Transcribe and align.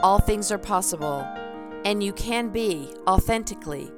all 0.00 0.18
things 0.18 0.52
are 0.52 0.58
possible 0.58 1.26
and 1.84 2.02
you 2.02 2.12
can 2.12 2.48
be 2.50 2.92
authentically 3.06 3.90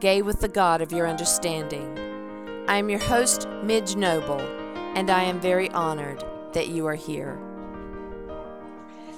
gay 0.00 0.22
with 0.22 0.40
the 0.40 0.48
God 0.48 0.80
of 0.80 0.92
your 0.92 1.08
understanding. 1.08 1.98
I 2.68 2.76
am 2.76 2.88
your 2.88 3.00
host, 3.00 3.48
Midge 3.62 3.96
Noble, 3.96 4.40
and 4.94 5.10
I 5.10 5.24
am 5.24 5.40
very 5.40 5.70
honored 5.70 6.22
that 6.52 6.68
you 6.68 6.86
are 6.86 6.94
here. 6.94 7.47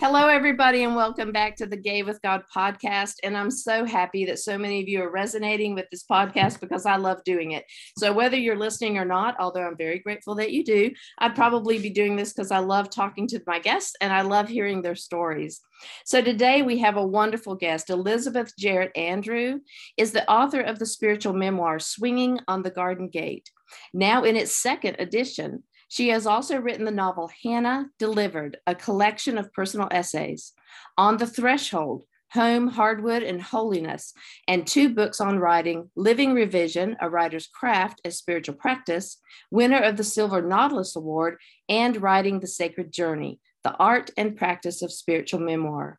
Hello, 0.00 0.28
everybody, 0.28 0.82
and 0.84 0.96
welcome 0.96 1.30
back 1.30 1.56
to 1.56 1.66
the 1.66 1.76
Gay 1.76 2.02
with 2.02 2.22
God 2.22 2.42
podcast. 2.56 3.16
And 3.22 3.36
I'm 3.36 3.50
so 3.50 3.84
happy 3.84 4.24
that 4.24 4.38
so 4.38 4.56
many 4.56 4.80
of 4.80 4.88
you 4.88 5.02
are 5.02 5.10
resonating 5.10 5.74
with 5.74 5.90
this 5.90 6.04
podcast 6.10 6.58
because 6.58 6.86
I 6.86 6.96
love 6.96 7.22
doing 7.22 7.50
it. 7.50 7.66
So, 7.98 8.10
whether 8.10 8.38
you're 8.38 8.56
listening 8.56 8.96
or 8.96 9.04
not, 9.04 9.36
although 9.38 9.60
I'm 9.60 9.76
very 9.76 9.98
grateful 9.98 10.34
that 10.36 10.52
you 10.52 10.64
do, 10.64 10.90
I'd 11.18 11.34
probably 11.34 11.78
be 11.78 11.90
doing 11.90 12.16
this 12.16 12.32
because 12.32 12.50
I 12.50 12.60
love 12.60 12.88
talking 12.88 13.26
to 13.28 13.42
my 13.46 13.58
guests 13.58 13.94
and 14.00 14.10
I 14.10 14.22
love 14.22 14.48
hearing 14.48 14.80
their 14.80 14.94
stories. 14.94 15.60
So, 16.06 16.22
today 16.22 16.62
we 16.62 16.78
have 16.78 16.96
a 16.96 17.06
wonderful 17.06 17.54
guest. 17.54 17.90
Elizabeth 17.90 18.54
Jarrett 18.58 18.96
Andrew 18.96 19.60
is 19.98 20.12
the 20.12 20.26
author 20.30 20.62
of 20.62 20.78
the 20.78 20.86
spiritual 20.86 21.34
memoir, 21.34 21.78
Swinging 21.78 22.40
on 22.48 22.62
the 22.62 22.70
Garden 22.70 23.10
Gate. 23.10 23.50
Now, 23.92 24.24
in 24.24 24.34
its 24.34 24.56
second 24.56 24.96
edition, 24.98 25.62
she 25.90 26.10
has 26.10 26.24
also 26.24 26.56
written 26.56 26.84
the 26.84 26.92
novel 26.92 27.28
Hannah 27.42 27.88
Delivered, 27.98 28.58
a 28.64 28.76
collection 28.76 29.36
of 29.36 29.52
personal 29.52 29.88
essays, 29.90 30.52
On 30.96 31.16
the 31.16 31.26
Threshold, 31.26 32.04
Home, 32.30 32.68
Hardwood, 32.68 33.24
and 33.24 33.42
Holiness, 33.42 34.14
and 34.46 34.64
two 34.64 34.94
books 34.94 35.20
on 35.20 35.40
writing 35.40 35.90
Living 35.96 36.32
Revision, 36.32 36.96
a 37.00 37.10
writer's 37.10 37.48
craft 37.48 38.00
as 38.04 38.16
spiritual 38.16 38.54
practice, 38.54 39.18
winner 39.50 39.80
of 39.80 39.96
the 39.96 40.04
Silver 40.04 40.40
Nautilus 40.40 40.94
Award, 40.94 41.38
and 41.68 42.00
Writing 42.00 42.38
the 42.38 42.46
Sacred 42.46 42.92
Journey, 42.92 43.40
the 43.64 43.74
art 43.74 44.12
and 44.16 44.36
practice 44.36 44.82
of 44.82 44.92
spiritual 44.92 45.40
memoir. 45.40 45.98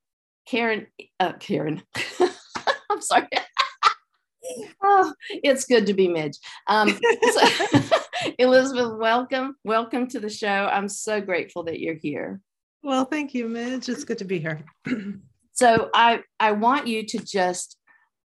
Karen, 0.47 0.87
uh, 1.20 1.34
Karen, 1.34 1.82
I'm 2.91 3.00
sorry. 3.00 3.28
oh, 4.82 5.12
it's 5.31 5.64
good 5.64 5.87
to 5.87 5.94
be 5.94 6.08
Midge. 6.08 6.38
Um, 6.66 6.98
so, 7.32 7.81
Elizabeth, 8.38 8.98
welcome. 8.98 9.56
Welcome 9.64 10.08
to 10.08 10.20
the 10.20 10.31
show. 10.31 10.69
I'm 10.72 10.88
so 10.88 11.20
grateful 11.20 11.64
that 11.64 11.81
you're 11.81 11.94
here. 11.94 12.41
Well, 12.82 13.04
thank 13.04 13.34
you, 13.34 13.48
Midge. 13.48 13.88
It's 13.88 14.04
good 14.04 14.19
to 14.19 14.25
be 14.25 14.38
here. 14.38 14.64
so 15.53 15.91
I, 15.94 16.20
I 16.38 16.53
want 16.53 16.87
you 16.87 17.04
to 17.06 17.19
just 17.19 17.76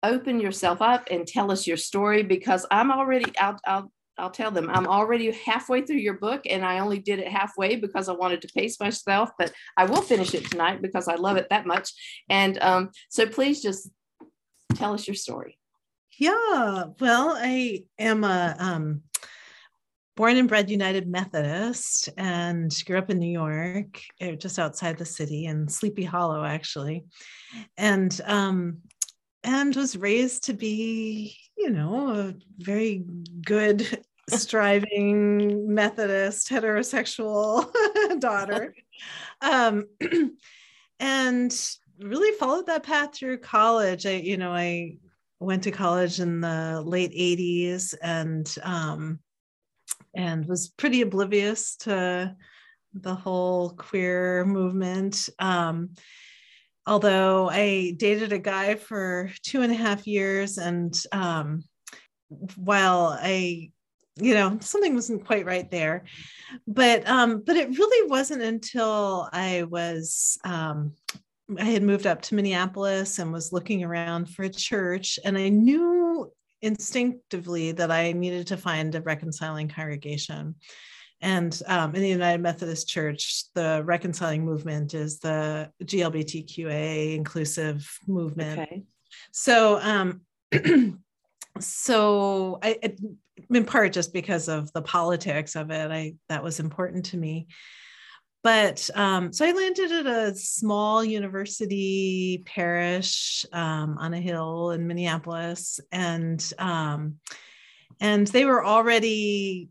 open 0.03 0.39
yourself 0.39 0.81
up 0.81 1.07
and 1.09 1.25
tell 1.25 1.51
us 1.51 1.65
your 1.65 1.77
story 1.77 2.23
because 2.23 2.65
I'm 2.69 2.91
already 2.91 3.33
I'll, 3.39 3.59
I'll 3.65 3.91
I'll 4.17 4.29
tell 4.29 4.51
them 4.51 4.69
I'm 4.69 4.87
already 4.87 5.31
halfway 5.31 5.81
through 5.81 5.97
your 5.97 6.19
book 6.19 6.41
and 6.47 6.63
I 6.63 6.79
only 6.79 6.99
did 6.99 7.19
it 7.19 7.27
halfway 7.27 7.75
because 7.75 8.09
I 8.09 8.13
wanted 8.13 8.41
to 8.43 8.47
pace 8.55 8.79
myself, 8.79 9.31
but 9.39 9.51
I 9.75 9.85
will 9.85 10.01
finish 10.01 10.35
it 10.35 10.49
tonight 10.49 10.81
because 10.81 11.07
I 11.07 11.15
love 11.15 11.37
it 11.37 11.47
that 11.49 11.65
much. 11.65 11.91
And 12.29 12.61
um, 12.61 12.91
so 13.09 13.25
please 13.25 13.61
just 13.61 13.89
tell 14.75 14.93
us 14.93 15.07
your 15.07 15.15
story. 15.15 15.57
Yeah, 16.19 16.85
well, 16.99 17.35
I 17.35 17.85
am 17.97 18.23
a 18.23 18.55
um, 18.59 19.01
born 20.15 20.37
and 20.37 20.47
bred 20.47 20.69
United 20.69 21.07
Methodist 21.07 22.09
and 22.17 22.71
grew 22.85 22.99
up 22.99 23.09
in 23.09 23.17
New 23.17 23.31
York, 23.31 23.99
eh, 24.21 24.35
just 24.35 24.59
outside 24.59 24.97
the 24.97 25.05
city 25.05 25.45
in 25.45 25.67
Sleepy 25.67 26.03
Hollow, 26.03 26.43
actually. 26.43 27.05
And 27.77 28.19
um, 28.25 28.77
and 29.43 29.75
was 29.75 29.97
raised 29.97 30.45
to 30.45 30.53
be, 30.53 31.37
you 31.57 31.69
know, 31.69 32.09
a 32.09 32.33
very 32.57 33.05
good, 33.45 34.03
striving 34.29 35.73
Methodist 35.73 36.49
heterosexual 36.49 37.69
daughter. 38.19 38.73
Um, 39.41 39.85
and 40.99 41.53
really 41.99 42.37
followed 42.37 42.67
that 42.67 42.83
path 42.83 43.15
through 43.15 43.39
college. 43.39 44.05
I, 44.05 44.15
you 44.15 44.37
know, 44.37 44.53
I 44.53 44.97
went 45.39 45.63
to 45.63 45.71
college 45.71 46.19
in 46.19 46.41
the 46.41 46.81
late 46.85 47.11
80s 47.11 47.93
and 48.01 48.53
um, 48.63 49.19
and 50.15 50.45
was 50.45 50.69
pretty 50.69 51.01
oblivious 51.01 51.75
to 51.77 52.35
the 52.93 53.15
whole 53.15 53.71
queer 53.71 54.45
movement. 54.45 55.29
Um, 55.39 55.89
although 56.85 57.49
I 57.49 57.95
dated 57.97 58.33
a 58.33 58.39
guy 58.39 58.75
for 58.75 59.31
two 59.41 59.61
and 59.61 59.71
a 59.71 59.75
half 59.75 60.07
years, 60.07 60.57
and 60.57 60.93
um, 61.11 61.63
while 62.55 63.17
I, 63.19 63.71
you 64.15 64.33
know, 64.33 64.57
something 64.61 64.93
wasn't 64.93 65.25
quite 65.25 65.45
right 65.45 65.69
there, 65.69 66.03
but 66.67 67.07
um, 67.07 67.43
but 67.45 67.55
it 67.55 67.77
really 67.77 68.09
wasn't 68.09 68.43
until 68.43 69.29
I 69.31 69.63
was 69.63 70.37
um, 70.43 70.93
I 71.59 71.65
had 71.65 71.83
moved 71.83 72.07
up 72.07 72.21
to 72.23 72.35
Minneapolis 72.35 73.19
and 73.19 73.31
was 73.31 73.53
looking 73.53 73.83
around 73.83 74.29
for 74.29 74.43
a 74.43 74.49
church, 74.49 75.19
and 75.23 75.37
I 75.37 75.49
knew 75.49 76.31
instinctively 76.61 77.73
that 77.73 77.91
I 77.91 78.13
needed 78.13 78.47
to 78.47 78.57
find 78.57 78.95
a 78.95 79.01
reconciling 79.01 79.67
congregation. 79.67 80.55
And 81.23 81.57
um, 81.67 81.95
in 81.95 82.01
the 82.01 82.09
United 82.09 82.41
Methodist 82.41 82.89
Church, 82.89 83.45
the 83.55 83.81
reconciling 83.85 84.43
movement 84.43 84.93
is 84.93 85.19
the 85.19 85.71
GLBTQA 85.81 87.15
inclusive 87.15 87.89
movement. 88.05 88.59
Okay. 88.59 88.83
So, 89.31 89.79
um, 89.79 90.21
so 91.61 92.59
I, 92.61 92.93
in 93.49 93.63
part 93.63 93.93
just 93.93 94.11
because 94.11 94.49
of 94.49 94.71
the 94.73 94.81
politics 94.81 95.55
of 95.55 95.71
it, 95.71 95.89
I 95.89 96.15
that 96.27 96.43
was 96.43 96.59
important 96.59 97.05
to 97.05 97.17
me. 97.17 97.47
But 98.43 98.89
um, 98.93 99.31
so 99.31 99.45
I 99.45 99.53
landed 99.53 99.93
at 99.93 100.05
a 100.05 100.35
small 100.35 101.05
university 101.05 102.43
parish 102.45 103.45
um, 103.53 103.97
on 103.97 104.13
a 104.13 104.19
hill 104.19 104.71
in 104.71 104.87
Minneapolis, 104.87 105.79
and 105.89 106.45
um, 106.59 107.15
and 108.01 108.27
they 108.27 108.43
were 108.43 108.65
already 108.65 109.69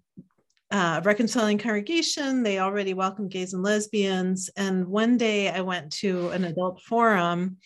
uh, 0.73 1.03
reconciling 1.05 1.59
congregation. 1.59 2.43
They 2.43 2.59
already 2.59 2.95
welcome 2.95 3.29
gays 3.29 3.53
and 3.53 3.63
lesbians. 3.63 4.49
And 4.57 4.89
one 4.89 5.19
day 5.19 5.51
I 5.51 5.61
went 5.61 5.93
to 5.99 6.31
an 6.31 6.45
adult 6.45 6.81
forum 6.81 7.59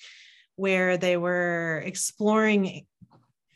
where 0.57 0.97
they 0.97 1.17
were 1.17 1.83
exploring 1.87 2.85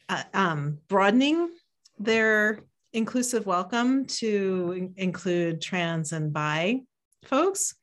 uh, 0.08 0.22
um, 0.32 0.78
broadening 0.86 1.50
their 1.98 2.60
inclusive 2.92 3.44
welcome 3.44 4.06
to 4.06 4.74
in- 4.76 4.94
include 4.96 5.60
trans 5.60 6.12
and 6.12 6.32
bi 6.32 6.82
folks. 7.24 7.74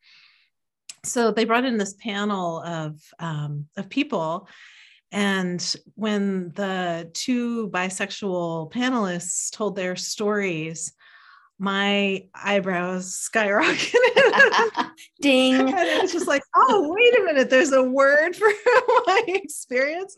So 1.04 1.32
they 1.32 1.44
brought 1.44 1.66
in 1.66 1.78
this 1.78 1.96
panel 1.96 2.62
of, 2.62 3.02
um, 3.20 3.66
of 3.76 3.90
people. 3.90 4.48
And 5.12 5.62
when 5.96 6.52
the 6.56 7.10
two 7.14 7.70
bisexual 7.70 8.72
panelists 8.72 9.52
told 9.52 9.76
their 9.76 9.96
stories, 9.98 10.94
my 11.60 12.26
eyebrows 12.34 13.30
skyrocketed. 13.30 14.90
Ding. 15.22 15.56
and 15.60 15.70
it 15.70 16.02
was 16.02 16.12
just 16.12 16.28
like, 16.28 16.44
oh, 16.56 16.94
wait 16.94 17.20
a 17.20 17.24
minute, 17.24 17.50
there's 17.50 17.72
a 17.72 17.84
word 17.84 18.36
for 18.36 18.48
my 19.08 19.24
experience. 19.28 20.16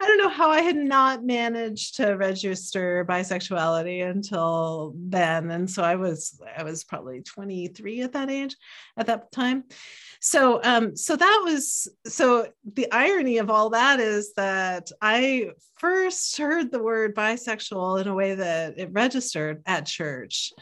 I 0.00 0.06
don't 0.06 0.18
know 0.18 0.28
how 0.28 0.50
I 0.50 0.62
had 0.62 0.76
not 0.76 1.24
managed 1.24 1.96
to 1.96 2.12
register 2.14 3.04
bisexuality 3.08 4.08
until 4.08 4.94
then. 4.96 5.50
And 5.50 5.70
so 5.70 5.82
I 5.82 5.96
was, 5.96 6.40
I 6.56 6.64
was 6.64 6.84
probably 6.84 7.22
23 7.22 8.02
at 8.02 8.12
that 8.12 8.30
age, 8.30 8.56
at 8.96 9.06
that 9.06 9.30
time. 9.30 9.64
So 10.20 10.60
um, 10.62 10.96
so 10.96 11.16
that 11.16 11.42
was 11.44 11.88
so 12.06 12.48
the 12.74 12.92
irony 12.92 13.38
of 13.38 13.48
all 13.48 13.70
that 13.70 14.00
is 14.00 14.34
that 14.34 14.90
I 15.00 15.52
first 15.80 16.36
heard 16.36 16.70
the 16.70 16.82
word 16.82 17.14
bisexual 17.14 18.00
in 18.00 18.06
a 18.06 18.14
way 18.14 18.34
that 18.34 18.78
it 18.78 18.90
registered 18.92 19.62
at 19.66 19.86
church 19.86 20.52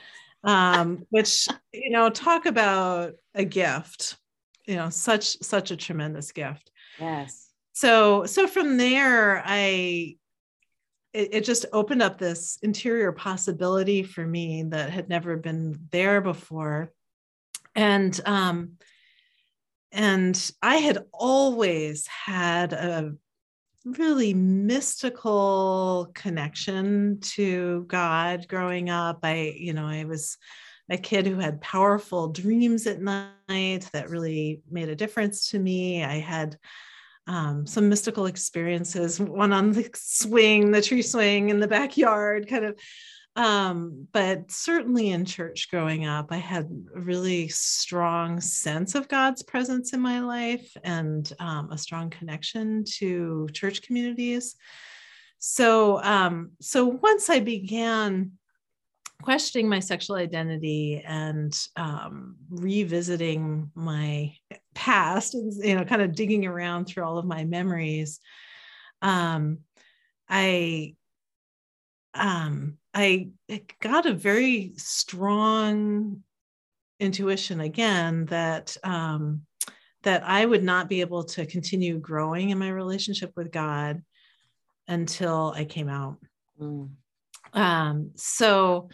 um, 0.45 1.05
which 1.11 1.49
you 1.73 1.91
know 1.91 2.09
talk 2.09 2.47
about 2.47 3.13
a 3.35 3.45
gift 3.45 4.17
you 4.69 4.77
know 4.77 4.91
such 4.91 5.39
such 5.43 5.71
a 5.71 5.77
tremendous 5.77 6.31
gift. 6.31 6.71
Yes. 7.01 7.51
So 7.73 8.27
so 8.27 8.47
from 8.47 8.77
there 8.77 9.43
i 9.45 10.17
it, 11.15 11.29
it, 11.33 11.45
just 11.45 11.65
opened 11.73 12.03
up 12.03 12.19
this 12.19 12.59
interior 12.63 13.13
possibility 13.13 14.03
for 14.03 14.25
me 14.27 14.63
that 14.65 14.91
had 14.91 15.09
never 15.09 15.39
been 15.39 15.89
there 15.91 16.21
before. 16.21 16.93
And 17.75 18.21
um 18.27 18.73
and 19.91 20.53
i 20.63 20.77
had 20.77 20.99
always 21.15 22.07
had 22.07 22.75
a 22.75 23.15
really 23.85 24.35
mystical 24.35 26.11
connection 26.15 27.21
to 27.21 27.85
God 27.89 28.47
growing 28.49 28.91
up. 28.91 29.21
I, 29.23 29.55
you 29.57 29.73
know, 29.73 29.87
I 29.87 30.05
was 30.05 30.37
a 30.91 30.97
kid 30.97 31.27
who 31.27 31.39
had 31.39 31.61
powerful 31.61 32.29
dreams 32.29 32.87
at 32.87 33.01
night 33.01 33.89
that 33.93 34.11
really 34.11 34.63
made 34.71 34.89
a 34.89 34.97
difference 34.97 35.51
to 35.51 35.59
me. 35.59 36.03
I 36.03 36.19
had 36.19 36.57
um, 37.27 37.67
some 37.67 37.89
mystical 37.89 38.27
experiences, 38.27 39.21
one 39.21 39.53
on 39.53 39.73
the 39.73 39.91
swing, 39.95 40.71
the 40.71 40.83
tree 40.83 41.03
swing 41.03 41.51
in 41.51 41.61
the 41.61 41.69
backyard, 41.69 42.49
kind 42.49 42.65
of 42.65 42.81
um, 43.39 44.09
but 44.13 44.51
certainly 44.51 45.11
in 45.11 45.25
church 45.25 45.71
growing 45.71 46.07
up, 46.07 46.27
I 46.31 46.39
had 46.39 46.69
a 46.93 47.01
really 47.01 47.47
strong 47.47 48.41
sense 48.41 48.97
of 48.97 49.07
God's 49.07 49.45
presence 49.45 49.93
in 49.93 50.01
my 50.01 50.19
life 50.19 50.77
and 50.83 51.33
um, 51.39 51.71
a 51.71 51.79
strong 51.79 52.11
connection 52.11 52.83
to 52.97 53.49
church 53.53 53.83
communities. 53.83 54.57
So, 55.39 56.03
um, 56.03 56.51
so 56.61 56.87
once 56.87 57.31
I 57.31 57.39
began 57.39 58.33
questioning 59.23 59.69
my 59.69 59.79
sexual 59.79 60.17
identity 60.17 61.05
and 61.07 61.57
um, 61.77 62.35
revisiting 62.51 63.71
my 63.77 64.35
past 64.75 65.35
and 65.35 65.53
you 65.65 65.77
know 65.77 65.85
kind 65.85 66.03
of 66.03 66.13
digging 66.13 66.45
around 66.45 66.87
through 66.87 67.05
all 67.05 67.19
of 67.19 67.25
my 67.25 67.45
memories 67.45 68.21
um, 69.03 69.59
i 70.29 70.95
um, 72.19 72.79
I 72.95 73.29
got 73.81 74.07
a 74.07 74.15
very 74.15 74.73
strong 74.77 76.23
intuition 77.01 77.61
again 77.61 78.27
that 78.27 78.77
um, 78.83 79.43
that 80.03 80.23
I 80.25 80.45
would 80.45 80.63
not 80.63 80.89
be 80.89 81.01
able 81.01 81.25
to 81.25 81.47
continue 81.47 81.99
growing 81.99 82.51
in 82.51 82.59
my 82.59 82.69
relationship 82.69 83.33
with 83.37 83.51
God 83.51 84.03
until 84.87 85.53
I 85.57 85.65
came 85.65 85.89
out. 85.89 86.19
Mm. 86.61 86.91
Um, 87.53 88.11
so, 88.15 88.89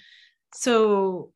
so 0.55 1.33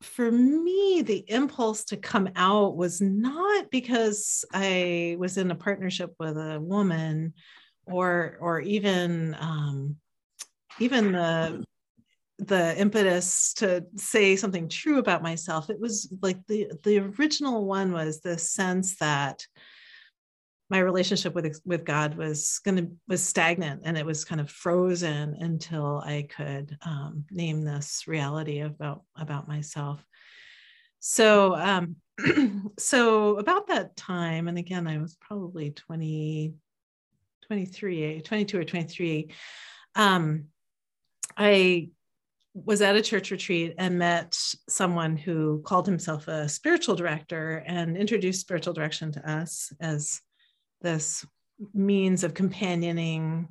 for 0.00 0.30
me, 0.30 1.02
the 1.02 1.24
impulse 1.28 1.84
to 1.86 1.96
come 1.96 2.30
out 2.36 2.76
was 2.76 3.00
not 3.00 3.70
because 3.70 4.44
I 4.52 5.16
was 5.18 5.38
in 5.38 5.50
a 5.50 5.54
partnership 5.54 6.14
with 6.18 6.36
a 6.36 6.60
woman, 6.60 7.34
or 7.86 8.38
or 8.40 8.60
even 8.60 9.36
um, 9.38 9.96
even 10.80 11.12
the 11.12 11.64
the 12.38 12.78
impetus 12.80 13.54
to 13.54 13.84
say 13.96 14.34
something 14.34 14.68
true 14.68 14.98
about 14.98 15.22
myself 15.22 15.70
it 15.70 15.78
was 15.78 16.12
like 16.20 16.38
the 16.48 16.68
the 16.82 16.98
original 16.98 17.64
one 17.64 17.92
was 17.92 18.20
the 18.20 18.36
sense 18.36 18.96
that 18.96 19.46
my 20.68 20.80
relationship 20.80 21.32
with 21.32 21.60
with 21.64 21.84
god 21.84 22.16
was 22.16 22.60
going 22.64 22.76
to 22.76 22.90
was 23.06 23.22
stagnant 23.22 23.82
and 23.84 23.96
it 23.96 24.04
was 24.04 24.24
kind 24.24 24.40
of 24.40 24.50
frozen 24.50 25.36
until 25.40 26.02
i 26.04 26.26
could 26.36 26.76
um, 26.82 27.24
name 27.30 27.64
this 27.64 28.04
reality 28.08 28.60
about 28.60 29.02
about 29.16 29.46
myself. 29.46 30.04
So 30.98 31.54
um 31.54 31.96
so 32.78 33.38
about 33.38 33.68
that 33.68 33.96
time 33.96 34.48
and 34.48 34.56
again 34.56 34.86
i 34.86 34.98
was 34.98 35.16
probably 35.20 35.70
20 35.70 36.54
23 37.46 38.22
22 38.22 38.58
or 38.58 38.64
23 38.64 39.30
um 39.96 40.46
I 41.36 41.90
was 42.54 42.82
at 42.82 42.96
a 42.96 43.02
church 43.02 43.30
retreat 43.30 43.74
and 43.78 43.98
met 43.98 44.36
someone 44.68 45.16
who 45.16 45.60
called 45.64 45.86
himself 45.86 46.28
a 46.28 46.48
spiritual 46.48 46.94
director 46.94 47.64
and 47.66 47.96
introduced 47.96 48.40
spiritual 48.40 48.72
direction 48.72 49.10
to 49.12 49.30
us 49.30 49.72
as 49.80 50.20
this 50.82 51.26
means 51.72 52.22
of 52.22 52.34
companioning 52.34 53.48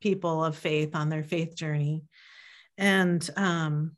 people 0.00 0.44
of 0.44 0.56
faith 0.56 0.94
on 0.94 1.08
their 1.08 1.22
faith 1.22 1.54
journey. 1.54 2.02
And 2.76 3.28
um 3.36 3.96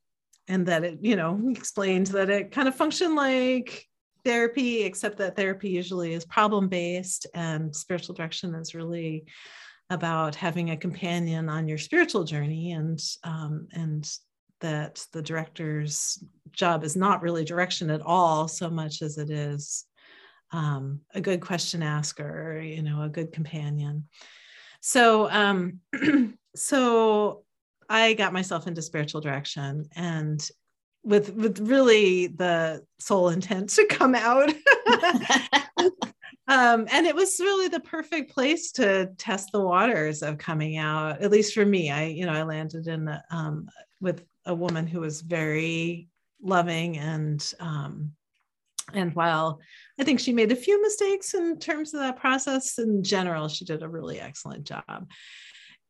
and 0.49 0.67
that 0.67 0.85
it 0.85 0.99
you 1.01 1.17
know 1.17 1.41
explained 1.51 2.09
that 2.09 2.31
it 2.31 2.53
kind 2.53 2.69
of 2.69 2.75
functioned 2.75 3.17
like 3.17 3.87
therapy 4.25 4.83
except 4.83 5.19
that 5.19 5.37
therapy 5.37 5.71
usually 5.71 6.13
is 6.13 6.25
problem 6.25 6.69
based 6.69 7.27
and 7.35 7.75
spiritual 7.75 8.15
direction 8.15 8.55
is 8.55 8.75
really 8.75 9.25
about 9.91 10.35
having 10.35 10.71
a 10.71 10.77
companion 10.77 11.49
on 11.49 11.69
your 11.69 11.79
spiritual 11.79 12.25
journey 12.25 12.73
and 12.73 13.01
um, 13.25 13.69
and 13.73 14.11
that 14.61 15.05
the 15.13 15.23
director's 15.23 16.23
job 16.53 16.83
is 16.83 16.97
not 16.97 17.23
really 17.23 17.45
direction 17.45 17.91
at 17.91 18.01
all 18.01 18.49
so 18.49 18.71
much 18.71 19.03
as 19.03 19.19
it 19.19 19.31
is 19.31 19.85
um, 20.53 21.01
a 21.15 21.21
good 21.21 21.41
question 21.41 21.83
asker 21.83 22.61
you 22.61 22.83
know 22.83 23.03
a 23.03 23.09
good 23.09 23.33
companion. 23.33 24.09
So 24.81 25.31
um, 25.31 25.81
so 26.57 27.45
i 27.89 28.15
got 28.15 28.33
myself 28.33 28.67
into 28.67 28.83
spiritual 28.83 29.21
direction 29.21 29.85
and 29.95 30.49
with 31.05 31.33
with 31.35 31.61
really 31.61 32.27
the 32.27 32.83
sole 32.99 33.29
intent 33.29 33.71
to 33.71 33.87
come 33.87 34.15
out 34.15 34.53
um, 36.49 36.87
and 36.91 37.07
it 37.07 37.15
was 37.15 37.41
really 37.41 37.69
the 37.69 37.81
perfect 37.81 38.33
place 38.33 38.71
to 38.73 39.07
test 39.19 39.51
the 39.53 39.61
waters 39.61 40.23
of 40.23 40.39
coming 40.39 40.77
out 40.77 41.21
at 41.21 41.31
least 41.31 41.55
for 41.55 41.67
me. 41.67 41.91
I 41.91 42.05
you 42.07 42.27
know 42.27 42.33
i 42.33 42.43
landed 42.43 42.87
in 42.87 43.05
the, 43.05 43.23
um, 43.31 43.69
with 44.01 44.25
a 44.45 44.55
woman 44.55 44.87
who 44.87 45.01
was 45.01 45.23
very 45.23 46.09
loving 46.43 46.99
and 46.99 47.55
um, 47.61 48.13
and 48.93 49.15
while 49.15 49.59
i 49.99 50.05
think 50.05 50.21
she 50.21 50.33
made 50.33 50.53
a 50.53 50.57
few 50.57 50.81
mistakes 50.81 51.35
in 51.35 51.59
terms 51.59 51.95
of 51.95 52.01
that 52.01 52.17
process. 52.19 52.79
In 52.79 53.03
general 53.03 53.49
she 53.49 53.65
did 53.65 53.83
a 53.83 53.89
really 53.89 54.21
excellent 54.21 54.65
job. 54.65 55.09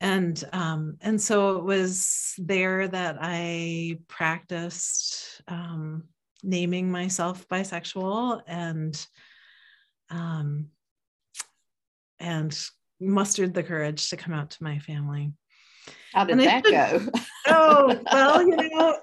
And 0.00 0.42
um, 0.52 0.96
and 1.00 1.20
so 1.20 1.56
it 1.56 1.64
was 1.64 2.34
there 2.38 2.88
that 2.88 3.16
i 3.20 3.98
practiced 4.08 5.42
um, 5.48 6.04
naming 6.42 6.90
myself 6.90 7.46
bisexual 7.48 8.42
and 8.46 9.06
um, 10.10 10.68
and 12.18 12.58
mustered 13.00 13.54
the 13.54 13.62
courage 13.62 14.10
to 14.10 14.16
come 14.16 14.32
out 14.32 14.50
to 14.50 14.62
my 14.62 14.78
family. 14.78 15.32
How 16.12 16.24
did 16.24 16.38
that 16.40 16.64
go? 16.64 17.06
oh, 17.46 18.00
well, 18.12 18.42
you 18.42 18.56
know, 18.70 18.98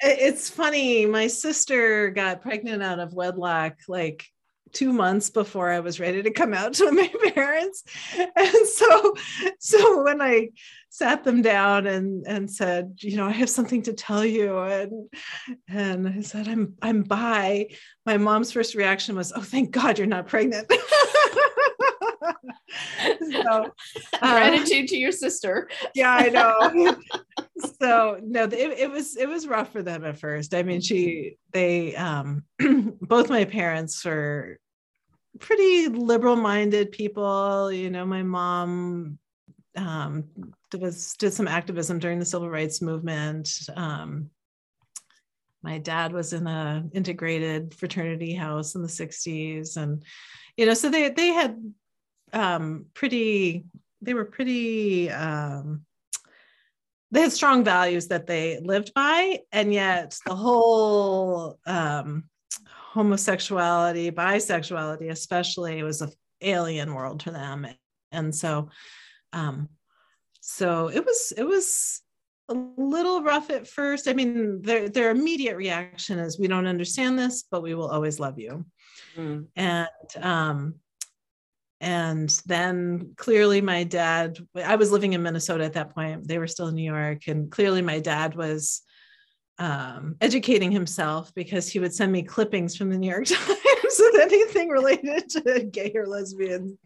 it's 0.00 0.50
funny. 0.50 1.06
My 1.06 1.26
sister 1.26 2.10
got 2.10 2.42
pregnant 2.42 2.82
out 2.82 2.98
of 2.98 3.14
wedlock 3.14 3.76
like 3.88 4.26
two 4.72 4.92
months 4.92 5.30
before 5.30 5.70
I 5.70 5.80
was 5.80 6.00
ready 6.00 6.22
to 6.22 6.30
come 6.30 6.54
out 6.54 6.74
to 6.74 6.90
my 6.92 7.12
parents. 7.34 7.84
And 8.16 8.66
so, 8.66 9.14
so 9.58 10.02
when 10.04 10.20
I 10.20 10.50
sat 10.90 11.22
them 11.22 11.42
down 11.42 11.86
and 11.86 12.26
and 12.26 12.50
said, 12.50 12.94
you 12.98 13.16
know, 13.16 13.26
I 13.26 13.32
have 13.32 13.50
something 13.50 13.82
to 13.82 13.92
tell 13.92 14.24
you, 14.24 14.58
and 14.58 15.08
and 15.68 16.08
I 16.08 16.20
said, 16.22 16.48
I'm 16.48 16.74
I'm 16.82 17.02
bi. 17.02 17.68
My 18.06 18.16
mom's 18.16 18.52
first 18.52 18.74
reaction 18.74 19.16
was, 19.16 19.32
oh, 19.34 19.42
thank 19.42 19.70
God 19.70 19.98
you're 19.98 20.06
not 20.06 20.26
pregnant. 20.26 20.72
so, 23.32 23.48
uh, 23.50 23.68
gratitude 24.20 24.88
to 24.88 24.96
your 24.96 25.12
sister. 25.12 25.68
yeah, 25.94 26.12
I 26.12 26.28
know. 26.28 26.96
so 27.80 28.20
no, 28.22 28.44
it, 28.44 28.52
it 28.52 28.90
was 28.90 29.16
it 29.16 29.28
was 29.28 29.46
rough 29.46 29.72
for 29.72 29.82
them 29.82 30.04
at 30.04 30.18
first. 30.18 30.54
I 30.54 30.62
mean, 30.62 30.80
she 30.80 31.36
they 31.52 31.94
um 31.96 32.44
both 33.00 33.30
my 33.30 33.44
parents 33.44 34.04
were 34.04 34.58
pretty 35.38 35.88
liberal 35.88 36.36
minded 36.36 36.92
people. 36.92 37.72
You 37.72 37.90
know, 37.90 38.04
my 38.04 38.22
mom 38.22 39.18
um, 39.76 40.24
was 40.78 41.14
did 41.18 41.32
some 41.32 41.48
activism 41.48 41.98
during 41.98 42.18
the 42.18 42.24
civil 42.24 42.50
rights 42.50 42.82
movement. 42.82 43.50
Um, 43.76 44.30
my 45.62 45.78
dad 45.78 46.12
was 46.12 46.32
in 46.32 46.46
a 46.46 46.84
integrated 46.92 47.74
fraternity 47.74 48.34
house 48.34 48.74
in 48.74 48.82
the 48.82 48.88
60s 48.88 49.76
and 49.76 50.04
you 50.56 50.66
know 50.66 50.74
so 50.74 50.88
they 50.88 51.10
they 51.10 51.28
had 51.28 51.60
um 52.32 52.86
pretty 52.94 53.64
they 54.02 54.14
were 54.14 54.24
pretty 54.24 55.10
um 55.10 55.84
they 57.10 57.22
had 57.22 57.32
strong 57.32 57.64
values 57.64 58.08
that 58.08 58.26
they 58.26 58.60
lived 58.60 58.92
by 58.94 59.40
and 59.52 59.72
yet 59.72 60.16
the 60.26 60.34
whole 60.34 61.58
um 61.66 62.24
homosexuality 62.66 64.10
bisexuality 64.10 65.10
especially 65.10 65.82
was 65.82 66.02
a 66.02 66.10
alien 66.40 66.94
world 66.94 67.20
to 67.20 67.30
them. 67.30 67.66
And 68.12 68.34
so 68.34 68.70
um 69.32 69.68
so 70.40 70.88
it 70.88 71.04
was 71.04 71.32
it 71.36 71.44
was 71.44 72.00
a 72.48 72.54
little 72.78 73.22
rough 73.22 73.50
at 73.50 73.68
first. 73.68 74.08
I 74.08 74.14
mean 74.14 74.62
their 74.62 74.88
their 74.88 75.10
immediate 75.10 75.56
reaction 75.56 76.18
is 76.18 76.38
we 76.38 76.48
don't 76.48 76.66
understand 76.66 77.18
this 77.18 77.44
but 77.50 77.62
we 77.62 77.74
will 77.74 77.88
always 77.88 78.18
love 78.18 78.38
you. 78.38 78.64
Mm. 79.16 79.46
and 79.56 79.88
um 80.20 80.74
and 81.80 82.30
then 82.46 83.12
clearly 83.16 83.60
my 83.60 83.84
dad 83.84 84.38
i 84.64 84.76
was 84.76 84.90
living 84.90 85.12
in 85.12 85.22
minnesota 85.22 85.64
at 85.64 85.74
that 85.74 85.94
point 85.94 86.26
they 86.26 86.38
were 86.38 86.46
still 86.46 86.68
in 86.68 86.74
new 86.74 86.92
york 86.92 87.28
and 87.28 87.50
clearly 87.50 87.82
my 87.82 88.00
dad 88.00 88.34
was 88.34 88.82
um, 89.60 90.14
educating 90.20 90.70
himself 90.70 91.34
because 91.34 91.68
he 91.68 91.80
would 91.80 91.92
send 91.92 92.12
me 92.12 92.22
clippings 92.22 92.76
from 92.76 92.90
the 92.90 92.98
new 92.98 93.10
york 93.10 93.26
times 93.26 93.56
with 93.98 94.20
anything 94.20 94.68
related 94.68 95.28
to 95.30 95.68
gay 95.72 95.92
or 95.94 96.06
lesbian 96.06 96.78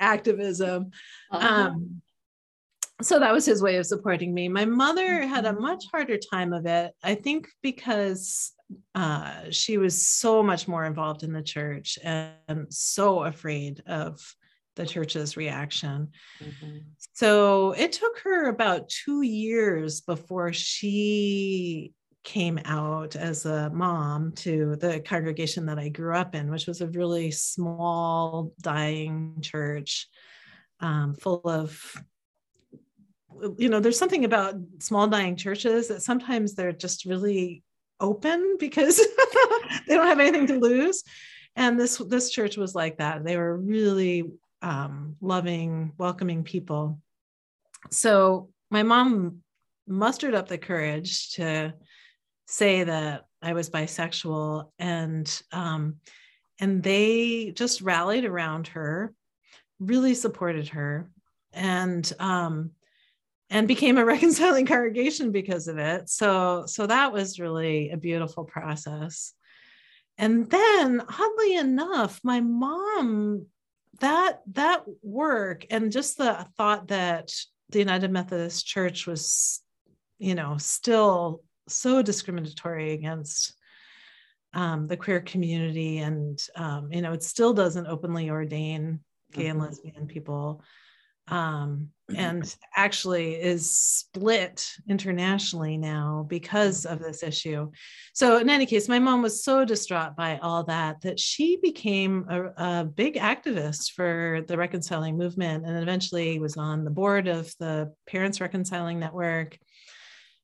activism 0.00 0.90
uh-huh. 1.30 1.46
um, 1.46 2.02
so 3.02 3.18
that 3.18 3.32
was 3.32 3.44
his 3.44 3.60
way 3.60 3.76
of 3.76 3.86
supporting 3.86 4.32
me. 4.32 4.48
My 4.48 4.64
mother 4.64 5.26
had 5.26 5.46
a 5.46 5.52
much 5.52 5.84
harder 5.90 6.16
time 6.16 6.52
of 6.52 6.64
it, 6.66 6.92
I 7.02 7.16
think, 7.16 7.48
because 7.60 8.52
uh, 8.94 9.50
she 9.50 9.78
was 9.78 10.06
so 10.06 10.42
much 10.42 10.66
more 10.68 10.84
involved 10.84 11.22
in 11.22 11.32
the 11.32 11.42
church 11.42 11.98
and 12.02 12.66
so 12.70 13.24
afraid 13.24 13.82
of 13.86 14.20
the 14.76 14.86
church's 14.86 15.36
reaction. 15.36 16.08
Mm-hmm. 16.42 16.78
So 17.12 17.72
it 17.72 17.92
took 17.92 18.18
her 18.20 18.48
about 18.48 18.88
two 18.88 19.22
years 19.22 20.00
before 20.00 20.52
she 20.52 21.92
came 22.24 22.58
out 22.64 23.16
as 23.16 23.44
a 23.44 23.70
mom 23.70 24.32
to 24.32 24.76
the 24.76 25.00
congregation 25.00 25.66
that 25.66 25.78
I 25.78 25.90
grew 25.90 26.16
up 26.16 26.34
in, 26.34 26.50
which 26.50 26.66
was 26.66 26.80
a 26.80 26.88
really 26.88 27.30
small, 27.30 28.52
dying 28.60 29.36
church 29.42 30.08
um, 30.80 31.14
full 31.14 31.42
of 31.44 31.80
you 33.58 33.68
know 33.68 33.80
there's 33.80 33.98
something 33.98 34.24
about 34.24 34.54
small 34.78 35.06
dying 35.06 35.36
churches 35.36 35.88
that 35.88 36.02
sometimes 36.02 36.54
they're 36.54 36.72
just 36.72 37.04
really 37.04 37.62
open 38.00 38.56
because 38.60 38.96
they 39.88 39.94
don't 39.94 40.06
have 40.06 40.20
anything 40.20 40.46
to 40.48 40.58
lose. 40.58 41.02
And 41.56 41.78
this 41.78 41.98
this 41.98 42.30
church 42.30 42.56
was 42.56 42.74
like 42.74 42.98
that. 42.98 43.24
They 43.24 43.36
were 43.36 43.56
really 43.56 44.24
um, 44.62 45.16
loving 45.20 45.92
welcoming 45.98 46.42
people. 46.42 46.98
So 47.90 48.48
my 48.70 48.82
mom 48.82 49.38
mustered 49.86 50.34
up 50.34 50.48
the 50.48 50.58
courage 50.58 51.32
to 51.32 51.74
say 52.46 52.84
that 52.84 53.26
i 53.42 53.52
was 53.52 53.68
bisexual 53.68 54.70
and 54.78 55.42
um, 55.52 55.96
and 56.58 56.82
they 56.82 57.52
just 57.54 57.82
rallied 57.82 58.24
around 58.24 58.68
her 58.68 59.14
really 59.78 60.14
supported 60.14 60.68
her. 60.68 61.10
And 61.52 62.10
um, 62.18 62.70
and 63.54 63.68
became 63.68 63.96
a 63.96 64.04
reconciling 64.14 64.66
congregation 64.66 65.30
because 65.30 65.68
of 65.68 65.78
it. 65.78 66.10
So, 66.10 66.64
so 66.66 66.86
that 66.86 67.12
was 67.12 67.38
really 67.40 67.90
a 67.90 67.96
beautiful 67.96 68.44
process. 68.44 69.32
And 70.18 70.50
then, 70.50 71.00
oddly 71.00 71.54
enough, 71.56 72.20
my 72.22 72.40
mom 72.40 73.46
that 74.00 74.40
that 74.52 74.82
work 75.02 75.66
and 75.70 75.92
just 75.92 76.18
the 76.18 76.46
thought 76.56 76.88
that 76.88 77.32
the 77.70 77.78
United 77.78 78.10
Methodist 78.10 78.66
Church 78.66 79.06
was, 79.06 79.60
you 80.18 80.34
know, 80.34 80.56
still 80.58 81.42
so 81.68 82.02
discriminatory 82.02 82.92
against 82.92 83.54
um, 84.52 84.86
the 84.86 84.96
queer 84.96 85.20
community, 85.20 85.98
and 85.98 86.40
um, 86.56 86.92
you 86.92 87.02
know, 87.02 87.12
it 87.12 87.22
still 87.22 87.52
doesn't 87.52 87.86
openly 87.86 88.30
ordain 88.30 89.00
gay 89.32 89.46
and 89.46 89.58
mm-hmm. 89.58 89.68
lesbian 89.68 90.06
people 90.06 90.62
um, 91.28 91.88
mm-hmm. 92.10 92.20
and 92.20 92.56
actually 92.76 93.34
is 93.34 93.70
split 93.70 94.70
internationally 94.88 95.76
now 95.76 96.26
because 96.28 96.84
of 96.84 96.98
this 96.98 97.22
issue. 97.22 97.70
So, 98.12 98.38
in 98.38 98.50
any 98.50 98.66
case, 98.66 98.88
my 98.88 98.98
mom 98.98 99.22
was 99.22 99.42
so 99.42 99.64
distraught 99.64 100.16
by 100.16 100.38
all 100.38 100.64
that 100.64 101.00
that 101.02 101.18
she 101.18 101.58
became 101.62 102.26
a, 102.28 102.80
a 102.80 102.84
big 102.84 103.16
activist 103.16 103.92
for 103.92 104.42
the 104.46 104.56
reconciling 104.56 105.16
movement 105.16 105.66
and 105.66 105.82
eventually 105.82 106.38
was 106.38 106.56
on 106.56 106.84
the 106.84 106.90
board 106.90 107.28
of 107.28 107.52
the 107.58 107.92
Parents 108.06 108.40
Reconciling 108.40 108.98
Network. 109.00 109.58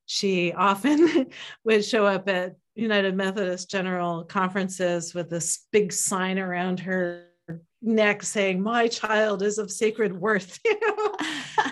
She 0.07 0.53
often 0.53 1.27
would 1.65 1.85
show 1.85 2.07
up 2.07 2.29
at 2.29 2.57
United 2.75 3.15
Methodist 3.15 3.71
General 3.71 4.25
conferences 4.25 5.15
with 5.15 5.29
this 5.29 5.67
big 5.71 5.93
sign 5.93 6.39
around 6.39 6.81
her 6.81 7.30
neck 7.83 8.23
saying 8.23 8.63
my 8.63 8.89
child 8.89 9.43
is 9.43 9.59
of 9.59 9.71
sacred 9.71 10.19
worth. 10.19 10.59
You 10.65 10.79
know? 10.81 11.15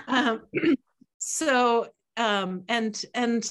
Um, 0.08 0.42
so 1.18 1.88
um, 2.16 2.64
and 2.68 3.00
and 3.14 3.44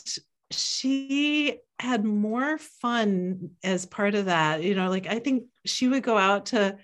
she 0.52 1.60
had 1.80 2.04
more 2.04 2.58
fun 2.58 3.52
as 3.64 3.86
part 3.86 4.16
of 4.16 4.26
that 4.26 4.64
you 4.64 4.74
know 4.74 4.90
like 4.90 5.06
i 5.06 5.20
think 5.20 5.44
she 5.66 5.88
would 5.88 6.02
go 6.02 6.18
out 6.18 6.48
to 6.48 6.76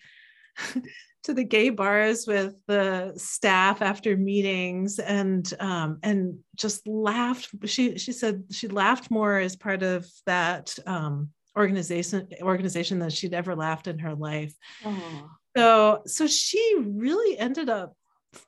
to 1.24 1.34
the 1.34 1.44
gay 1.44 1.70
bars 1.70 2.28
with 2.28 2.54
the 2.68 3.14
staff 3.16 3.82
after 3.82 4.18
meetings 4.18 5.00
and 5.00 5.54
um, 5.60 6.00
and 6.04 6.38
just 6.56 6.86
laughed. 6.86 7.50
She 7.66 7.98
she 7.98 8.12
said 8.12 8.44
she 8.52 8.68
laughed 8.68 9.10
more 9.10 9.38
as 9.38 9.56
part 9.56 9.84
of 9.84 10.06
that 10.26 10.78
um, 10.86 11.30
organization 11.58 12.28
organization 12.42 13.00
than 13.00 13.10
she'd 13.10 13.34
ever 13.34 13.56
laughed 13.56 13.88
in 13.88 14.00
her 14.00 14.16
life. 14.16 14.54
Oh 14.86 15.30
so 15.56 16.02
so 16.06 16.28
she 16.28 16.76
really 16.80 17.38
ended 17.38 17.70
up 17.70 17.96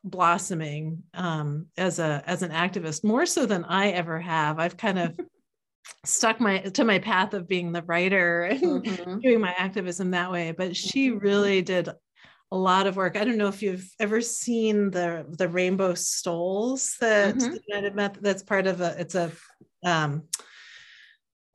blossoming 0.03 1.03
um, 1.13 1.67
as 1.77 1.99
a 1.99 2.23
as 2.25 2.41
an 2.41 2.51
activist 2.51 3.03
more 3.03 3.25
so 3.25 3.45
than 3.45 3.63
I 3.65 3.89
ever 3.91 4.19
have. 4.19 4.59
I've 4.59 4.77
kind 4.77 4.99
of 4.99 5.19
stuck 6.05 6.39
my 6.39 6.59
to 6.59 6.83
my 6.83 6.99
path 6.99 7.33
of 7.33 7.47
being 7.47 7.71
the 7.71 7.83
writer 7.83 8.43
and 8.43 8.83
mm-hmm. 8.83 9.19
doing 9.19 9.41
my 9.41 9.53
activism 9.57 10.11
that 10.11 10.31
way. 10.31 10.51
But 10.51 10.75
she 10.75 11.09
mm-hmm. 11.09 11.19
really 11.19 11.61
did 11.61 11.89
a 12.51 12.57
lot 12.57 12.87
of 12.87 12.95
work. 12.95 13.17
I 13.17 13.25
don't 13.25 13.37
know 13.37 13.47
if 13.47 13.61
you've 13.61 13.89
ever 13.99 14.21
seen 14.21 14.91
the 14.91 15.25
the 15.37 15.49
rainbow 15.49 15.93
stoles 15.93 16.95
that 16.99 17.35
mm-hmm. 17.35 17.55
United 17.67 17.95
Method 17.95 18.23
that's 18.23 18.43
part 18.43 18.67
of 18.67 18.81
a 18.81 18.95
it's 18.99 19.15
a 19.15 19.31
um, 19.83 20.23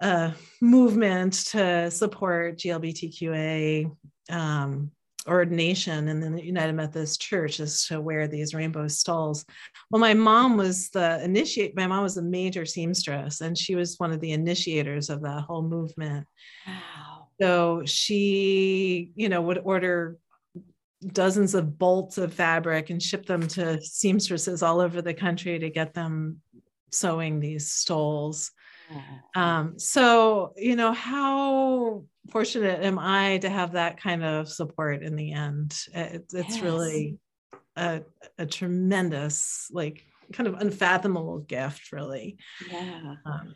a 0.00 0.32
movement 0.60 1.34
to 1.46 1.90
support 1.90 2.58
GLBTQA 2.58 3.90
um, 4.30 4.90
ordination 5.30 6.08
in 6.08 6.20
the 6.20 6.44
United 6.44 6.72
Methodist 6.74 7.20
Church 7.20 7.60
is 7.60 7.86
to 7.86 8.00
wear 8.00 8.26
these 8.26 8.54
rainbow 8.54 8.88
stoles. 8.88 9.44
Well, 9.90 10.00
my 10.00 10.14
mom 10.14 10.56
was 10.56 10.90
the 10.90 11.22
initiate. 11.22 11.76
My 11.76 11.86
mom 11.86 12.02
was 12.02 12.16
a 12.16 12.22
major 12.22 12.66
seamstress, 12.66 13.40
and 13.40 13.56
she 13.56 13.74
was 13.74 13.98
one 13.98 14.12
of 14.12 14.20
the 14.20 14.32
initiators 14.32 15.08
of 15.08 15.22
that 15.22 15.42
whole 15.42 15.62
movement. 15.62 16.26
Wow. 16.66 17.28
So 17.40 17.82
she, 17.86 19.12
you 19.14 19.28
know, 19.28 19.40
would 19.40 19.58
order 19.58 20.18
dozens 21.06 21.54
of 21.54 21.78
bolts 21.78 22.18
of 22.18 22.34
fabric 22.34 22.90
and 22.90 23.02
ship 23.02 23.24
them 23.24 23.48
to 23.48 23.80
seamstresses 23.80 24.62
all 24.62 24.80
over 24.80 25.00
the 25.00 25.14
country 25.14 25.58
to 25.58 25.70
get 25.70 25.94
them 25.94 26.42
sewing 26.92 27.40
these 27.40 27.72
stoles. 27.72 28.50
Um, 29.34 29.78
so, 29.78 30.52
you 30.56 30.76
know, 30.76 30.92
how 30.92 32.04
fortunate 32.30 32.84
am 32.84 32.98
I 32.98 33.38
to 33.38 33.48
have 33.48 33.72
that 33.72 34.00
kind 34.00 34.24
of 34.24 34.48
support 34.48 35.02
in 35.02 35.16
the 35.16 35.32
end? 35.32 35.76
It, 35.94 36.26
it's 36.32 36.56
yes. 36.56 36.60
really 36.60 37.18
a, 37.76 38.02
a 38.38 38.46
tremendous, 38.46 39.68
like, 39.70 40.04
kind 40.32 40.48
of 40.48 40.54
unfathomable 40.54 41.40
gift, 41.40 41.92
really. 41.92 42.38
Yeah. 42.70 43.14
Um, 43.24 43.54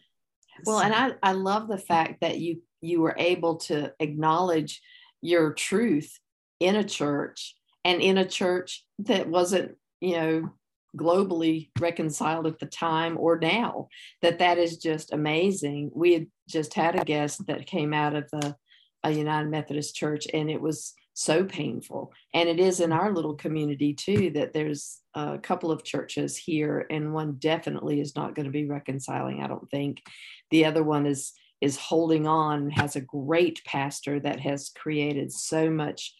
well, 0.64 0.78
so. 0.78 0.84
and 0.84 0.94
I, 0.94 1.12
I 1.22 1.32
love 1.32 1.68
the 1.68 1.78
fact 1.78 2.20
that 2.20 2.38
you 2.38 2.62
you 2.80 3.00
were 3.00 3.14
able 3.16 3.56
to 3.56 3.92
acknowledge 3.98 4.82
your 5.22 5.54
truth 5.54 6.18
in 6.60 6.76
a 6.76 6.84
church 6.84 7.56
and 7.84 8.00
in 8.02 8.18
a 8.18 8.26
church 8.26 8.84
that 9.00 9.28
wasn't, 9.28 9.76
you 10.00 10.16
know, 10.16 10.50
globally 10.96 11.70
reconciled 11.78 12.46
at 12.46 12.58
the 12.58 12.66
time 12.66 13.16
or 13.18 13.38
now 13.38 13.88
that 14.22 14.38
that 14.38 14.58
is 14.58 14.78
just 14.78 15.12
amazing. 15.12 15.90
We 15.94 16.12
had 16.14 16.26
just 16.48 16.74
had 16.74 16.98
a 16.98 17.04
guest 17.04 17.46
that 17.46 17.66
came 17.66 17.92
out 17.92 18.14
of 18.14 18.30
the 18.30 18.56
a 19.02 19.10
united 19.10 19.50
methodist 19.50 19.94
church 19.94 20.26
and 20.32 20.50
it 20.50 20.60
was 20.60 20.94
so 21.12 21.44
painful. 21.44 22.12
And 22.32 22.48
it 22.48 22.58
is 22.58 22.80
in 22.80 22.90
our 22.90 23.12
little 23.12 23.34
community 23.34 23.94
too 23.94 24.30
that 24.30 24.52
there's 24.52 25.00
a 25.14 25.38
couple 25.38 25.70
of 25.70 25.84
churches 25.84 26.36
here 26.36 26.86
and 26.90 27.12
one 27.12 27.36
definitely 27.38 28.00
is 28.00 28.16
not 28.16 28.34
going 28.34 28.46
to 28.46 28.52
be 28.52 28.66
reconciling 28.66 29.42
i 29.42 29.46
don't 29.46 29.70
think. 29.70 30.02
The 30.50 30.64
other 30.64 30.82
one 30.82 31.06
is 31.06 31.32
is 31.60 31.76
holding 31.78 32.26
on 32.26 32.70
has 32.70 32.94
a 32.94 33.00
great 33.00 33.62
pastor 33.64 34.20
that 34.20 34.40
has 34.40 34.70
created 34.76 35.32
so 35.32 35.70
much 35.70 36.14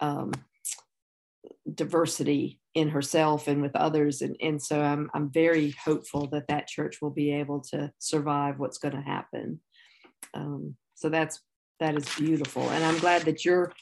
um, 0.00 0.32
diversity 1.72 2.59
in 2.74 2.88
herself 2.88 3.48
and 3.48 3.62
with 3.62 3.74
others 3.74 4.22
and, 4.22 4.36
and 4.40 4.62
so 4.62 4.80
I'm, 4.80 5.10
I'm 5.12 5.30
very 5.30 5.74
hopeful 5.84 6.28
that 6.28 6.46
that 6.48 6.68
church 6.68 6.98
will 7.02 7.10
be 7.10 7.32
able 7.32 7.60
to 7.72 7.92
survive 7.98 8.58
what's 8.58 8.78
going 8.78 8.94
to 8.94 9.00
happen. 9.00 9.60
Um, 10.34 10.76
so 10.94 11.08
that's 11.08 11.40
that 11.80 11.96
is 11.96 12.06
beautiful 12.16 12.68
and 12.68 12.84
i'm 12.84 12.98
glad 12.98 13.22
that 13.22 13.42
you're 13.42 13.72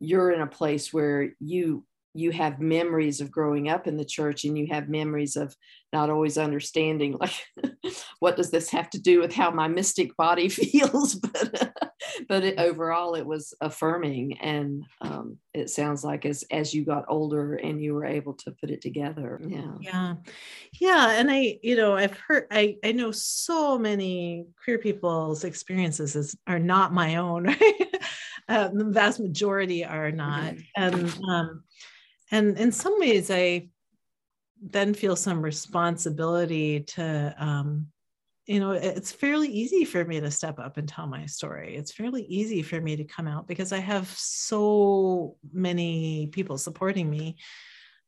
you're 0.00 0.32
in 0.32 0.40
a 0.40 0.46
place 0.46 0.92
where 0.92 1.30
you 1.40 1.84
you 2.16 2.30
have 2.30 2.60
memories 2.60 3.20
of 3.20 3.30
growing 3.30 3.68
up 3.68 3.86
in 3.86 3.96
the 3.96 4.04
church 4.04 4.44
and 4.44 4.56
you 4.56 4.66
have 4.70 4.88
memories 4.88 5.36
of 5.36 5.54
not 5.92 6.10
always 6.10 6.38
understanding 6.38 7.16
like 7.20 7.34
what 8.20 8.36
does 8.36 8.50
this 8.50 8.70
have 8.70 8.88
to 8.90 9.00
do 9.00 9.20
with 9.20 9.32
how 9.32 9.50
my 9.50 9.68
mystic 9.68 10.16
body 10.16 10.48
feels? 10.48 11.14
But 11.14 11.76
but 12.28 12.44
it, 12.44 12.58
overall 12.58 13.14
it 13.14 13.24
was 13.26 13.54
affirming 13.60 14.38
and 14.38 14.84
um, 15.00 15.38
it 15.54 15.70
sounds 15.70 16.04
like 16.04 16.26
as 16.26 16.44
as 16.50 16.74
you 16.74 16.84
got 16.84 17.04
older 17.08 17.54
and 17.54 17.82
you 17.82 17.94
were 17.94 18.04
able 18.04 18.34
to 18.34 18.50
put 18.52 18.70
it 18.70 18.80
together. 18.80 19.40
Yeah. 19.46 19.74
Yeah. 19.80 20.14
Yeah 20.80 21.10
and 21.12 21.30
i 21.30 21.58
you 21.62 21.76
know 21.76 21.96
i've 21.96 22.16
heard 22.18 22.46
i 22.50 22.76
i 22.84 22.92
know 22.92 23.10
so 23.10 23.78
many 23.78 24.46
queer 24.62 24.78
people's 24.78 25.44
experiences 25.44 26.16
is, 26.16 26.36
are 26.46 26.58
not 26.58 26.92
my 26.92 27.16
own 27.16 27.44
right? 27.44 27.96
Uh, 28.48 28.68
the 28.72 28.84
vast 28.84 29.18
majority 29.18 29.84
are 29.84 30.12
not. 30.12 30.54
Mm-hmm. 30.54 30.60
and 30.76 31.18
um 31.30 31.64
and 32.30 32.58
in 32.58 32.72
some 32.72 32.98
ways 32.98 33.30
i 33.30 33.68
then 34.62 34.94
feel 34.94 35.16
some 35.16 35.42
responsibility 35.42 36.80
to 36.80 37.34
um, 37.38 37.88
you 38.46 38.60
know 38.60 38.70
it's 38.70 39.10
fairly 39.10 39.48
easy 39.48 39.84
for 39.84 40.04
me 40.04 40.20
to 40.20 40.30
step 40.30 40.58
up 40.58 40.76
and 40.76 40.88
tell 40.88 41.06
my 41.06 41.26
story. 41.26 41.76
It's 41.76 41.92
fairly 41.92 42.22
easy 42.22 42.62
for 42.62 42.80
me 42.80 42.96
to 42.96 43.04
come 43.04 43.26
out 43.26 43.46
because 43.48 43.72
i 43.72 43.78
have 43.78 44.08
so 44.08 45.36
many 45.52 46.28
people 46.28 46.56
supporting 46.58 47.10
me 47.10 47.36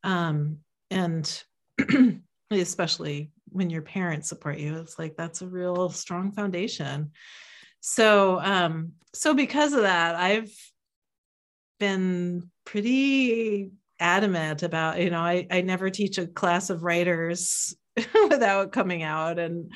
um, 0.05 0.59
and 0.91 1.43
especially 2.51 3.33
when 3.51 3.71
your 3.71 3.83
parents 3.83 4.29
support 4.29 4.59
you 4.59 4.79
it's 4.79 4.99
like 4.99 5.17
that's 5.17 5.43
a 5.43 5.47
real 5.47 5.89
strong 5.91 6.33
foundation. 6.33 7.11
So 7.81 8.41
um 8.41 8.93
so 9.15 9.35
because 9.35 9.73
of 9.73 9.83
that 9.83 10.15
i've 10.17 10.53
been 11.81 12.51
pretty 12.65 13.71
adamant 14.01 14.63
about 14.63 15.01
you 15.01 15.11
know 15.11 15.21
i, 15.21 15.47
I 15.51 15.61
never 15.63 15.91
teach 15.91 16.19
a 16.19 16.27
class 16.27 16.71
of 16.71 16.83
writers 16.83 17.75
without 18.29 18.73
coming 18.73 19.03
out 19.03 19.39
and 19.39 19.71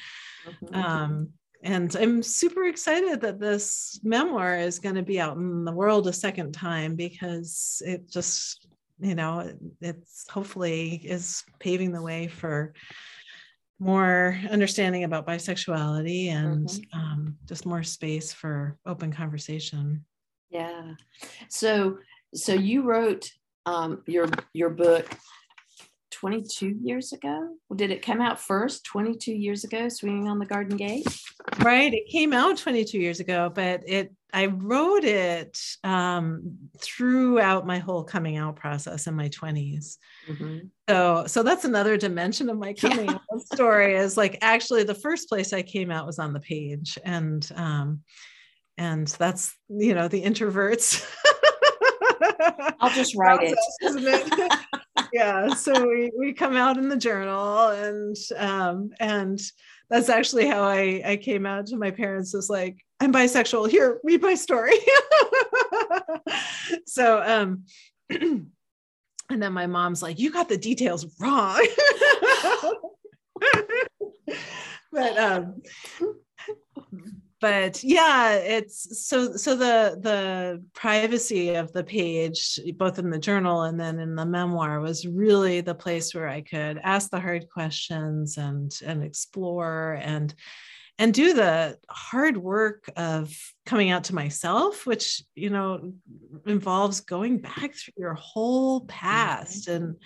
mm-hmm. 0.46 0.74
um 0.74 1.28
and 1.62 1.94
i'm 1.96 2.22
super 2.22 2.64
excited 2.64 3.20
that 3.20 3.40
this 3.40 4.00
memoir 4.02 4.58
is 4.58 4.78
going 4.78 4.94
to 4.94 5.02
be 5.02 5.20
out 5.20 5.36
in 5.36 5.64
the 5.64 5.72
world 5.72 6.06
a 6.06 6.12
second 6.12 6.52
time 6.52 6.96
because 6.96 7.82
it 7.84 8.10
just 8.10 8.66
you 9.00 9.14
know 9.14 9.52
it's 9.80 10.28
hopefully 10.30 11.00
is 11.04 11.44
paving 11.58 11.92
the 11.92 12.02
way 12.02 12.28
for 12.28 12.72
more 13.78 14.38
understanding 14.50 15.02
about 15.02 15.26
bisexuality 15.26 16.28
and 16.28 16.68
mm-hmm. 16.68 16.98
um, 16.98 17.36
just 17.46 17.66
more 17.66 17.82
space 17.82 18.32
for 18.32 18.78
open 18.86 19.12
conversation 19.12 20.04
yeah 20.50 20.92
so 21.48 21.98
so 22.34 22.52
you 22.52 22.82
wrote 22.82 23.30
um, 23.66 24.02
your 24.06 24.28
your 24.52 24.70
book 24.70 25.08
22 26.22 26.78
years 26.80 27.12
ago. 27.12 27.56
Did 27.74 27.90
it 27.90 28.00
come 28.00 28.20
out 28.20 28.40
first 28.40 28.84
22 28.84 29.32
years 29.32 29.64
ago, 29.64 29.88
Swinging 29.88 30.28
on 30.28 30.38
the 30.38 30.46
Garden 30.46 30.76
Gate? 30.76 31.04
Right. 31.58 31.92
It 31.92 32.08
came 32.08 32.32
out 32.32 32.58
22 32.58 32.96
years 32.96 33.18
ago, 33.18 33.50
but 33.52 33.82
it 33.88 34.14
I 34.32 34.46
wrote 34.46 35.02
it 35.02 35.60
um, 35.82 36.58
throughout 36.78 37.66
my 37.66 37.80
whole 37.80 38.04
coming 38.04 38.36
out 38.36 38.54
process 38.54 39.08
in 39.08 39.14
my 39.14 39.30
20s. 39.30 39.98
Mm-hmm. 40.28 40.58
So, 40.88 41.24
so 41.26 41.42
that's 41.42 41.64
another 41.64 41.96
dimension 41.96 42.48
of 42.48 42.56
my 42.56 42.72
coming 42.80 43.06
yeah. 43.06 43.18
out 43.34 43.42
story. 43.52 43.96
Is 43.96 44.16
like 44.16 44.38
actually 44.42 44.84
the 44.84 44.94
first 44.94 45.28
place 45.28 45.52
I 45.52 45.62
came 45.62 45.90
out 45.90 46.06
was 46.06 46.20
on 46.20 46.32
the 46.32 46.40
page, 46.40 46.98
and 47.04 47.46
um, 47.56 48.02
and 48.78 49.08
that's 49.08 49.56
you 49.68 49.94
know 49.94 50.06
the 50.06 50.22
introverts 50.22 51.04
I'll 52.80 52.90
just 52.90 53.14
write 53.16 53.38
process, 53.80 54.02
it. 54.02 54.28
it? 54.38 54.52
yeah. 55.12 55.54
So 55.54 55.88
we, 55.88 56.10
we 56.16 56.32
come 56.32 56.56
out 56.56 56.78
in 56.78 56.88
the 56.88 56.96
journal 56.96 57.68
and 57.68 58.16
um 58.36 58.90
and 59.00 59.40
that's 59.90 60.08
actually 60.08 60.46
how 60.46 60.62
I, 60.62 61.02
I 61.04 61.16
came 61.16 61.44
out 61.44 61.66
to 61.66 61.76
my 61.76 61.90
parents 61.90 62.32
was 62.32 62.48
like, 62.48 62.78
I'm 62.98 63.12
bisexual. 63.12 63.68
Here, 63.68 64.00
read 64.04 64.22
my 64.22 64.34
story. 64.34 64.72
so 66.86 67.22
um 67.22 67.64
and 68.10 68.50
then 69.28 69.52
my 69.52 69.66
mom's 69.66 70.02
like, 70.02 70.18
you 70.18 70.30
got 70.30 70.48
the 70.48 70.56
details 70.56 71.06
wrong. 71.20 71.66
but 74.92 75.18
um 75.18 75.62
but 77.42 77.82
yeah 77.82 78.34
it's 78.34 79.04
so 79.06 79.32
so 79.36 79.56
the 79.56 79.98
the 80.00 80.64
privacy 80.74 81.56
of 81.56 81.72
the 81.72 81.82
page 81.82 82.58
both 82.76 83.00
in 83.00 83.10
the 83.10 83.18
journal 83.18 83.62
and 83.62 83.78
then 83.78 83.98
in 83.98 84.14
the 84.14 84.24
memoir 84.24 84.80
was 84.80 85.06
really 85.06 85.60
the 85.60 85.74
place 85.74 86.14
where 86.14 86.28
i 86.28 86.40
could 86.40 86.78
ask 86.82 87.10
the 87.10 87.20
hard 87.20 87.50
questions 87.50 88.38
and 88.38 88.78
and 88.86 89.02
explore 89.02 89.98
and 90.00 90.34
and 90.98 91.12
do 91.12 91.34
the 91.34 91.76
hard 91.90 92.36
work 92.36 92.88
of 92.96 93.34
coming 93.66 93.90
out 93.90 94.04
to 94.04 94.14
myself 94.14 94.86
which 94.86 95.22
you 95.34 95.50
know 95.50 95.92
involves 96.46 97.00
going 97.00 97.38
back 97.38 97.74
through 97.74 97.94
your 97.96 98.14
whole 98.14 98.82
past 98.82 99.66
mm-hmm. 99.66 99.84
and 99.84 99.96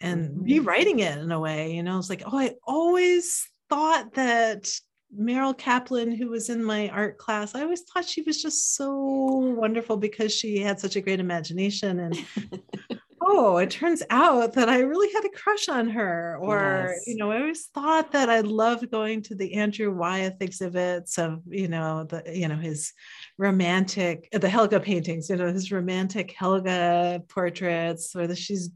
and 0.00 0.30
mm-hmm. 0.30 0.42
rewriting 0.42 0.98
it 0.98 1.18
in 1.18 1.30
a 1.30 1.38
way 1.38 1.72
you 1.72 1.84
know 1.84 1.98
it's 1.98 2.10
like 2.10 2.24
oh 2.26 2.36
i 2.38 2.52
always 2.66 3.48
thought 3.68 4.12
that 4.14 4.68
Meryl 5.18 5.56
Kaplan, 5.56 6.12
who 6.12 6.28
was 6.28 6.50
in 6.50 6.62
my 6.62 6.88
art 6.88 7.18
class, 7.18 7.54
I 7.54 7.62
always 7.62 7.82
thought 7.82 8.08
she 8.08 8.22
was 8.22 8.40
just 8.40 8.74
so 8.74 8.94
wonderful 8.94 9.96
because 9.96 10.32
she 10.32 10.58
had 10.58 10.78
such 10.78 10.96
a 10.96 11.00
great 11.00 11.20
imagination. 11.20 11.98
And 12.00 12.24
oh, 13.20 13.58
it 13.58 13.70
turns 13.70 14.02
out 14.10 14.52
that 14.54 14.68
I 14.68 14.80
really 14.80 15.12
had 15.12 15.24
a 15.24 15.36
crush 15.36 15.68
on 15.68 15.88
her. 15.90 16.38
Or, 16.40 16.92
yes. 16.92 17.04
you 17.06 17.16
know, 17.16 17.30
I 17.32 17.40
always 17.40 17.66
thought 17.66 18.12
that 18.12 18.30
I 18.30 18.40
loved 18.40 18.90
going 18.90 19.22
to 19.22 19.34
the 19.34 19.54
Andrew 19.54 19.92
Wyeth 19.92 20.40
exhibits 20.40 21.18
of, 21.18 21.40
you 21.48 21.68
know, 21.68 22.04
the, 22.04 22.22
you 22.32 22.48
know, 22.48 22.56
his 22.56 22.92
romantic, 23.36 24.28
the 24.32 24.48
Helga 24.48 24.80
paintings, 24.80 25.28
you 25.28 25.36
know, 25.36 25.52
his 25.52 25.72
romantic 25.72 26.32
Helga 26.32 27.22
portraits, 27.28 28.14
where 28.14 28.26
the, 28.26 28.36
she's 28.36 28.70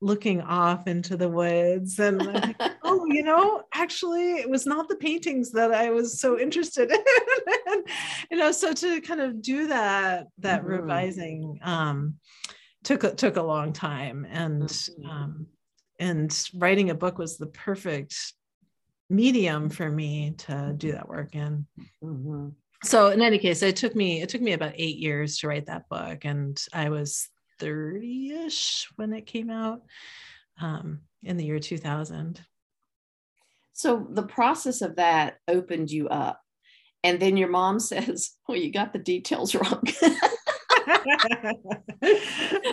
looking 0.00 0.40
off 0.42 0.86
into 0.86 1.16
the 1.16 1.28
woods 1.28 1.98
and 1.98 2.24
like, 2.32 2.56
oh 2.94 3.06
you 3.06 3.22
know 3.22 3.62
actually 3.74 4.34
it 4.34 4.48
was 4.48 4.66
not 4.66 4.88
the 4.88 4.96
paintings 4.96 5.50
that 5.52 5.72
i 5.72 5.90
was 5.90 6.20
so 6.20 6.38
interested 6.38 6.90
in 6.92 7.04
and, 7.66 7.84
you 8.30 8.36
know 8.36 8.52
so 8.52 8.72
to 8.72 9.00
kind 9.00 9.20
of 9.20 9.42
do 9.42 9.68
that 9.68 10.26
that 10.38 10.60
mm-hmm. 10.60 10.70
revising 10.70 11.58
um 11.62 12.14
took 12.82 13.16
took 13.16 13.36
a 13.36 13.42
long 13.42 13.72
time 13.72 14.26
and 14.30 14.62
mm-hmm. 14.62 15.10
um 15.10 15.46
and 16.00 16.48
writing 16.54 16.90
a 16.90 16.94
book 16.94 17.18
was 17.18 17.36
the 17.36 17.46
perfect 17.46 18.16
medium 19.10 19.70
for 19.70 19.90
me 19.90 20.34
to 20.36 20.74
do 20.76 20.92
that 20.92 21.08
work 21.08 21.34
in 21.34 21.66
mm-hmm. 22.02 22.48
so 22.82 23.08
in 23.08 23.20
any 23.20 23.38
case 23.38 23.62
it 23.62 23.76
took 23.76 23.94
me 23.94 24.22
it 24.22 24.28
took 24.28 24.40
me 24.40 24.52
about 24.52 24.72
eight 24.76 24.96
years 24.96 25.38
to 25.38 25.48
write 25.48 25.66
that 25.66 25.88
book 25.88 26.24
and 26.24 26.62
i 26.72 26.88
was 26.88 27.28
30-ish 27.60 28.88
when 28.96 29.12
it 29.12 29.26
came 29.26 29.48
out 29.48 29.82
um, 30.60 31.00
in 31.22 31.36
the 31.36 31.44
year 31.44 31.58
2000 31.58 32.40
so 33.74 34.06
the 34.10 34.22
process 34.22 34.80
of 34.80 34.96
that 34.96 35.34
opened 35.48 35.90
you 35.90 36.08
up. 36.08 36.40
And 37.02 37.20
then 37.20 37.36
your 37.36 37.50
mom 37.50 37.78
says 37.90 38.30
well 38.48 38.56
you 38.56 38.72
got 38.72 38.92
the 38.92 38.98
details 38.98 39.54
wrong. 39.54 39.82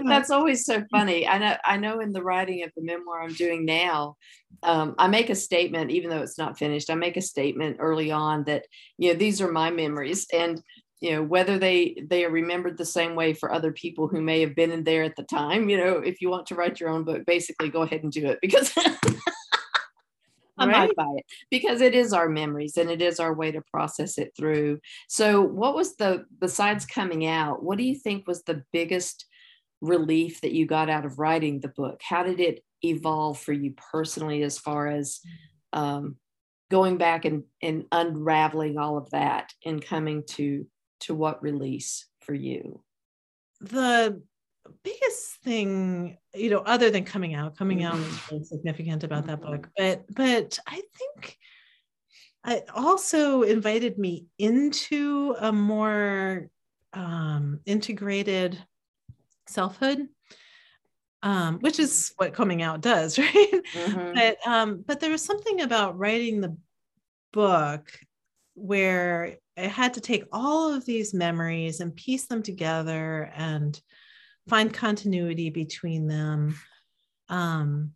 That's 0.07 0.29
always 0.29 0.65
so 0.65 0.83
funny. 0.91 1.27
I 1.27 1.37
know 1.37 1.55
i 1.65 1.77
know 1.77 1.99
in 1.99 2.11
the 2.11 2.23
writing 2.23 2.63
of 2.63 2.71
the 2.75 2.83
memoir 2.83 3.21
i'm 3.21 3.33
doing 3.33 3.65
now 3.65 4.15
um, 4.63 4.95
i 4.97 5.07
make 5.07 5.29
a 5.29 5.35
statement 5.35 5.91
even 5.91 6.09
though 6.09 6.21
it's 6.21 6.37
not 6.37 6.57
finished 6.57 6.89
i 6.89 6.95
make 6.95 7.15
a 7.17 7.21
statement 7.21 7.77
early 7.79 8.11
on 8.11 8.43
that 8.43 8.65
you 8.97 9.11
know 9.11 9.17
these 9.17 9.41
are 9.41 9.51
my 9.51 9.71
memories. 9.71 10.27
And 10.33 10.61
you 11.01 11.11
know 11.11 11.23
whether 11.23 11.57
they 11.57 11.95
they 12.07 12.23
are 12.23 12.29
remembered 12.29 12.77
the 12.77 12.85
same 12.85 13.15
way 13.15 13.33
for 13.33 13.51
other 13.51 13.71
people 13.71 14.07
who 14.07 14.21
may 14.21 14.39
have 14.41 14.55
been 14.55 14.71
in 14.71 14.83
there 14.83 15.03
at 15.03 15.15
the 15.15 15.23
time 15.23 15.67
you 15.67 15.77
know 15.77 15.97
if 15.97 16.21
you 16.21 16.29
want 16.29 16.45
to 16.47 16.55
write 16.55 16.79
your 16.79 16.89
own 16.89 17.03
book 17.03 17.25
basically 17.25 17.69
go 17.69 17.81
ahead 17.81 18.03
and 18.03 18.11
do 18.11 18.27
it 18.27 18.39
because 18.41 18.71
I 20.57 20.67
right. 20.67 20.95
buy 20.95 21.07
it 21.15 21.25
because 21.49 21.81
it 21.81 21.95
is 21.95 22.13
our 22.13 22.29
memories 22.29 22.77
and 22.77 22.89
it 22.89 23.01
is 23.01 23.19
our 23.19 23.33
way 23.33 23.51
to 23.51 23.61
process 23.61 24.17
it 24.17 24.33
through. 24.37 24.79
So, 25.07 25.41
what 25.41 25.75
was 25.75 25.95
the 25.95 26.25
besides 26.39 26.85
coming 26.85 27.25
out? 27.25 27.63
What 27.63 27.77
do 27.77 27.83
you 27.83 27.95
think 27.95 28.27
was 28.27 28.43
the 28.43 28.63
biggest 28.71 29.25
relief 29.81 30.41
that 30.41 30.51
you 30.51 30.65
got 30.65 30.89
out 30.89 31.05
of 31.05 31.19
writing 31.19 31.59
the 31.59 31.69
book? 31.69 32.01
How 32.03 32.23
did 32.23 32.39
it 32.39 32.63
evolve 32.83 33.39
for 33.39 33.53
you 33.53 33.73
personally, 33.91 34.43
as 34.43 34.57
far 34.57 34.87
as 34.87 35.19
um, 35.73 36.17
going 36.69 36.97
back 36.97 37.25
and, 37.25 37.43
and 37.61 37.85
unraveling 37.91 38.77
all 38.77 38.97
of 38.97 39.09
that 39.11 39.53
and 39.65 39.83
coming 39.83 40.23
to 40.25 40.67
to 41.01 41.15
what 41.15 41.41
release 41.41 42.05
for 42.19 42.33
you 42.35 42.83
the 43.61 44.21
biggest 44.83 45.35
thing 45.43 46.17
you 46.33 46.49
know 46.49 46.59
other 46.59 46.89
than 46.89 47.03
coming 47.05 47.33
out 47.33 47.57
coming 47.57 47.83
out 47.83 47.99
is 47.99 48.07
Mm-hmm. 48.07 48.33
really 48.35 48.43
significant 48.43 49.03
about 49.03 49.25
that 49.27 49.41
book 49.41 49.69
but 49.77 50.05
but 50.13 50.59
i 50.67 50.81
think 50.97 51.37
it 52.47 52.65
also 52.75 53.43
invited 53.43 53.97
me 53.97 54.25
into 54.37 55.35
a 55.39 55.51
more 55.51 56.49
um, 56.93 57.59
integrated 57.65 58.57
selfhood 59.47 60.07
um, 61.23 61.59
which 61.59 61.79
is 61.79 62.13
what 62.17 62.33
coming 62.33 62.61
out 62.61 62.81
does 62.81 63.17
right 63.19 63.61
Mhm. 63.73 64.11
but 64.13 64.37
um 64.47 64.83
but 64.85 64.99
there 64.99 65.11
was 65.11 65.23
something 65.23 65.61
about 65.61 65.97
writing 65.97 66.41
the 66.41 66.57
book 67.31 67.91
where 68.55 69.37
I 69.57 69.61
had 69.61 69.93
to 69.95 70.01
take 70.01 70.25
all 70.31 70.73
of 70.73 70.85
these 70.85 71.13
memories 71.13 71.79
and 71.79 71.95
piece 71.95 72.27
them 72.27 72.43
together 72.43 73.31
and 73.35 73.79
find 74.49 74.73
continuity 74.73 75.49
between 75.49 76.07
them. 76.07 76.57
Um 77.29 77.93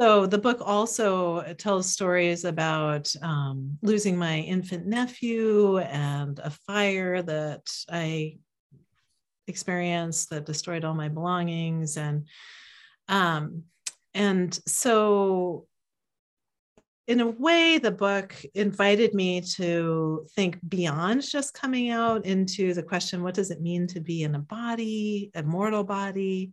so 0.00 0.26
the 0.26 0.38
book 0.38 0.58
also 0.60 1.42
tells 1.54 1.92
stories 1.92 2.44
about 2.44 3.12
um, 3.22 3.78
losing 3.82 4.16
my 4.16 4.38
infant 4.38 4.86
nephew 4.86 5.78
and 5.78 6.38
a 6.38 6.50
fire 6.50 7.22
that 7.22 7.62
I 7.90 8.38
experienced 9.46 10.30
that 10.30 10.46
destroyed 10.46 10.84
all 10.84 10.94
my 10.94 11.08
belongings 11.08 11.96
and 11.96 12.26
um, 13.08 13.64
and 14.14 14.52
so 14.66 15.66
in 17.08 17.20
a 17.20 17.26
way 17.26 17.78
the 17.78 17.90
book 17.90 18.36
invited 18.54 19.14
me 19.14 19.40
to 19.40 20.26
think 20.36 20.58
beyond 20.68 21.22
just 21.22 21.54
coming 21.54 21.88
out 21.90 22.26
into 22.26 22.74
the 22.74 22.82
question 22.82 23.22
what 23.22 23.34
does 23.34 23.50
it 23.50 23.62
mean 23.62 23.86
to 23.86 23.98
be 24.00 24.22
in 24.22 24.34
a 24.34 24.38
body 24.38 25.30
a 25.34 25.42
mortal 25.42 25.82
body? 25.82 26.52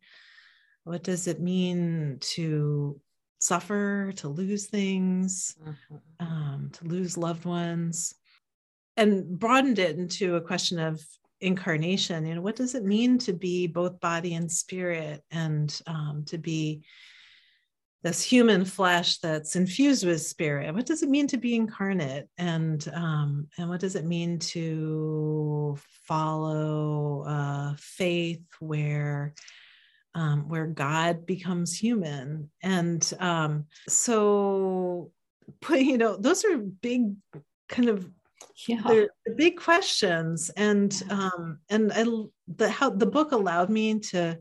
What 0.85 1.03
does 1.03 1.27
it 1.27 1.41
mean 1.41 2.17
to 2.35 2.99
suffer 3.39 4.13
to 4.15 4.29
lose 4.29 4.67
things 4.67 5.55
Mhm. 5.61 6.01
um, 6.21 6.69
to 6.73 6.85
lose 6.85 7.17
loved 7.17 7.43
ones? 7.43 8.15
And 8.95 9.37
broadened 9.37 9.77
it 9.77 9.97
into 9.97 10.35
a 10.35 10.41
question 10.41 10.79
of 10.79 11.05
incarnation. 11.41 12.25
You 12.25 12.35
know 12.35 12.41
what 12.41 12.55
does 12.55 12.75
it 12.75 12.85
mean 12.85 13.17
to 13.19 13.33
be 13.33 13.67
both 13.67 13.99
body 13.99 14.35
and 14.35 14.49
spirit 14.49 15.21
and 15.31 15.67
um, 15.85 16.23
to 16.27 16.37
be 16.37 16.85
this 18.05 18.21
human 18.21 18.63
flesh 18.63 19.17
that's 19.17 19.55
infused 19.55 20.05
with 20.05 20.21
spirit 20.21 20.71
what 20.75 20.85
does 20.85 21.01
it 21.01 21.09
mean 21.09 21.25
to 21.25 21.37
be 21.37 21.55
incarnate? 21.55 22.29
And 22.37 22.87
um, 22.93 23.47
and 23.57 23.67
what 23.67 23.79
does 23.79 23.95
it 23.95 24.05
mean 24.05 24.37
to 24.53 25.75
follow 26.07 27.23
uh, 27.27 27.73
faith 27.79 28.43
where 28.59 29.33
um, 30.13 30.47
where 30.47 30.67
god 30.67 31.25
becomes 31.25 31.75
human? 31.75 32.51
And 32.61 33.11
um, 33.19 33.65
so 33.89 35.11
but 35.67 35.83
you 35.89 35.97
know 35.97 36.15
those 36.15 36.45
are 36.45 36.59
big 36.59 37.15
kind 37.69 37.89
of 37.89 38.07
yeah. 38.67 38.81
they're 38.85 39.09
big 39.35 39.57
questions. 39.57 40.51
And 40.51 40.93
um 41.09 41.57
and 41.71 41.91
I, 41.91 42.05
the 42.55 42.69
how 42.69 42.91
the 42.91 43.07
book 43.07 43.31
allowed 43.31 43.71
me 43.71 43.97
to 44.11 44.37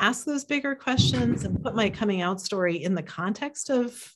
ask 0.00 0.24
those 0.24 0.44
bigger 0.44 0.74
questions 0.74 1.44
and 1.44 1.62
put 1.62 1.74
my 1.76 1.88
coming 1.90 2.20
out 2.22 2.40
story 2.40 2.82
in 2.82 2.94
the 2.94 3.02
context 3.02 3.70
of 3.70 4.12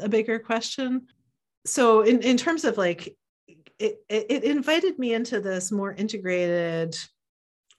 a 0.00 0.08
bigger 0.08 0.38
question 0.38 1.06
so 1.66 2.00
in, 2.00 2.22
in 2.22 2.36
terms 2.36 2.64
of 2.64 2.78
like 2.78 3.14
it, 3.78 3.98
it, 4.08 4.26
it 4.30 4.44
invited 4.44 4.98
me 4.98 5.12
into 5.14 5.40
this 5.40 5.70
more 5.70 5.92
integrated 5.92 6.96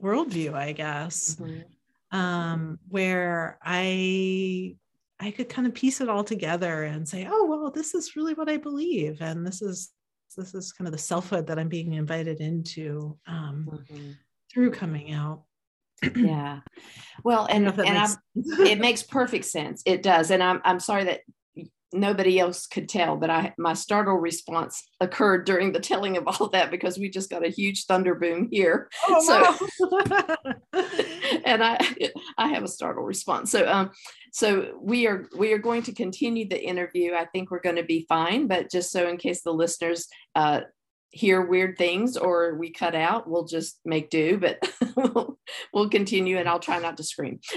worldview 0.02 0.54
i 0.54 0.72
guess 0.72 1.36
Mhm. 1.40 1.64
um, 2.12 2.80
where 2.90 3.58
I 3.64 4.76
I 5.24 5.30
could 5.32 5.50
kind 5.50 5.68
of 5.68 5.74
piece 5.76 6.02
it 6.02 6.10
all 6.10 6.24
together 6.24 6.84
and 6.84 7.08
say, 7.08 7.28
oh 7.30 7.46
well, 7.46 7.70
this 7.72 7.94
is 7.94 8.16
really 8.16 8.34
what 8.34 8.50
I 8.50 8.58
believe, 8.58 9.22
and 9.22 9.46
this 9.46 9.62
is 9.62 9.92
this 10.36 10.56
is 10.56 10.72
kind 10.74 10.88
of 10.88 10.92
the 10.94 10.98
selfhood 10.98 11.46
that 11.48 11.60
I'm 11.60 11.70
being 11.70 11.94
invited 11.94 12.42
into 12.42 13.18
um, 13.28 13.68
Mhm. 13.70 14.16
through 14.52 14.72
coming 14.72 15.12
out. 15.14 15.44
Yeah. 16.16 16.60
Well 17.24 17.46
and, 17.46 17.66
know 17.66 17.70
if 17.70 17.76
that 17.78 17.86
and 17.86 17.96
makes 17.96 18.18
it 18.70 18.80
makes 18.80 19.04
perfect 19.04 19.46
sense. 19.46 19.84
It 19.86 20.04
does. 20.04 20.32
And 20.32 20.42
i'm 20.42 20.62
i'm 20.64 20.80
sorry 20.80 21.06
that 21.06 21.22
nobody 21.94 22.40
else 22.40 22.68
could 22.68 22.88
tell 22.88 23.18
but 23.18 23.30
i 23.30 23.54
my 23.58 23.74
startle 23.74 24.16
response 24.16 24.88
occurred 25.02 25.46
during 25.46 25.74
the 25.74 25.80
telling 25.80 26.16
of 26.16 26.26
all 26.26 26.48
that 26.48 26.72
because 26.72 26.98
we 26.98 27.10
just 27.10 27.30
got 27.30 27.46
a 27.46 27.50
huge 27.50 27.86
thunder 27.86 28.16
boom 28.16 28.48
here. 28.50 28.90
Oh, 29.10 29.22
so- 29.22 29.92
wow. 29.92 30.38
and 31.46 31.64
i 31.64 31.78
i 32.38 32.48
have 32.48 32.64
a 32.64 32.68
startle 32.68 33.04
response. 33.04 33.52
So 33.52 33.68
um 33.68 33.92
so 34.34 34.80
we 34.82 35.08
are 35.08 35.28
we 35.38 35.52
are 35.54 35.58
going 35.58 35.84
to 35.84 35.94
continue 35.94 36.48
the 36.48 36.64
interview. 36.64 37.14
I 37.14 37.26
think 37.26 37.52
we're 37.52 37.60
going 37.60 37.76
to 37.76 37.84
be 37.84 38.06
fine 38.08 38.48
but 38.48 38.72
just 38.72 38.92
so 38.92 39.08
in 39.10 39.18
case 39.18 39.42
the 39.44 39.54
listeners 39.54 40.08
uh 40.36 40.62
hear 41.12 41.45
weird 41.45 41.78
things 41.78 42.15
or 42.15 42.56
we 42.56 42.71
cut 42.71 42.95
out 42.95 43.30
we'll 43.30 43.43
just 43.43 43.80
make 43.84 44.10
do 44.10 44.38
but 44.38 44.60
we'll, 44.95 45.38
we'll 45.74 45.89
continue 45.89 46.38
and 46.38 46.47
i'll 46.47 46.60
try 46.60 46.80
not 46.80 46.97
to 46.97 47.04
scream. 47.04 47.39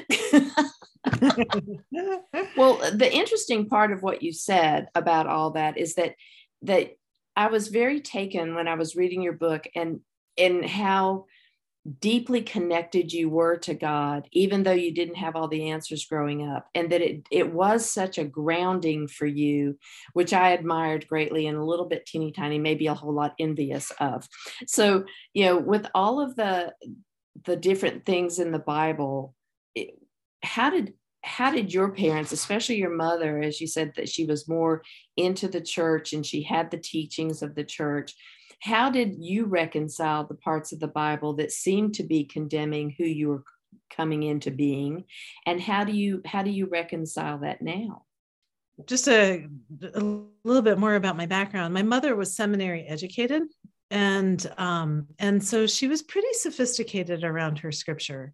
Well 2.56 2.78
the 2.92 3.12
interesting 3.12 3.68
part 3.68 3.92
of 3.92 4.02
what 4.02 4.22
you 4.22 4.32
said 4.32 4.88
about 4.94 5.26
all 5.26 5.50
that 5.50 5.76
is 5.76 5.94
that 5.94 6.14
that 6.62 6.96
i 7.36 7.48
was 7.48 7.68
very 7.68 8.00
taken 8.00 8.54
when 8.54 8.66
i 8.68 8.74
was 8.74 8.96
reading 8.96 9.20
your 9.20 9.34
book 9.34 9.66
and 9.74 10.00
and 10.38 10.64
how 10.64 11.26
deeply 12.00 12.40
connected 12.40 13.12
you 13.12 13.28
were 13.28 13.58
to 13.58 13.74
god 13.74 14.26
even 14.32 14.62
though 14.62 14.72
you 14.72 14.94
didn't 14.94 15.16
have 15.16 15.36
all 15.36 15.48
the 15.48 15.68
answers 15.68 16.06
growing 16.06 16.48
up 16.48 16.66
and 16.74 16.90
that 16.90 17.02
it 17.02 17.26
it 17.30 17.52
was 17.52 17.88
such 17.88 18.16
a 18.16 18.24
grounding 18.24 19.06
for 19.06 19.26
you 19.26 19.76
which 20.14 20.32
i 20.32 20.50
admired 20.50 21.06
greatly 21.06 21.46
and 21.46 21.58
a 21.58 21.64
little 21.64 21.84
bit 21.84 22.06
teeny 22.06 22.32
tiny 22.32 22.58
maybe 22.58 22.86
a 22.86 22.94
whole 22.94 23.12
lot 23.12 23.34
envious 23.38 23.92
of. 24.00 24.26
So 24.66 25.04
you 25.34 25.44
know 25.44 25.58
with 25.58 25.86
all 25.94 26.20
of 26.20 26.34
the 26.36 26.72
the 27.44 27.56
different 27.56 28.06
things 28.06 28.38
in 28.38 28.50
the 28.50 28.58
bible 28.58 29.34
it, 29.74 29.90
how 30.42 30.70
did 30.70 30.94
how 31.22 31.50
did 31.50 31.72
your 31.72 31.92
parents 31.92 32.32
especially 32.32 32.76
your 32.76 32.94
mother 32.94 33.40
as 33.40 33.60
you 33.60 33.66
said 33.66 33.92
that 33.96 34.08
she 34.08 34.24
was 34.24 34.48
more 34.48 34.82
into 35.18 35.48
the 35.48 35.60
church 35.60 36.14
and 36.14 36.24
she 36.24 36.42
had 36.42 36.70
the 36.70 36.78
teachings 36.78 37.42
of 37.42 37.54
the 37.54 37.64
church 37.64 38.14
how 38.64 38.88
did 38.90 39.16
you 39.18 39.44
reconcile 39.44 40.24
the 40.24 40.34
parts 40.34 40.72
of 40.72 40.80
the 40.80 40.88
bible 40.88 41.34
that 41.34 41.52
seemed 41.52 41.94
to 41.94 42.02
be 42.02 42.24
condemning 42.24 42.94
who 42.96 43.04
you 43.04 43.28
were 43.28 43.44
coming 43.94 44.22
into 44.22 44.50
being 44.50 45.04
and 45.46 45.60
how 45.60 45.84
do 45.84 45.92
you 45.92 46.22
how 46.24 46.42
do 46.42 46.50
you 46.50 46.66
reconcile 46.66 47.38
that 47.38 47.60
now 47.62 48.02
just 48.86 49.08
a, 49.08 49.46
a 49.94 50.00
little 50.44 50.62
bit 50.62 50.78
more 50.78 50.94
about 50.96 51.16
my 51.16 51.26
background. 51.26 51.72
My 51.72 51.82
mother 51.82 52.16
was 52.16 52.34
seminary 52.34 52.86
educated, 52.86 53.42
and 53.90 54.44
um, 54.58 55.06
and 55.18 55.42
so 55.42 55.66
she 55.66 55.86
was 55.86 56.02
pretty 56.02 56.32
sophisticated 56.32 57.24
around 57.24 57.58
her 57.60 57.70
scripture. 57.70 58.32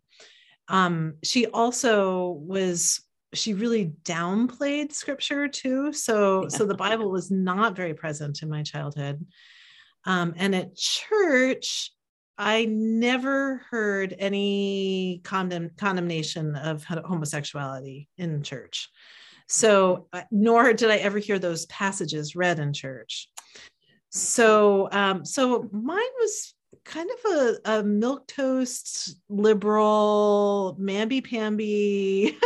Um, 0.68 1.14
she 1.22 1.46
also 1.46 2.28
was 2.28 3.02
she 3.34 3.54
really 3.54 3.92
downplayed 4.02 4.92
scripture 4.92 5.46
too. 5.46 5.92
So 5.92 6.48
so 6.48 6.64
the 6.64 6.74
Bible 6.74 7.10
was 7.10 7.30
not 7.30 7.76
very 7.76 7.94
present 7.94 8.42
in 8.42 8.48
my 8.48 8.62
childhood. 8.62 9.24
Um, 10.04 10.34
and 10.36 10.54
at 10.54 10.76
church, 10.76 11.90
I 12.38 12.64
never 12.64 13.62
heard 13.70 14.14
any 14.18 15.20
condemn, 15.24 15.70
condemnation 15.76 16.56
of 16.56 16.84
homosexuality 16.84 18.08
in 18.16 18.42
church. 18.42 18.88
So, 19.46 20.06
uh, 20.12 20.22
nor 20.30 20.72
did 20.72 20.90
I 20.90 20.96
ever 20.98 21.18
hear 21.18 21.38
those 21.38 21.66
passages 21.66 22.36
read 22.36 22.58
in 22.58 22.72
church. 22.72 23.28
So, 24.08 24.88
um, 24.90 25.24
so 25.24 25.68
mine 25.72 25.98
was 26.20 26.54
kind 26.84 27.10
of 27.10 27.32
a, 27.32 27.56
a 27.78 27.82
milk 27.82 28.26
toast 28.26 29.16
liberal, 29.28 30.76
mamby 30.80 31.28
pamby, 31.28 32.38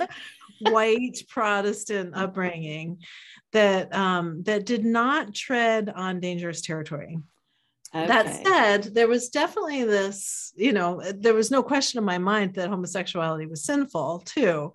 white 0.60 1.22
Protestant 1.28 2.14
upbringing 2.14 2.98
that 3.52 3.94
um, 3.94 4.42
that 4.44 4.66
did 4.66 4.84
not 4.84 5.34
tread 5.34 5.88
on 5.88 6.20
dangerous 6.20 6.62
territory. 6.62 7.18
Okay. 7.94 8.06
That 8.06 8.42
said, 8.46 8.94
there 8.94 9.06
was 9.06 9.28
definitely 9.28 9.84
this, 9.84 10.52
you 10.56 10.72
know, 10.72 11.02
there 11.14 11.34
was 11.34 11.50
no 11.50 11.62
question 11.62 11.98
in 11.98 12.04
my 12.04 12.16
mind 12.16 12.54
that 12.54 12.70
homosexuality 12.70 13.44
was 13.44 13.64
sinful 13.64 14.22
too. 14.24 14.72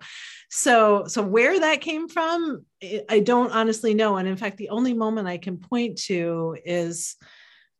So, 0.50 1.04
so 1.08 1.22
where 1.22 1.58
that 1.58 1.80
came 1.80 2.08
from, 2.08 2.64
I- 2.80 3.18
don't 3.20 3.50
honestly 3.50 3.92
know. 3.92 4.18
And 4.18 4.28
in 4.28 4.36
fact, 4.36 4.56
the 4.56 4.68
only 4.68 4.94
moment 4.94 5.26
I 5.26 5.38
can 5.38 5.56
point 5.56 5.98
to 6.02 6.56
is, 6.64 7.16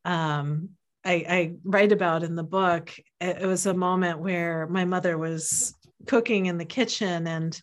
um, 0.05 0.71
I, 1.05 1.13
I 1.29 1.53
write 1.63 1.93
about 1.93 2.25
in 2.25 2.35
the 2.35 2.43
book. 2.43 2.93
It, 3.21 3.43
it 3.43 3.47
was 3.47 3.67
a 3.67 3.75
moment 3.75 4.19
where 4.19 4.67
my 4.67 4.85
mother 4.85 5.17
was 5.17 5.73
cooking 6.07 6.47
in 6.47 6.59
the 6.59 6.65
kitchen, 6.65 7.29
and 7.29 7.59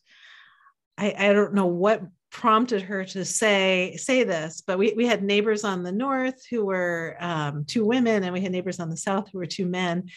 I, 0.97 1.13
I 1.17 1.33
don't 1.33 1.53
know 1.53 1.65
what 1.65 2.01
prompted 2.35 2.81
her 2.81 3.05
to 3.05 3.23
say 3.23 3.95
say 3.97 4.25
this 4.25 4.59
but 4.59 4.77
we, 4.77 4.91
we 4.91 5.07
had 5.07 5.23
neighbors 5.23 5.63
on 5.63 5.83
the 5.83 5.91
north 5.91 6.45
who 6.49 6.65
were 6.65 7.15
um, 7.21 7.63
two 7.63 7.85
women 7.85 8.25
and 8.25 8.33
we 8.33 8.41
had 8.41 8.51
neighbors 8.51 8.81
on 8.81 8.89
the 8.89 8.97
south 8.97 9.29
who 9.31 9.37
were 9.37 9.45
two 9.45 9.65
men. 9.65 10.09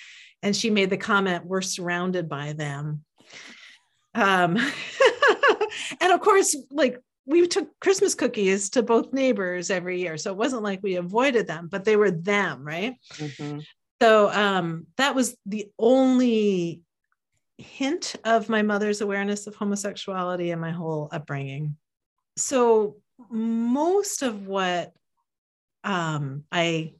And 0.43 0.55
she 0.55 0.69
made 0.69 0.91
the 0.91 0.97
comment 0.97 1.47
we're 1.47 1.61
surrounded 1.61 2.29
by 2.29 2.55
them. 2.55 3.05
Um, 4.17 4.57
and 6.01 6.13
of 6.13 6.21
course 6.21 6.57
like 6.73 6.99
we 7.25 7.47
took 7.47 7.69
christmas 7.79 8.17
cookies 8.17 8.71
to 8.71 8.83
both 8.83 9.13
neighbors 9.13 9.71
every 9.71 10.01
year. 10.01 10.17
So 10.17 10.33
it 10.33 10.37
wasn't 10.37 10.65
like 10.65 10.83
we 10.83 10.97
avoided 10.97 11.47
them 11.47 11.69
but 11.71 11.85
they 11.85 11.95
were 11.95 12.11
them 12.11 12.65
right? 12.65 12.97
Mm-hmm. 13.15 13.61
so 14.03 14.29
um, 14.33 14.89
that 14.97 15.15
was 15.15 15.37
the 15.47 15.71
only 15.79 16.81
hint 17.59 18.17
of 18.25 18.49
my 18.49 18.63
mother's 18.63 19.03
awareness 19.03 19.47
of 19.47 19.55
homosexuality 19.55 20.51
and 20.51 20.61
my 20.61 20.73
whole 20.73 21.09
upbringing 21.13 21.77
so 22.39 22.97
most 23.31 24.23
of 24.23 24.47
what 24.47 24.93
um, 25.85 26.45
I 26.53 26.95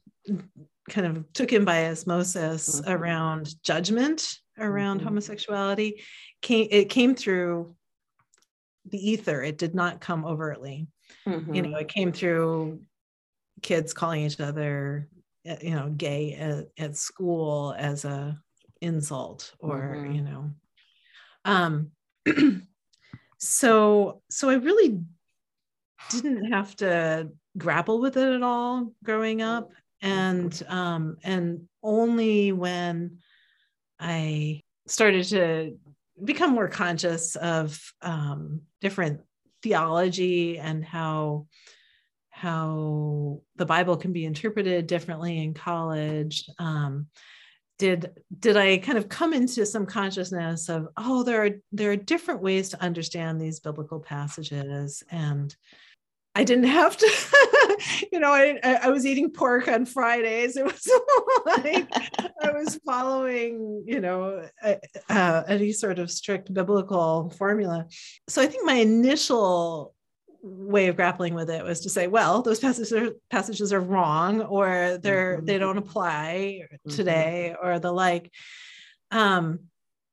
kind 0.89 1.07
of 1.07 1.31
took 1.33 1.53
in 1.53 1.65
by 1.65 1.87
osmosis 1.87 2.81
mm-hmm. 2.81 2.91
around 2.91 3.53
judgment 3.63 4.27
around 4.57 4.97
mm-hmm. 4.97 5.07
homosexuality 5.07 6.01
came 6.41 6.67
it 6.71 6.89
came 6.89 7.15
through 7.15 7.75
the 8.89 9.11
ether 9.11 9.43
it 9.43 9.57
did 9.57 9.75
not 9.75 10.01
come 10.01 10.25
overtly 10.25 10.87
mm-hmm. 11.27 11.53
you 11.53 11.61
know 11.61 11.77
it 11.77 11.87
came 11.87 12.11
through 12.11 12.81
kids 13.61 13.93
calling 13.93 14.25
each 14.25 14.39
other 14.39 15.07
eh, 15.45 15.57
you 15.61 15.75
know 15.75 15.89
gay 15.89 16.33
at, 16.33 16.67
at 16.77 16.97
school 16.97 17.75
as 17.77 18.03
a 18.05 18.37
insult 18.81 19.53
or 19.59 19.95
mm-hmm. 19.95 20.11
you 20.13 20.21
know 20.21 20.51
um 21.45 21.91
so 23.37 24.21
so 24.29 24.49
i 24.49 24.55
really 24.55 24.99
didn't 26.09 26.51
have 26.51 26.75
to 26.77 27.29
grapple 27.57 27.99
with 27.99 28.17
it 28.17 28.33
at 28.33 28.43
all 28.43 28.93
growing 29.03 29.41
up. 29.41 29.71
And 30.01 30.63
um, 30.69 31.17
and 31.23 31.67
only 31.83 32.51
when 32.51 33.17
i 33.99 34.61
started 34.87 35.25
to 35.25 35.77
become 36.23 36.51
more 36.51 36.67
conscious 36.67 37.35
of 37.35 37.79
um, 38.01 38.61
different 38.81 39.21
theology 39.61 40.57
and 40.57 40.83
how 40.83 41.47
how 42.29 43.41
the 43.57 43.65
bible 43.65 43.97
can 43.97 44.13
be 44.13 44.25
interpreted 44.25 44.87
differently 44.87 45.43
in 45.43 45.53
college 45.53 46.49
um, 46.59 47.07
did 47.77 48.11
did 48.39 48.57
i 48.57 48.77
kind 48.77 48.97
of 48.97 49.09
come 49.09 49.33
into 49.33 49.65
some 49.65 49.85
consciousness 49.85 50.69
of 50.69 50.87
oh 50.97 51.23
there 51.23 51.45
are 51.45 51.51
there 51.71 51.91
are 51.91 51.97
different 51.97 52.41
ways 52.41 52.69
to 52.69 52.81
understand 52.81 53.39
these 53.39 53.59
biblical 53.59 53.99
passages. 53.99 55.03
And 55.11 55.55
I 56.35 56.43
didn't 56.43 56.65
have 56.65 56.95
to, 56.95 58.07
you 58.11 58.19
know, 58.19 58.31
I, 58.31 58.59
I 58.63 58.89
was 58.89 59.05
eating 59.05 59.31
pork 59.31 59.67
on 59.67 59.85
Fridays. 59.85 60.55
It 60.55 60.63
was 60.63 60.87
like 61.45 61.87
I 62.41 62.51
was 62.51 62.79
following, 62.85 63.83
you 63.85 63.99
know, 63.99 64.47
uh, 64.63 65.43
any 65.47 65.71
sort 65.71 65.99
of 65.99 66.11
strict 66.11 66.53
biblical 66.53 67.31
formula. 67.37 67.87
So 68.27 68.41
I 68.41 68.45
think 68.45 68.65
my 68.65 68.75
initial 68.75 69.93
way 70.41 70.87
of 70.87 70.95
grappling 70.95 71.33
with 71.33 71.49
it 71.49 71.63
was 71.63 71.81
to 71.81 71.89
say, 71.89 72.07
well, 72.07 72.41
those 72.41 72.59
passages 72.59 72.93
are, 72.93 73.09
passages 73.29 73.73
are 73.73 73.81
wrong, 73.81 74.41
or 74.41 74.97
they're 75.01 75.37
mm-hmm. 75.37 75.45
they 75.45 75.57
don't 75.57 75.77
apply 75.77 76.61
mm-hmm. 76.63 76.95
today, 76.95 77.55
or 77.61 77.79
the 77.79 77.91
like. 77.91 78.31
Um, 79.11 79.61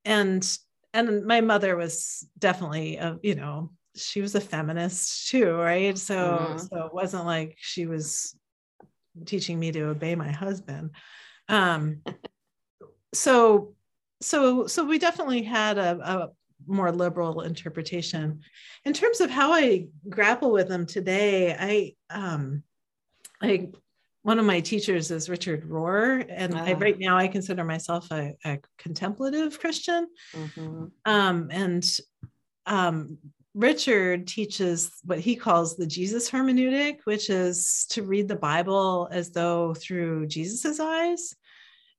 and 0.04 0.58
and 0.94 1.26
my 1.26 1.40
mother 1.42 1.76
was 1.76 2.26
definitely 2.38 2.96
a, 2.96 3.18
you 3.22 3.34
know 3.34 3.70
she 3.96 4.20
was 4.20 4.34
a 4.34 4.40
feminist 4.40 5.28
too, 5.28 5.54
right? 5.54 5.96
So 5.96 6.16
mm-hmm. 6.16 6.58
so 6.58 6.86
it 6.86 6.94
wasn't 6.94 7.26
like 7.26 7.56
she 7.58 7.86
was 7.86 8.36
teaching 9.24 9.58
me 9.58 9.72
to 9.72 9.88
obey 9.88 10.14
my 10.14 10.30
husband. 10.30 10.90
Um, 11.48 12.02
so 13.14 13.74
so 14.20 14.66
so 14.66 14.84
we 14.84 14.98
definitely 14.98 15.42
had 15.42 15.78
a, 15.78 15.98
a 16.02 16.30
more 16.66 16.92
liberal 16.92 17.42
interpretation. 17.42 18.40
In 18.84 18.92
terms 18.92 19.20
of 19.20 19.30
how 19.30 19.52
I 19.52 19.86
grapple 20.08 20.52
with 20.52 20.68
them 20.68 20.86
today, 20.86 21.54
I 21.58 21.94
um 22.14 22.62
I 23.42 23.70
one 24.22 24.40
of 24.40 24.44
my 24.44 24.58
teachers 24.58 25.12
is 25.12 25.28
Richard 25.28 25.68
Rohr, 25.68 26.26
and 26.28 26.58
I, 26.58 26.72
ah. 26.72 26.78
right 26.78 26.98
now 26.98 27.16
I 27.16 27.28
consider 27.28 27.62
myself 27.62 28.10
a, 28.10 28.34
a 28.44 28.58
contemplative 28.76 29.60
Christian. 29.60 30.08
Mm-hmm. 30.34 30.86
Um, 31.04 31.48
and 31.52 31.88
um, 32.66 33.18
Richard 33.56 34.26
teaches 34.26 34.92
what 35.04 35.18
he 35.18 35.34
calls 35.34 35.76
the 35.76 35.86
Jesus 35.86 36.30
hermeneutic, 36.30 36.98
which 37.04 37.30
is 37.30 37.86
to 37.88 38.02
read 38.02 38.28
the 38.28 38.36
Bible 38.36 39.08
as 39.10 39.30
though 39.30 39.72
through 39.72 40.26
Jesus's 40.26 40.78
eyes, 40.78 41.34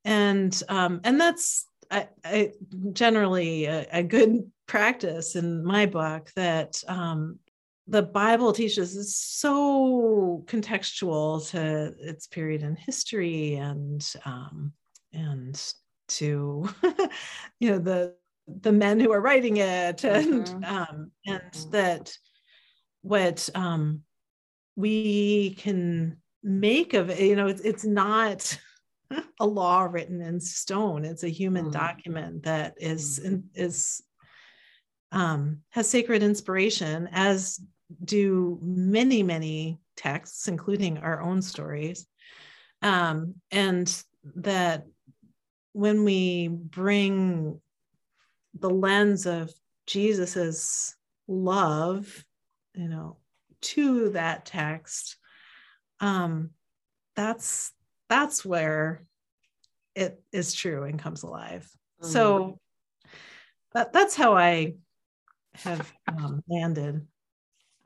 and 0.05 0.61
um, 0.69 1.01
and 1.03 1.19
that's 1.19 1.65
I, 1.89 2.09
I 2.23 2.51
generally 2.93 3.65
a, 3.65 3.87
a, 3.91 4.03
good 4.03 4.51
practice 4.67 5.35
in 5.35 5.65
my 5.65 5.87
book. 5.87 6.29
That 6.35 6.79
um, 6.87 7.39
the 7.87 8.03
Bible 8.03 8.53
teaches 8.53 8.95
is 8.95 9.15
so 9.17 10.43
contextual 10.45 11.49
to 11.49 11.95
its 11.99 12.27
period 12.27 12.61
in 12.61 12.75
history 12.75 13.55
and 13.55 14.07
um, 14.25 14.73
and 15.11 15.59
to 16.09 16.69
you 17.59 17.71
know 17.71 17.79
the 17.79 18.13
the 18.47 18.71
men 18.71 18.99
who 18.99 19.11
are 19.11 19.21
writing 19.21 19.57
it 19.57 20.03
and 20.03 20.45
mm-hmm. 20.45 20.63
um, 20.63 21.11
and 21.25 21.41
mm-hmm. 21.51 21.71
that 21.71 22.13
what 23.01 23.49
um, 23.55 24.01
we 24.75 25.55
can 25.55 26.17
make 26.43 26.93
of 26.93 27.09
it 27.09 27.19
you 27.19 27.35
know 27.35 27.47
it's, 27.47 27.61
it's 27.61 27.83
not 27.83 28.57
a 29.39 29.45
law 29.45 29.83
written 29.83 30.21
in 30.21 30.39
stone 30.39 31.03
it's 31.03 31.23
a 31.23 31.29
human 31.29 31.65
mm-hmm. 31.65 31.73
document 31.73 32.43
that 32.43 32.75
is 32.77 33.19
mm-hmm. 33.23 33.39
is 33.53 34.01
um, 35.11 35.59
has 35.69 35.89
sacred 35.89 36.23
inspiration 36.23 37.09
as 37.11 37.59
do 38.03 38.59
many 38.61 39.23
many 39.23 39.79
texts 39.95 40.47
including 40.47 40.97
our 40.99 41.21
own 41.21 41.41
stories 41.41 42.05
um, 42.81 43.35
and 43.51 44.03
that 44.35 44.85
when 45.73 46.03
we 46.03 46.47
bring 46.47 47.59
the 48.59 48.69
lens 48.69 49.25
of 49.25 49.51
Jesus's 49.85 50.95
love, 51.27 52.25
you 52.73 52.87
know, 52.87 53.17
to 53.61 54.09
that 54.09 54.45
text, 54.45 55.17
um, 55.99 56.51
that's 57.15 57.71
that's 58.09 58.45
where 58.45 59.03
it 59.95 60.21
is 60.31 60.53
true 60.53 60.83
and 60.83 60.99
comes 60.99 61.23
alive. 61.23 61.69
Mm-hmm. 62.01 62.11
So 62.11 62.59
that, 63.73 63.93
that's 63.93 64.15
how 64.15 64.37
I 64.37 64.75
have 65.55 65.91
um, 66.07 66.43
landed. 66.47 67.05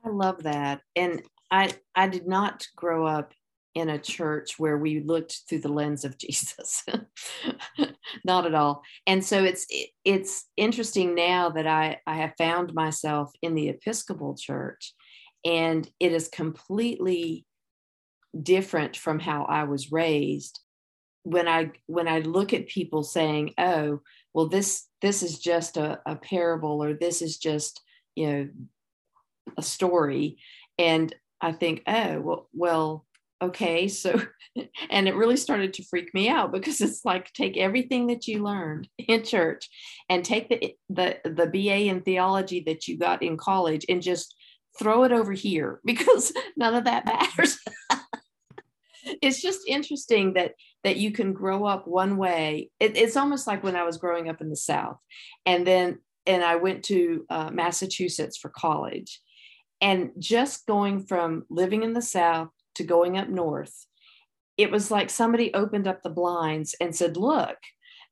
I 0.04 0.08
love 0.10 0.42
that, 0.42 0.80
and 0.96 1.22
I 1.50 1.72
I 1.94 2.08
did 2.08 2.26
not 2.26 2.66
grow 2.76 3.06
up 3.06 3.32
in 3.74 3.88
a 3.88 3.98
church 3.98 4.58
where 4.58 4.76
we 4.76 5.00
looked 5.00 5.40
through 5.48 5.60
the 5.60 5.72
lens 5.72 6.04
of 6.04 6.18
Jesus. 6.18 6.84
Not 8.24 8.46
at 8.46 8.54
all. 8.54 8.82
And 9.06 9.24
so 9.24 9.42
it's 9.42 9.66
it's 10.04 10.46
interesting 10.56 11.14
now 11.14 11.50
that 11.50 11.66
I, 11.66 12.00
I 12.06 12.16
have 12.16 12.34
found 12.36 12.74
myself 12.74 13.32
in 13.42 13.54
the 13.54 13.68
Episcopal 13.68 14.36
Church 14.36 14.94
and 15.44 15.88
it 15.98 16.12
is 16.12 16.28
completely 16.28 17.46
different 18.40 18.96
from 18.96 19.18
how 19.18 19.44
I 19.44 19.64
was 19.64 19.92
raised. 19.92 20.60
When 21.24 21.48
I 21.48 21.70
when 21.86 22.08
I 22.08 22.20
look 22.20 22.52
at 22.52 22.66
people 22.66 23.02
saying, 23.02 23.54
oh, 23.58 24.00
well, 24.34 24.48
this 24.48 24.88
this 25.00 25.22
is 25.22 25.38
just 25.38 25.76
a, 25.76 26.00
a 26.06 26.16
parable 26.16 26.82
or 26.82 26.94
this 26.94 27.22
is 27.22 27.38
just, 27.38 27.80
you 28.14 28.26
know, 28.26 28.48
a 29.56 29.62
story. 29.62 30.38
And 30.78 31.14
I 31.40 31.52
think, 31.52 31.82
oh, 31.86 32.20
well, 32.20 32.48
well, 32.52 33.06
okay 33.42 33.88
so 33.88 34.22
and 34.90 35.08
it 35.08 35.16
really 35.16 35.36
started 35.36 35.74
to 35.74 35.84
freak 35.84 36.14
me 36.14 36.28
out 36.28 36.52
because 36.52 36.80
it's 36.80 37.04
like 37.04 37.32
take 37.32 37.56
everything 37.56 38.06
that 38.06 38.26
you 38.26 38.42
learned 38.42 38.88
in 38.98 39.24
church 39.24 39.68
and 40.08 40.24
take 40.24 40.48
the 40.48 40.74
the 40.88 41.18
the 41.24 41.46
BA 41.46 41.88
in 41.88 42.02
theology 42.02 42.62
that 42.66 42.86
you 42.86 42.96
got 42.96 43.22
in 43.22 43.36
college 43.36 43.84
and 43.88 44.02
just 44.02 44.34
throw 44.78 45.04
it 45.04 45.12
over 45.12 45.32
here 45.32 45.80
because 45.84 46.32
none 46.56 46.74
of 46.74 46.84
that 46.84 47.06
matters. 47.06 47.58
It's 49.20 49.42
just 49.42 49.60
interesting 49.66 50.34
that 50.34 50.52
that 50.84 50.96
you 50.96 51.10
can 51.10 51.32
grow 51.32 51.64
up 51.64 51.88
one 51.88 52.16
way. 52.16 52.70
It, 52.78 52.96
it's 52.96 53.16
almost 53.16 53.46
like 53.46 53.62
when 53.64 53.76
i 53.76 53.82
was 53.82 53.98
growing 53.98 54.28
up 54.28 54.40
in 54.40 54.48
the 54.48 54.56
south 54.56 54.98
and 55.44 55.66
then 55.66 55.98
and 56.26 56.44
i 56.44 56.56
went 56.56 56.84
to 56.84 57.26
uh, 57.28 57.50
massachusetts 57.50 58.38
for 58.38 58.48
college. 58.48 59.20
And 59.80 60.12
just 60.20 60.66
going 60.66 61.06
from 61.06 61.44
living 61.50 61.82
in 61.82 61.92
the 61.92 62.02
south 62.02 62.50
to 62.76 62.84
going 62.84 63.18
up 63.18 63.28
north, 63.28 63.86
it 64.56 64.70
was 64.70 64.90
like 64.90 65.10
somebody 65.10 65.52
opened 65.54 65.86
up 65.86 66.02
the 66.02 66.10
blinds 66.10 66.74
and 66.80 66.94
said, 66.94 67.16
Look, 67.16 67.56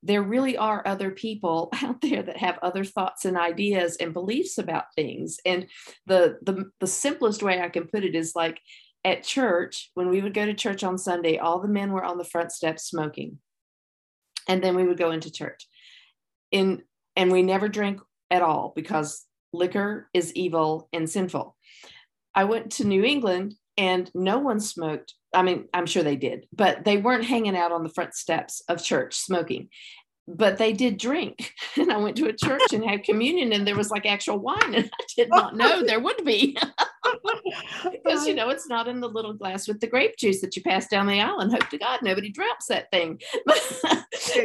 there 0.03 0.23
really 0.23 0.57
are 0.57 0.81
other 0.85 1.11
people 1.11 1.69
out 1.83 2.01
there 2.01 2.23
that 2.23 2.37
have 2.37 2.59
other 2.61 2.83
thoughts 2.83 3.25
and 3.25 3.37
ideas 3.37 3.97
and 3.97 4.13
beliefs 4.13 4.57
about 4.57 4.85
things. 4.95 5.37
And 5.45 5.67
the 6.05 6.37
the, 6.41 6.71
the 6.79 6.87
simplest 6.87 7.43
way 7.43 7.61
I 7.61 7.69
can 7.69 7.87
put 7.87 8.03
it 8.03 8.15
is 8.15 8.35
like 8.35 8.59
at 9.03 9.23
church, 9.23 9.89
when 9.95 10.09
we 10.09 10.21
would 10.21 10.33
go 10.33 10.45
to 10.45 10.53
church 10.53 10.83
on 10.83 10.97
Sunday, 10.97 11.37
all 11.37 11.59
the 11.59 11.67
men 11.67 11.91
were 11.91 12.03
on 12.03 12.17
the 12.17 12.23
front 12.23 12.51
steps 12.51 12.83
smoking. 12.83 13.39
And 14.47 14.63
then 14.63 14.75
we 14.75 14.85
would 14.85 14.97
go 14.97 15.11
into 15.11 15.31
church. 15.31 15.67
In 16.51 16.83
and 17.15 17.31
we 17.31 17.41
never 17.43 17.67
drank 17.67 17.99
at 18.29 18.41
all 18.41 18.73
because 18.75 19.25
liquor 19.53 20.09
is 20.13 20.33
evil 20.33 20.87
and 20.93 21.09
sinful. 21.09 21.55
I 22.33 22.45
went 22.45 22.71
to 22.73 22.85
New 22.85 23.03
England 23.03 23.55
and 23.77 24.09
no 24.13 24.39
one 24.39 24.59
smoked. 24.59 25.13
I 25.33 25.43
mean, 25.43 25.67
I'm 25.73 25.85
sure 25.85 26.03
they 26.03 26.15
did, 26.15 26.45
but 26.53 26.83
they 26.83 26.97
weren't 26.97 27.25
hanging 27.25 27.55
out 27.55 27.71
on 27.71 27.83
the 27.83 27.89
front 27.89 28.13
steps 28.13 28.61
of 28.67 28.83
church 28.83 29.15
smoking. 29.15 29.69
But 30.27 30.57
they 30.57 30.73
did 30.73 30.97
drink. 30.97 31.53
And 31.77 31.89
I 31.89 31.97
went 31.97 32.17
to 32.17 32.27
a 32.27 32.33
church 32.33 32.73
and 32.73 32.83
had 32.83 33.05
communion, 33.05 33.53
and 33.53 33.65
there 33.65 33.77
was 33.77 33.89
like 33.89 34.05
actual 34.05 34.37
wine, 34.37 34.75
and 34.75 34.91
I 34.93 35.05
did 35.15 35.29
not 35.29 35.55
know 35.55 35.83
there 35.83 36.01
would 36.01 36.25
be. 36.25 36.57
because 37.91 38.27
you 38.27 38.33
know 38.33 38.49
it's 38.49 38.67
not 38.67 38.87
in 38.87 38.99
the 38.99 39.07
little 39.07 39.33
glass 39.33 39.67
with 39.67 39.79
the 39.79 39.87
grape 39.87 40.15
juice 40.17 40.41
that 40.41 40.55
you 40.55 40.61
pass 40.61 40.87
down 40.87 41.07
the 41.07 41.19
aisle 41.19 41.39
and 41.39 41.51
hope 41.51 41.67
to 41.69 41.77
god 41.77 41.99
nobody 42.03 42.29
drops 42.29 42.67
that 42.67 42.89
thing 42.91 43.19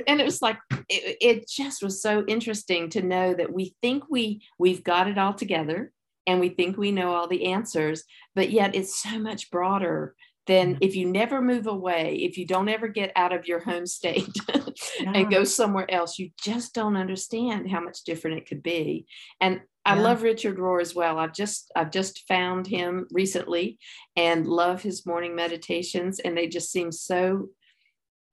and 0.06 0.20
it 0.20 0.24
was 0.24 0.40
like 0.40 0.58
it, 0.88 1.16
it, 1.20 1.48
just 1.48 1.82
was 1.82 2.00
so 2.00 2.24
interesting 2.26 2.88
to 2.88 3.02
know 3.02 3.34
that 3.34 3.52
we 3.52 3.74
think 3.82 4.04
we 4.10 4.42
we've 4.58 4.82
got 4.82 5.08
it 5.08 5.18
all 5.18 5.34
together 5.34 5.92
and 6.26 6.40
we 6.40 6.48
think 6.48 6.76
we 6.76 6.92
know 6.92 7.12
all 7.12 7.28
the 7.28 7.46
answers 7.46 8.04
but 8.34 8.50
yet 8.50 8.74
it's 8.74 9.00
so 9.00 9.18
much 9.18 9.50
broader 9.50 10.14
than 10.46 10.78
if 10.80 10.94
you 10.94 11.10
never 11.10 11.42
move 11.42 11.66
away, 11.66 12.16
if 12.22 12.38
you 12.38 12.46
don't 12.46 12.68
ever 12.68 12.88
get 12.88 13.12
out 13.16 13.32
of 13.32 13.46
your 13.46 13.58
home 13.58 13.86
state 13.86 14.28
yeah. 14.48 14.62
and 15.14 15.30
go 15.30 15.44
somewhere 15.44 15.90
else, 15.90 16.18
you 16.18 16.30
just 16.40 16.72
don't 16.72 16.96
understand 16.96 17.70
how 17.70 17.80
much 17.80 18.04
different 18.04 18.38
it 18.38 18.48
could 18.48 18.62
be. 18.62 19.06
And 19.40 19.60
I 19.84 19.96
yeah. 19.96 20.02
love 20.02 20.22
Richard 20.22 20.58
Rohr 20.58 20.80
as 20.80 20.94
well. 20.94 21.18
I've 21.18 21.34
just 21.34 21.70
I've 21.76 21.90
just 21.90 22.26
found 22.28 22.66
him 22.66 23.06
recently 23.10 23.78
and 24.16 24.46
love 24.46 24.82
his 24.82 25.06
morning 25.06 25.34
meditations 25.34 26.20
and 26.20 26.36
they 26.36 26.48
just 26.48 26.70
seem 26.70 26.92
so 26.92 27.48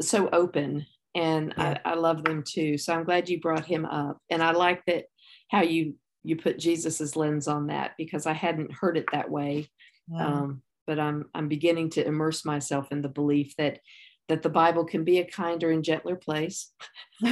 so 0.02 0.30
open 0.32 0.86
and 1.16 1.54
yeah. 1.58 1.80
I, 1.86 1.92
I 1.92 1.94
love 1.96 2.24
them 2.24 2.44
too. 2.48 2.78
So 2.78 2.94
I'm 2.94 3.04
glad 3.04 3.30
you 3.30 3.40
brought 3.40 3.66
him 3.66 3.86
up. 3.86 4.18
And 4.30 4.42
I 4.42 4.52
like 4.52 4.84
that 4.88 5.06
how 5.50 5.62
you 5.62 5.96
you 6.24 6.36
put 6.36 6.60
Jesus's 6.60 7.16
lens 7.16 7.48
on 7.48 7.68
that 7.68 7.92
because 7.98 8.26
I 8.26 8.34
hadn't 8.34 8.72
heard 8.72 8.98
it 8.98 9.06
that 9.12 9.30
way. 9.30 9.70
Um, 10.18 10.62
but 10.86 11.00
I'm 11.00 11.30
I'm 11.34 11.48
beginning 11.48 11.90
to 11.92 12.06
immerse 12.06 12.46
myself 12.46 12.92
in 12.92 13.02
the 13.02 13.10
belief 13.10 13.56
that 13.58 13.80
that 14.30 14.42
the 14.42 14.50
Bible 14.50 14.86
can 14.86 15.04
be 15.04 15.20
a 15.20 15.26
kinder 15.26 15.70
and 15.72 15.84
gentler 15.84 16.16
place. 16.16 16.72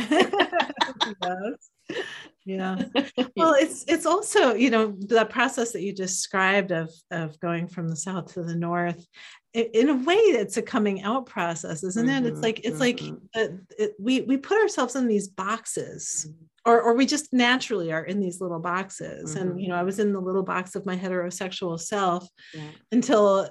yeah 2.46 2.76
well 3.36 3.54
it's 3.54 3.84
it's 3.88 4.06
also 4.06 4.54
you 4.54 4.70
know 4.70 4.96
the 5.00 5.26
process 5.26 5.72
that 5.72 5.82
you 5.82 5.94
described 5.94 6.72
of 6.72 6.90
of 7.12 7.40
going 7.40 7.68
from 7.68 7.88
the 7.88 7.96
south 7.96 8.34
to 8.34 8.44
the 8.44 8.56
north 8.56 9.06
in 9.54 9.90
a 9.90 9.96
way 9.96 10.16
it's 10.16 10.58
a 10.58 10.62
coming 10.62 11.02
out 11.04 11.26
process 11.26 11.84
isn't 11.84 12.08
mm-hmm, 12.08 12.26
it 12.26 12.30
it's 12.30 12.36
mm-hmm, 12.36 12.44
like 12.44 12.60
it's 12.60 12.80
mm-hmm. 12.80 13.08
like 13.36 13.50
uh, 13.52 13.54
it, 13.78 13.94
we 14.00 14.22
we 14.22 14.38
put 14.38 14.62
ourselves 14.62 14.96
in 14.96 15.08
these 15.08 15.28
boxes 15.28 16.28
mm-hmm. 16.30 16.72
or 16.72 16.82
or 16.82 16.94
we 16.96 17.06
just 17.06 17.34
naturally 17.34 17.92
are 17.92 18.06
in 18.06 18.20
these 18.20 18.40
little 18.40 18.60
boxes 18.60 19.36
and 19.36 19.62
you 19.62 19.68
know 19.68 19.76
i 19.76 19.84
was 19.84 20.00
in 20.00 20.14
the 20.14 20.22
little 20.22 20.44
box 20.44 20.76
of 20.76 20.86
my 20.86 20.96
heterosexual 20.96 21.80
self 21.80 22.28
yeah. 22.54 22.70
until 22.92 23.50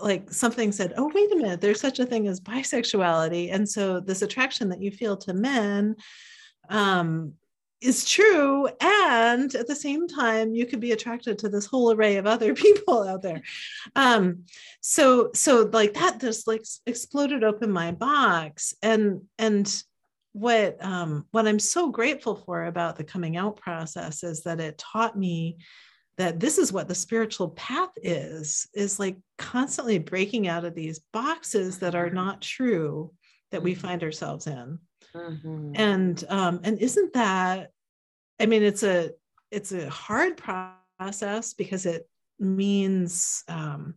like 0.00 0.30
something 0.30 0.70
said 0.70 0.92
oh 0.96 1.10
wait 1.14 1.32
a 1.32 1.36
minute 1.36 1.60
there's 1.60 1.80
such 1.80 1.98
a 1.98 2.06
thing 2.06 2.28
as 2.28 2.40
bisexuality 2.40 3.52
and 3.52 3.68
so 3.68 4.00
this 4.00 4.22
attraction 4.22 4.68
that 4.68 4.82
you 4.82 4.90
feel 4.90 5.16
to 5.16 5.32
men 5.32 5.96
um 6.68 7.32
is 7.80 8.04
true 8.04 8.68
and 8.80 9.54
at 9.54 9.66
the 9.68 9.76
same 9.76 10.08
time 10.08 10.52
you 10.54 10.66
could 10.66 10.80
be 10.80 10.92
attracted 10.92 11.38
to 11.38 11.48
this 11.48 11.66
whole 11.66 11.92
array 11.92 12.16
of 12.16 12.26
other 12.26 12.54
people 12.66 13.06
out 13.06 13.22
there 13.22 13.42
um 13.94 14.44
so 14.80 15.30
so 15.34 15.68
like 15.72 15.94
that 15.94 16.20
just 16.20 16.46
like 16.46 16.64
exploded 16.86 17.44
open 17.44 17.70
my 17.70 17.92
box 17.92 18.74
and 18.82 19.22
and 19.38 19.82
what 20.32 20.76
um 20.84 21.24
what 21.30 21.46
i'm 21.46 21.58
so 21.58 21.90
grateful 21.90 22.36
for 22.36 22.64
about 22.64 22.96
the 22.96 23.04
coming 23.04 23.36
out 23.36 23.56
process 23.56 24.22
is 24.22 24.42
that 24.42 24.60
it 24.60 24.76
taught 24.76 25.16
me 25.16 25.58
that 26.16 26.40
this 26.40 26.58
is 26.58 26.72
what 26.72 26.88
the 26.88 26.94
spiritual 26.94 27.50
path 27.50 27.90
is 27.96 28.66
is 28.74 28.98
like 28.98 29.16
constantly 29.38 29.98
breaking 29.98 30.48
out 30.48 30.64
of 30.64 30.74
these 30.74 31.00
boxes 31.12 31.78
that 31.78 31.94
are 31.94 32.10
not 32.10 32.42
true 32.42 33.12
that 33.52 33.62
we 33.62 33.72
mm-hmm. 33.72 33.86
find 33.86 34.02
ourselves 34.02 34.46
in 34.46 34.78
Mm-hmm. 35.14 35.72
And 35.74 36.24
um, 36.28 36.60
and 36.64 36.78
isn't 36.78 37.12
that? 37.14 37.70
I 38.40 38.46
mean, 38.46 38.62
it's 38.62 38.82
a 38.82 39.10
it's 39.50 39.72
a 39.72 39.88
hard 39.88 40.36
process 40.36 41.54
because 41.54 41.86
it 41.86 42.08
means 42.38 43.44
um, 43.48 43.94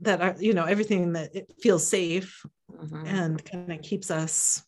that 0.00 0.20
our, 0.20 0.36
you 0.38 0.54
know 0.54 0.64
everything 0.64 1.12
that 1.14 1.34
it 1.34 1.52
feels 1.60 1.88
safe 1.88 2.44
mm-hmm. 2.70 3.06
and 3.06 3.44
kind 3.44 3.72
of 3.72 3.82
keeps 3.82 4.10
us 4.10 4.62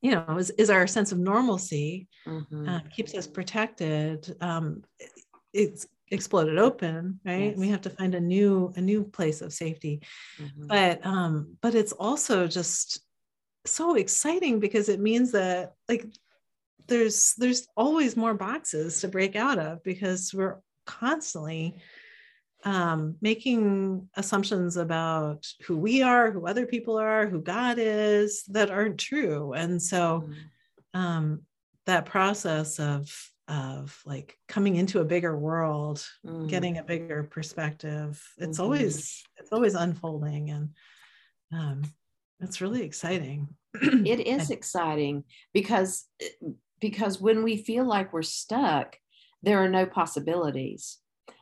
you 0.00 0.10
know 0.10 0.36
is, 0.38 0.50
is 0.50 0.70
our 0.70 0.86
sense 0.86 1.12
of 1.12 1.18
normalcy 1.18 2.08
mm-hmm. 2.26 2.68
uh, 2.68 2.80
keeps 2.94 3.14
us 3.14 3.26
protected 3.26 4.36
um, 4.40 4.82
it's 5.52 5.86
exploded 6.10 6.58
open 6.58 7.20
right 7.24 7.50
yes. 7.50 7.56
we 7.56 7.68
have 7.68 7.82
to 7.82 7.90
find 7.90 8.14
a 8.14 8.20
new 8.20 8.72
a 8.76 8.80
new 8.80 9.04
place 9.04 9.42
of 9.42 9.52
safety 9.52 10.00
mm-hmm. 10.40 10.66
but 10.66 11.04
um 11.04 11.56
but 11.60 11.74
it's 11.74 11.92
also 11.92 12.46
just 12.46 13.00
so 13.64 13.94
exciting 13.94 14.60
because 14.60 14.88
it 14.88 15.00
means 15.00 15.32
that 15.32 15.74
like 15.88 16.06
there's 16.86 17.34
there's 17.34 17.68
always 17.76 18.16
more 18.16 18.34
boxes 18.34 19.00
to 19.00 19.08
break 19.08 19.36
out 19.36 19.58
of 19.58 19.82
because 19.82 20.32
we're 20.34 20.56
constantly 20.86 21.76
um, 22.64 23.16
making 23.20 24.08
assumptions 24.16 24.76
about 24.76 25.46
who 25.64 25.76
we 25.76 26.02
are, 26.02 26.30
who 26.30 26.46
other 26.46 26.66
people 26.66 26.96
are, 26.96 27.26
who 27.26 27.40
God 27.40 27.76
is 27.78 28.42
that 28.48 28.70
aren't 28.70 28.98
true. 28.98 29.52
And 29.52 29.80
so 29.80 30.24
mm-hmm. 30.26 31.00
um, 31.00 31.42
that 31.86 32.06
process 32.06 32.80
of 32.80 33.14
of 33.46 33.98
like 34.04 34.36
coming 34.46 34.76
into 34.76 35.00
a 35.00 35.06
bigger 35.06 35.38
world, 35.38 36.06
mm. 36.26 36.48
getting 36.48 36.76
a 36.76 36.82
bigger 36.82 37.22
perspective, 37.22 38.22
it's 38.36 38.58
mm-hmm. 38.58 38.62
always 38.62 39.22
it's 39.38 39.52
always 39.52 39.74
unfolding 39.74 40.50
and 40.50 40.70
um, 41.52 41.82
it's 42.40 42.60
really 42.60 42.82
exciting. 42.82 43.48
it 43.74 44.20
is 44.26 44.50
exciting 44.50 45.24
because 45.52 46.06
because 46.80 47.20
when 47.20 47.42
we 47.42 47.56
feel 47.56 47.84
like 47.84 48.12
we're 48.12 48.22
stuck, 48.22 48.96
there 49.42 49.62
are 49.62 49.68
no 49.68 49.84
possibilities. 49.86 50.98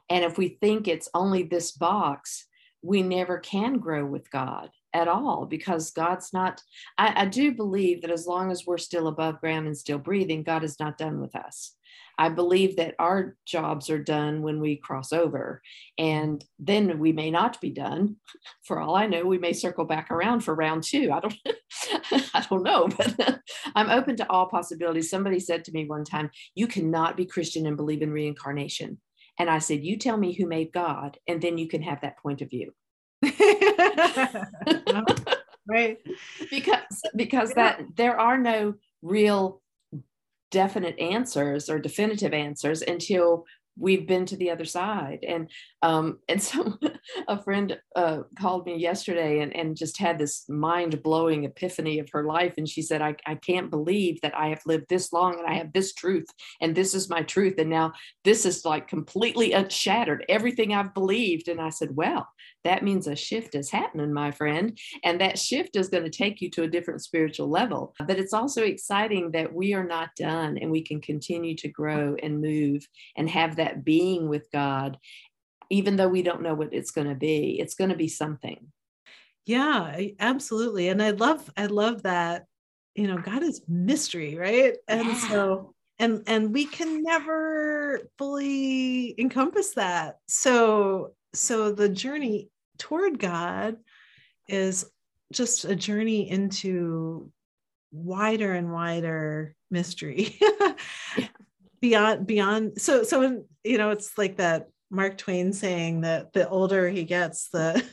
And 0.08 0.24
if 0.24 0.38
we 0.38 0.58
think 0.60 0.88
it's 0.88 1.08
only 1.14 1.42
this 1.42 1.72
box, 1.72 2.46
we 2.82 3.02
never 3.02 3.38
can 3.38 3.78
grow 3.78 4.06
with 4.06 4.30
God 4.30 4.70
at 4.96 5.08
all 5.08 5.44
because 5.44 5.90
God's 5.90 6.32
not. 6.32 6.62
I, 6.96 7.22
I, 7.22 7.26
do 7.26 7.52
believe 7.52 8.00
that 8.00 8.10
as 8.10 8.26
long 8.26 8.50
as 8.50 8.64
we're 8.66 8.78
still 8.78 9.08
above 9.08 9.40
ground 9.40 9.66
and 9.66 9.76
still 9.76 9.98
breathing, 9.98 10.42
God 10.42 10.64
is 10.64 10.80
not 10.80 10.96
done 10.96 11.20
with 11.20 11.36
us. 11.36 11.74
I 12.18 12.30
believe 12.30 12.76
that 12.76 12.94
our 12.98 13.36
jobs 13.44 13.90
are 13.90 14.02
done 14.02 14.40
when 14.40 14.58
we 14.58 14.76
cross 14.76 15.12
over, 15.12 15.60
and 15.98 16.42
then 16.58 16.98
we 16.98 17.12
may 17.12 17.30
not 17.30 17.60
be 17.60 17.68
done. 17.68 18.16
For 18.64 18.80
all 18.80 18.96
I 18.96 19.06
know, 19.06 19.26
we 19.26 19.36
may 19.36 19.52
circle 19.52 19.84
back 19.84 20.10
around 20.10 20.40
for 20.40 20.54
round 20.54 20.82
two. 20.82 21.12
I 21.12 21.20
don't, 21.20 21.36
I 22.34 22.46
don't 22.48 22.62
know, 22.62 22.88
but 22.88 23.40
I'm 23.74 23.90
open 23.90 24.16
to 24.16 24.30
all 24.30 24.48
possibilities. 24.48 25.10
Somebody 25.10 25.40
said 25.40 25.62
to 25.66 25.72
me 25.72 25.84
one 25.84 26.04
time, 26.04 26.30
"You 26.54 26.66
cannot 26.66 27.18
be 27.18 27.26
Christian 27.26 27.66
and 27.66 27.76
believe 27.76 28.00
in 28.00 28.12
reincarnation." 28.12 28.98
And 29.38 29.50
I 29.50 29.58
said, 29.58 29.84
"You 29.84 29.98
tell 29.98 30.16
me 30.16 30.32
who 30.32 30.46
made 30.46 30.72
God, 30.72 31.18
and 31.28 31.42
then 31.42 31.58
you 31.58 31.68
can 31.68 31.82
have 31.82 32.00
that 32.00 32.18
point 32.18 32.40
of 32.40 32.48
view." 32.48 32.72
right. 35.68 35.98
Because 36.50 37.02
because 37.14 37.50
yeah. 37.50 37.54
that 37.56 37.80
there 37.96 38.18
are 38.18 38.38
no 38.38 38.74
real 39.02 39.62
definite 40.50 40.98
answers 40.98 41.68
or 41.68 41.78
definitive 41.78 42.32
answers 42.32 42.82
until 42.82 43.44
we've 43.78 44.06
been 44.06 44.24
to 44.26 44.36
the 44.36 44.50
other 44.50 44.64
side. 44.64 45.24
And 45.26 45.50
um 45.82 46.18
and 46.28 46.42
so 46.42 46.78
a 47.28 47.42
friend 47.42 47.78
uh 47.94 48.20
called 48.38 48.66
me 48.66 48.76
yesterday 48.76 49.40
and 49.40 49.54
and 49.54 49.76
just 49.76 49.98
had 49.98 50.18
this 50.18 50.48
mind-blowing 50.48 51.44
epiphany 51.44 51.98
of 51.98 52.08
her 52.10 52.24
life. 52.24 52.54
And 52.56 52.68
she 52.68 52.82
said 52.82 53.02
I, 53.02 53.16
I 53.26 53.34
can't 53.34 53.70
believe 53.70 54.20
that 54.22 54.36
i 54.36 54.48
have 54.48 54.62
lived 54.66 54.86
this 54.88 55.12
long 55.12 55.38
and 55.38 55.46
i 55.46 55.54
have 55.54 55.72
this 55.72 55.92
truth 55.92 56.26
and 56.60 56.74
this 56.74 56.94
is 56.94 57.10
my 57.10 57.22
truth. 57.22 57.54
And 57.58 57.70
now 57.70 57.92
this 58.24 58.46
is 58.46 58.64
like 58.64 58.88
completely 58.88 59.54
shattered 59.68 60.24
everything 60.28 60.72
i've 60.72 60.94
believed. 60.94 61.48
And 61.48 61.60
i 61.60 61.70
said 61.70 61.94
well 61.94 62.26
that 62.66 62.84
means 62.84 63.06
a 63.06 63.16
shift 63.16 63.54
is 63.54 63.70
happening 63.70 64.12
my 64.12 64.30
friend 64.30 64.78
and 65.04 65.20
that 65.20 65.38
shift 65.38 65.76
is 65.76 65.88
going 65.88 66.04
to 66.04 66.10
take 66.10 66.40
you 66.40 66.50
to 66.50 66.64
a 66.64 66.68
different 66.68 67.02
spiritual 67.02 67.48
level 67.48 67.94
but 68.06 68.18
it's 68.18 68.34
also 68.34 68.62
exciting 68.62 69.30
that 69.30 69.52
we 69.52 69.72
are 69.74 69.86
not 69.86 70.10
done 70.16 70.58
and 70.58 70.70
we 70.70 70.82
can 70.82 71.00
continue 71.00 71.54
to 71.56 71.68
grow 71.68 72.16
and 72.22 72.40
move 72.40 72.86
and 73.16 73.28
have 73.28 73.56
that 73.56 73.84
being 73.84 74.28
with 74.28 74.50
God, 74.52 74.98
even 75.70 75.96
though 75.96 76.08
we 76.08 76.22
don't 76.22 76.42
know 76.42 76.54
what 76.54 76.72
it's 76.72 76.90
going 76.90 77.08
to 77.08 77.14
be, 77.14 77.58
it's 77.60 77.74
going 77.74 77.90
to 77.90 77.96
be 77.96 78.08
something. 78.08 78.72
Yeah, 79.44 79.96
absolutely. 80.18 80.88
And 80.88 81.02
I 81.02 81.10
love, 81.10 81.50
I 81.56 81.66
love 81.66 82.02
that 82.02 82.46
you 82.94 83.06
know 83.06 83.18
god 83.18 83.42
is 83.42 83.60
mystery 83.68 84.36
right 84.36 84.76
and 84.88 85.06
yeah. 85.06 85.28
so 85.28 85.74
and 85.98 86.22
and 86.26 86.54
we 86.54 86.64
can 86.64 87.02
never 87.02 88.00
fully 88.16 89.14
encompass 89.20 89.74
that 89.74 90.16
so 90.28 91.12
so 91.34 91.72
the 91.72 91.90
journey 91.90 92.48
toward 92.78 93.18
god 93.18 93.76
is 94.48 94.86
just 95.32 95.64
a 95.64 95.74
journey 95.74 96.28
into 96.30 97.30
wider 97.92 98.52
and 98.52 98.72
wider 98.72 99.54
mystery 99.70 100.36
yeah. 101.16 101.28
beyond 101.80 102.26
beyond 102.26 102.80
so 102.80 103.02
so 103.02 103.22
in, 103.22 103.44
you 103.64 103.78
know 103.78 103.90
it's 103.90 104.16
like 104.16 104.36
that 104.36 104.68
mark 104.90 105.18
twain 105.18 105.52
saying 105.52 106.02
that 106.02 106.32
the 106.32 106.48
older 106.48 106.88
he 106.88 107.04
gets 107.04 107.48
the 107.48 107.84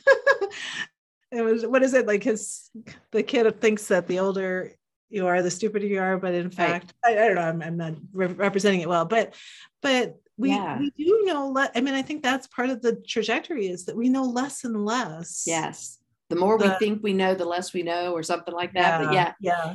it 1.32 1.42
was 1.42 1.66
what 1.66 1.82
is 1.82 1.94
it 1.94 2.06
like 2.06 2.22
his 2.22 2.70
the 3.10 3.22
kid 3.22 3.60
thinks 3.60 3.88
that 3.88 4.06
the 4.06 4.20
older 4.20 4.72
you 5.10 5.26
are 5.26 5.42
the 5.42 5.50
stupider 5.50 5.86
you 5.86 6.00
are 6.00 6.18
but 6.18 6.34
in 6.34 6.50
fact 6.50 6.92
right. 7.04 7.18
I, 7.18 7.24
I, 7.24 7.26
don't 7.26 7.36
know 7.36 7.42
I'm, 7.42 7.62
I'm 7.62 7.76
not 7.76 7.94
re- 8.12 8.26
representing 8.26 8.80
it 8.80 8.88
well 8.88 9.04
but 9.04 9.34
but 9.82 10.16
we, 10.36 10.50
yeah. 10.50 10.78
we 10.78 10.90
do 10.96 11.22
know 11.24 11.48
le- 11.48 11.70
i 11.74 11.80
mean 11.80 11.94
i 11.94 12.02
think 12.02 12.22
that's 12.22 12.46
part 12.48 12.70
of 12.70 12.82
the 12.82 12.96
trajectory 13.06 13.68
is 13.68 13.84
that 13.84 13.96
we 13.96 14.08
know 14.08 14.24
less 14.24 14.64
and 14.64 14.84
less 14.84 15.44
yes 15.46 15.98
the 16.30 16.36
more 16.36 16.56
we 16.56 16.68
think 16.78 17.02
we 17.02 17.12
know 17.12 17.34
the 17.34 17.44
less 17.44 17.72
we 17.72 17.82
know 17.82 18.12
or 18.12 18.22
something 18.22 18.54
like 18.54 18.72
that 18.72 19.00
yeah, 19.00 19.04
but 19.04 19.14
yeah 19.14 19.32
yeah 19.40 19.74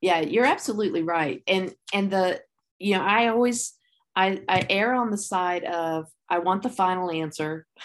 yeah 0.00 0.20
you're 0.20 0.44
absolutely 0.44 1.02
right 1.02 1.42
and 1.46 1.74
and 1.92 2.10
the 2.10 2.40
you 2.78 2.94
know 2.94 3.02
i 3.02 3.28
always 3.28 3.74
i 4.16 4.40
i 4.48 4.66
err 4.68 4.94
on 4.94 5.10
the 5.10 5.18
side 5.18 5.64
of 5.64 6.06
i 6.28 6.38
want 6.38 6.62
the 6.62 6.70
final 6.70 7.10
answer 7.10 7.66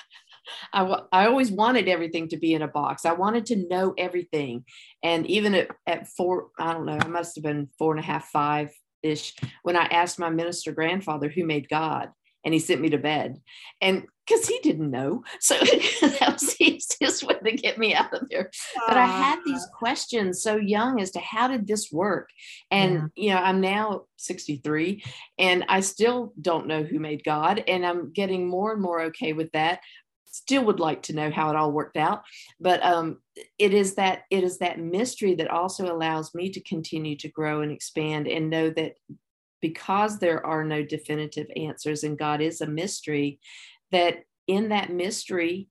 I, 0.73 0.79
w- 0.79 1.07
I 1.11 1.27
always 1.27 1.51
wanted 1.51 1.87
everything 1.87 2.27
to 2.29 2.37
be 2.37 2.55
in 2.55 2.63
a 2.63 2.67
box. 2.67 3.05
I 3.05 3.13
wanted 3.13 3.45
to 3.47 3.67
know 3.67 3.93
everything. 3.99 4.65
And 5.03 5.27
even 5.27 5.53
at, 5.53 5.67
at 5.85 6.07
four, 6.07 6.47
I 6.57 6.73
don't 6.73 6.87
know, 6.87 6.97
I 6.99 7.07
must 7.07 7.35
have 7.35 7.43
been 7.43 7.69
four 7.77 7.91
and 7.91 7.99
a 7.99 8.03
half, 8.03 8.29
five 8.29 8.71
ish, 9.03 9.35
when 9.63 9.75
I 9.75 9.85
asked 9.85 10.19
my 10.19 10.29
minister 10.29 10.71
grandfather 10.71 11.29
who 11.29 11.45
made 11.45 11.69
God 11.69 12.09
and 12.45 12.53
he 12.53 12.59
sent 12.59 12.81
me 12.81 12.89
to 12.89 12.97
bed. 12.97 13.39
And 13.81 14.05
because 14.29 14.47
he 14.47 14.59
didn't 14.59 14.91
know. 14.91 15.23
So 15.41 15.55
that 15.55 16.33
was 16.33 16.55
the 16.55 16.65
easiest 16.65 17.23
way 17.23 17.35
to 17.43 17.51
get 17.53 17.77
me 17.77 17.95
out 17.95 18.13
of 18.13 18.29
there. 18.29 18.51
But 18.87 18.97
I 18.97 19.03
ah. 19.03 19.07
had 19.07 19.39
these 19.45 19.65
questions 19.73 20.43
so 20.43 20.57
young 20.57 21.01
as 21.01 21.11
to 21.11 21.19
how 21.19 21.47
did 21.47 21.65
this 21.65 21.91
work? 21.91 22.29
And, 22.69 23.09
yeah. 23.15 23.23
you 23.23 23.29
know, 23.31 23.37
I'm 23.37 23.61
now 23.61 24.03
63 24.17 25.03
and 25.39 25.65
I 25.69 25.79
still 25.79 26.33
don't 26.39 26.67
know 26.67 26.83
who 26.83 26.99
made 26.99 27.23
God. 27.23 27.63
And 27.67 27.85
I'm 27.85 28.11
getting 28.11 28.47
more 28.47 28.73
and 28.73 28.81
more 28.81 29.01
okay 29.03 29.33
with 29.33 29.51
that. 29.53 29.79
Still 30.31 30.65
would 30.65 30.79
like 30.79 31.01
to 31.03 31.13
know 31.13 31.31
how 31.31 31.49
it 31.49 31.55
all 31.55 31.71
worked 31.71 31.97
out. 31.97 32.23
But 32.59 32.83
um, 32.83 33.19
it 33.57 33.73
is 33.73 33.95
that 33.95 34.23
it 34.29 34.43
is 34.43 34.59
that 34.59 34.79
mystery 34.79 35.35
that 35.35 35.49
also 35.49 35.91
allows 35.91 36.35
me 36.35 36.49
to 36.51 36.61
continue 36.61 37.15
to 37.17 37.29
grow 37.29 37.61
and 37.61 37.71
expand 37.71 38.27
and 38.27 38.49
know 38.49 38.69
that 38.71 38.93
because 39.61 40.19
there 40.19 40.45
are 40.45 40.63
no 40.63 40.83
definitive 40.83 41.47
answers 41.55 42.03
and 42.03 42.17
God 42.17 42.41
is 42.41 42.61
a 42.61 42.67
mystery, 42.67 43.39
that 43.91 44.23
in 44.47 44.69
that 44.69 44.91
mystery, 44.91 45.67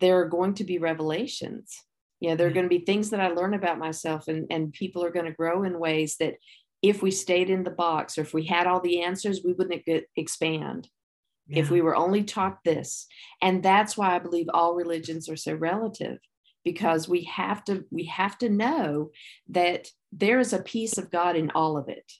there 0.00 0.18
are 0.20 0.28
going 0.28 0.54
to 0.54 0.64
be 0.64 0.78
revelations. 0.78 1.82
You 2.20 2.30
know, 2.30 2.36
there 2.36 2.46
are 2.46 2.52
going 2.52 2.64
to 2.64 2.78
be 2.78 2.84
things 2.84 3.10
that 3.10 3.20
I 3.20 3.28
learn 3.28 3.54
about 3.54 3.78
myself, 3.78 4.28
and, 4.28 4.46
and 4.50 4.72
people 4.72 5.04
are 5.04 5.10
going 5.10 5.26
to 5.26 5.32
grow 5.32 5.64
in 5.64 5.78
ways 5.78 6.16
that 6.20 6.34
if 6.80 7.02
we 7.02 7.10
stayed 7.10 7.50
in 7.50 7.64
the 7.64 7.70
box 7.70 8.16
or 8.16 8.22
if 8.22 8.34
we 8.34 8.44
had 8.44 8.66
all 8.66 8.80
the 8.80 9.02
answers, 9.02 9.40
we 9.44 9.52
wouldn't 9.52 9.84
get, 9.84 10.08
expand. 10.16 10.88
Yeah. 11.46 11.60
If 11.60 11.70
we 11.70 11.82
were 11.82 11.96
only 11.96 12.24
taught 12.24 12.58
this. 12.64 13.06
And 13.42 13.62
that's 13.62 13.96
why 13.96 14.14
I 14.14 14.18
believe 14.18 14.46
all 14.52 14.74
religions 14.74 15.28
are 15.28 15.36
so 15.36 15.54
relative 15.54 16.18
because 16.64 17.08
we 17.08 17.24
have 17.24 17.62
to 17.64 17.84
we 17.90 18.06
have 18.06 18.38
to 18.38 18.48
know 18.48 19.10
that 19.50 19.88
there 20.10 20.40
is 20.40 20.54
a 20.54 20.62
piece 20.62 20.96
of 20.96 21.10
God 21.10 21.36
in 21.36 21.50
all 21.50 21.76
of 21.76 21.88
it 21.88 22.10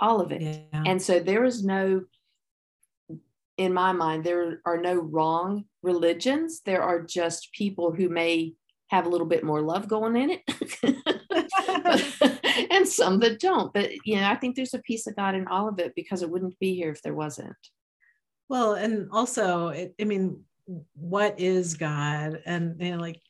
all 0.00 0.20
of 0.20 0.32
it. 0.32 0.42
Yeah. 0.42 0.82
And 0.86 1.00
so 1.00 1.20
there 1.20 1.44
is 1.44 1.62
no, 1.62 2.02
in 3.56 3.72
my 3.74 3.92
mind, 3.92 4.24
there 4.24 4.60
are 4.64 4.80
no 4.80 4.94
wrong 4.94 5.66
religions. 5.82 6.62
There 6.64 6.82
are 6.82 7.02
just 7.02 7.52
people 7.52 7.92
who 7.92 8.08
may 8.08 8.54
have 8.88 9.06
a 9.06 9.08
little 9.08 9.26
bit 9.26 9.44
more 9.44 9.60
love 9.60 9.86
going 9.86 10.16
in 10.16 10.30
it. 10.30 10.42
and 12.70 12.88
some 12.88 13.20
that 13.20 13.38
don't. 13.38 13.72
But 13.72 13.90
you 14.04 14.16
know, 14.16 14.28
I 14.28 14.34
think 14.36 14.56
there's 14.56 14.74
a 14.74 14.80
piece 14.80 15.06
of 15.06 15.14
God 15.14 15.34
in 15.34 15.46
all 15.46 15.68
of 15.68 15.78
it 15.78 15.92
because 15.94 16.22
it 16.22 16.30
wouldn't 16.30 16.58
be 16.58 16.74
here 16.74 16.90
if 16.90 17.02
there 17.02 17.14
wasn't. 17.14 17.54
Well, 18.50 18.74
and 18.74 19.08
also, 19.12 19.68
it, 19.68 19.94
I 19.98 20.04
mean, 20.04 20.42
what 20.94 21.40
is 21.40 21.74
God? 21.74 22.42
And 22.44 22.78
you 22.78 22.92
know, 22.92 22.98
like 22.98 23.22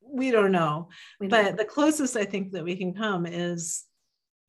we 0.00 0.30
don't 0.30 0.52
know. 0.52 0.88
We 1.20 1.28
but 1.28 1.42
don't. 1.42 1.56
the 1.58 1.64
closest 1.66 2.16
I 2.16 2.24
think 2.24 2.52
that 2.52 2.64
we 2.64 2.76
can 2.76 2.94
come 2.94 3.26
is 3.26 3.84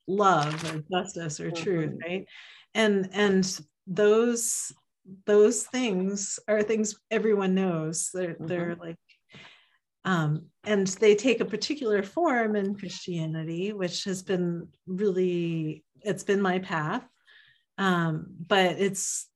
love 0.08 0.74
or 0.74 0.84
justice 0.90 1.40
or 1.40 1.52
mm-hmm. 1.52 1.64
truth 1.64 1.94
right 2.02 2.26
and 2.74 3.10
and 3.12 3.60
those 3.86 4.72
those 5.26 5.64
things 5.64 6.40
are 6.48 6.64
things 6.64 6.96
everyone 7.12 7.54
knows 7.54 8.10
they're 8.14 8.34
mm-hmm. 8.34 8.48
they're 8.48 8.76
like 8.80 8.96
um, 10.06 10.46
and 10.64 10.88
they 10.88 11.16
take 11.16 11.42
a 11.42 11.46
particular 11.46 12.02
form 12.02 12.56
in 12.56 12.76
christianity 12.76 13.74
which 13.74 14.06
has 14.06 14.24
been 14.24 14.68
really 14.86 15.84
it's 16.02 16.24
been 16.24 16.42
my 16.42 16.60
path 16.60 17.04
um, 17.78 18.28
but 18.48 18.80
it's 18.80 19.28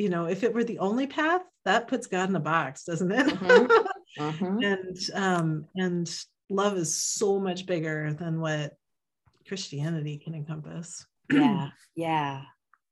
you 0.00 0.08
know 0.08 0.24
if 0.26 0.42
it 0.42 0.54
were 0.54 0.64
the 0.64 0.78
only 0.78 1.06
path 1.06 1.42
that 1.64 1.88
puts 1.88 2.06
god 2.06 2.28
in 2.28 2.36
a 2.36 2.40
box 2.40 2.84
doesn't 2.84 3.12
it 3.12 3.26
mm-hmm. 3.26 3.86
Mm-hmm. 4.18 4.62
and 4.62 4.98
um, 5.14 5.66
and 5.76 6.10
love 6.48 6.76
is 6.76 6.94
so 6.94 7.38
much 7.38 7.66
bigger 7.66 8.12
than 8.12 8.40
what 8.40 8.74
Christianity 9.46 10.18
can 10.18 10.34
encompass. 10.34 11.06
yeah, 11.30 11.68
yeah, 11.94 12.42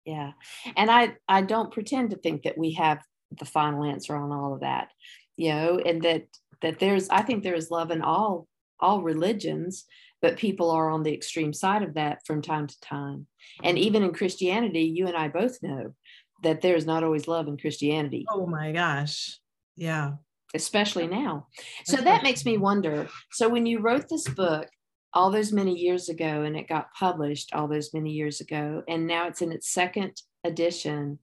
yeah. 0.04 0.32
And 0.76 0.90
I 0.90 1.16
I 1.28 1.42
don't 1.42 1.72
pretend 1.72 2.10
to 2.10 2.16
think 2.16 2.44
that 2.44 2.56
we 2.56 2.72
have 2.74 3.02
the 3.38 3.44
final 3.44 3.84
answer 3.84 4.16
on 4.16 4.32
all 4.32 4.54
of 4.54 4.60
that, 4.60 4.90
you 5.36 5.50
know, 5.50 5.80
and 5.84 6.02
that 6.02 6.26
that 6.62 6.78
there's 6.78 7.08
I 7.08 7.22
think 7.22 7.42
there 7.42 7.54
is 7.54 7.70
love 7.70 7.90
in 7.90 8.00
all 8.00 8.46
all 8.80 9.02
religions, 9.02 9.86
but 10.22 10.36
people 10.36 10.70
are 10.70 10.88
on 10.88 11.02
the 11.02 11.12
extreme 11.12 11.52
side 11.52 11.82
of 11.82 11.94
that 11.94 12.24
from 12.26 12.42
time 12.42 12.68
to 12.68 12.80
time. 12.80 13.26
And 13.64 13.76
even 13.76 14.04
in 14.04 14.12
Christianity, 14.12 14.82
you 14.82 15.08
and 15.08 15.16
I 15.16 15.28
both 15.28 15.62
know 15.62 15.94
that 16.42 16.60
there's 16.60 16.86
not 16.86 17.04
always 17.04 17.28
love 17.28 17.48
in 17.48 17.58
Christianity. 17.58 18.26
Oh 18.30 18.46
my 18.46 18.72
gosh. 18.72 19.38
Yeah. 19.76 20.12
Especially 20.54 21.06
now. 21.06 21.46
So 21.84 21.98
that 21.98 22.22
makes 22.22 22.44
me 22.44 22.56
wonder. 22.56 23.08
So 23.32 23.48
when 23.48 23.66
you 23.66 23.80
wrote 23.80 24.08
this 24.08 24.26
book, 24.28 24.68
all 25.14 25.30
those 25.30 25.52
many 25.52 25.74
years 25.74 26.08
ago 26.08 26.42
and 26.42 26.56
it 26.56 26.68
got 26.68 26.92
published 26.92 27.54
all 27.54 27.66
those 27.66 27.94
many 27.94 28.10
years 28.10 28.40
ago 28.40 28.82
and 28.88 29.06
now 29.06 29.26
it's 29.26 29.42
in 29.42 29.52
its 29.52 29.72
second 29.72 30.12
edition 30.44 31.18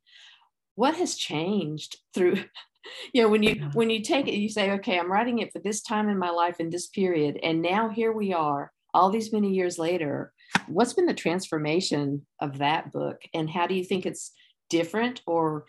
what 0.75 0.95
has 0.95 1.15
changed 1.15 1.97
through 2.13 2.35
you 3.13 3.21
know 3.21 3.29
when 3.29 3.43
you 3.43 3.69
when 3.73 3.89
you 3.89 4.01
take 4.01 4.27
it 4.27 4.35
you 4.35 4.49
say 4.49 4.71
okay 4.71 4.99
i'm 4.99 5.11
writing 5.11 5.39
it 5.39 5.51
for 5.53 5.59
this 5.59 5.81
time 5.81 6.09
in 6.09 6.17
my 6.17 6.29
life 6.29 6.59
in 6.59 6.69
this 6.69 6.87
period 6.87 7.39
and 7.43 7.61
now 7.61 7.89
here 7.89 8.11
we 8.11 8.33
are 8.33 8.71
all 8.93 9.09
these 9.09 9.31
many 9.31 9.53
years 9.53 9.77
later 9.77 10.33
what's 10.67 10.93
been 10.93 11.05
the 11.05 11.13
transformation 11.13 12.25
of 12.39 12.57
that 12.57 12.91
book 12.91 13.21
and 13.33 13.49
how 13.49 13.67
do 13.67 13.75
you 13.75 13.83
think 13.83 14.05
it's 14.05 14.31
different 14.69 15.21
or 15.25 15.65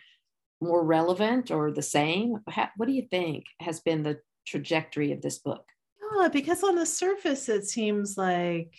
more 0.61 0.85
relevant 0.85 1.51
or 1.51 1.71
the 1.71 1.83
same? 1.83 2.39
How, 2.49 2.69
what 2.77 2.87
do 2.87 2.93
you 2.93 3.07
think 3.11 3.45
has 3.61 3.81
been 3.81 4.03
the 4.03 4.21
trajectory 4.47 5.13
of 5.13 5.23
this 5.23 5.39
book? 5.39 5.65
Yeah, 6.19 6.29
because 6.29 6.63
on 6.63 6.77
the 6.77 6.87
surface, 6.87 7.49
it 7.49 7.67
seems 7.67 8.17
like 8.17 8.73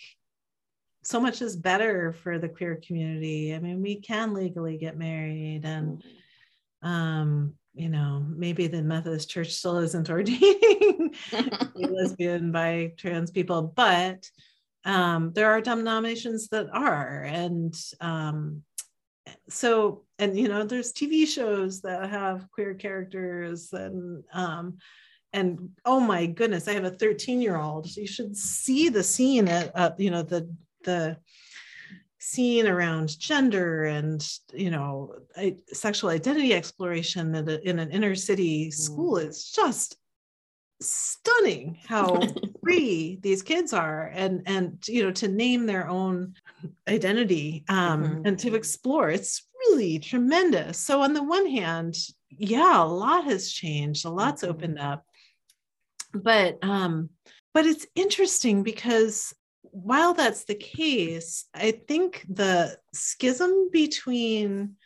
so 1.02 1.20
much 1.20 1.42
is 1.42 1.56
better 1.56 2.12
for 2.12 2.38
the 2.38 2.48
queer 2.48 2.80
community. 2.86 3.54
I 3.54 3.58
mean, 3.60 3.82
we 3.82 4.00
can 4.00 4.34
legally 4.34 4.76
get 4.76 4.98
married, 4.98 5.62
and 5.64 6.02
um, 6.82 7.54
you 7.74 7.88
know, 7.88 8.24
maybe 8.28 8.66
the 8.66 8.82
Methodist 8.82 9.30
Church 9.30 9.52
still 9.52 9.78
isn't 9.78 10.10
ordaining 10.10 11.14
lesbian, 11.74 12.50
bi 12.50 12.92
trans 12.96 13.30
people, 13.30 13.72
but 13.74 14.28
um, 14.84 15.32
there 15.34 15.50
are 15.50 15.60
denominations 15.60 16.48
that 16.48 16.66
are, 16.72 17.22
and 17.22 17.74
um, 18.00 18.62
so, 19.48 20.04
and 20.18 20.38
you 20.38 20.48
know, 20.48 20.64
there's 20.64 20.92
TV 20.92 21.26
shows 21.26 21.80
that 21.82 22.10
have 22.10 22.50
queer 22.50 22.74
characters, 22.74 23.72
and 23.72 24.24
um, 24.32 24.78
and 25.32 25.70
oh 25.84 26.00
my 26.00 26.26
goodness 26.26 26.68
i 26.68 26.72
have 26.72 26.84
a 26.84 26.90
13 26.90 27.40
year 27.40 27.56
old 27.56 27.94
you 27.96 28.06
should 28.06 28.36
see 28.36 28.88
the 28.88 29.02
scene 29.02 29.48
at 29.48 29.70
uh, 29.76 29.90
you 29.98 30.10
know 30.10 30.22
the 30.22 30.48
the 30.84 31.16
scene 32.18 32.66
around 32.66 33.18
gender 33.18 33.84
and 33.84 34.26
you 34.52 34.70
know 34.70 35.14
sexual 35.72 36.10
identity 36.10 36.52
exploration 36.52 37.34
in, 37.34 37.48
a, 37.48 37.56
in 37.58 37.78
an 37.78 37.90
inner 37.90 38.14
city 38.14 38.70
school 38.70 39.16
mm. 39.16 39.28
is 39.28 39.50
just 39.50 39.96
stunning 40.80 41.78
how 41.86 42.20
free 42.62 43.18
these 43.22 43.42
kids 43.42 43.72
are 43.72 44.10
and 44.14 44.42
and 44.46 44.78
you 44.88 45.02
know 45.02 45.12
to 45.12 45.28
name 45.28 45.66
their 45.66 45.88
own 45.88 46.34
identity 46.88 47.64
um, 47.68 48.02
mm-hmm. 48.02 48.26
and 48.26 48.38
to 48.38 48.54
explore 48.54 49.10
it's 49.10 49.46
really 49.68 49.98
tremendous 49.98 50.78
so 50.78 51.02
on 51.02 51.12
the 51.12 51.22
one 51.22 51.46
hand 51.46 51.96
yeah 52.30 52.82
a 52.82 52.84
lot 52.84 53.24
has 53.24 53.50
changed 53.50 54.04
a 54.04 54.10
lot's 54.10 54.44
opened 54.44 54.78
mm-hmm. 54.78 54.92
up 54.92 55.04
but 56.14 56.58
um 56.62 57.10
but 57.54 57.66
it's 57.66 57.86
interesting 57.94 58.62
because 58.62 59.34
while 59.62 60.14
that's 60.14 60.44
the 60.44 60.54
case, 60.54 61.46
I 61.54 61.72
think 61.72 62.24
the 62.28 62.76
schism 62.92 63.70
between 63.72 64.76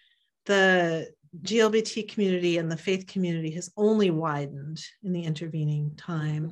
the 0.46 1.08
GLBT 1.42 2.10
community 2.10 2.58
and 2.58 2.70
the 2.70 2.76
faith 2.76 3.06
community 3.06 3.50
has 3.52 3.70
only 3.76 4.10
widened 4.10 4.82
in 5.02 5.12
the 5.12 5.24
intervening 5.24 5.92
time. 5.96 6.50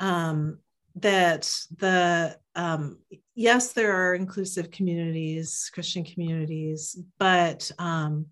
Mm-hmm. 0.00 0.06
Um, 0.06 0.58
that 1.00 1.50
the 1.78 2.38
um, 2.54 2.98
yes, 3.34 3.72
there 3.72 3.92
are 3.92 4.14
inclusive 4.14 4.70
communities, 4.70 5.70
Christian 5.72 6.04
communities, 6.04 6.98
but 7.18 7.70
um, 7.78 8.26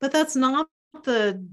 but 0.00 0.12
that's 0.12 0.36
not 0.36 0.66
the 1.04 1.44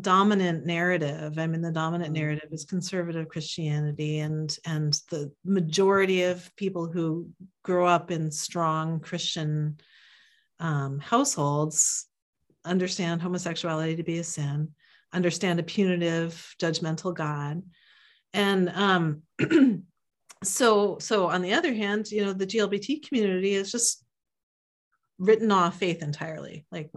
dominant 0.00 0.66
narrative 0.66 1.38
i 1.38 1.46
mean 1.46 1.62
the 1.62 1.70
dominant 1.70 2.12
mm-hmm. 2.12 2.22
narrative 2.22 2.48
is 2.50 2.64
conservative 2.64 3.28
christianity 3.28 4.18
and 4.18 4.58
and 4.66 5.00
the 5.10 5.30
majority 5.44 6.24
of 6.24 6.54
people 6.56 6.86
who 6.86 7.28
grow 7.62 7.86
up 7.86 8.10
in 8.10 8.30
strong 8.30 8.98
christian 8.98 9.78
um, 10.58 10.98
households 10.98 12.06
understand 12.64 13.22
homosexuality 13.22 13.96
to 13.96 14.02
be 14.02 14.18
a 14.18 14.24
sin 14.24 14.68
understand 15.12 15.60
a 15.60 15.62
punitive 15.62 16.54
judgmental 16.60 17.14
god 17.14 17.62
and 18.36 18.68
um, 18.70 19.22
so 20.44 20.98
so 20.98 21.26
on 21.26 21.42
the 21.42 21.54
other 21.54 21.72
hand 21.72 22.10
you 22.10 22.24
know 22.24 22.32
the 22.32 22.46
glbt 22.46 23.06
community 23.08 23.54
is 23.54 23.72
just 23.72 24.04
written 25.18 25.50
off 25.50 25.78
faith 25.78 26.02
entirely. 26.02 26.66
Like 26.70 26.90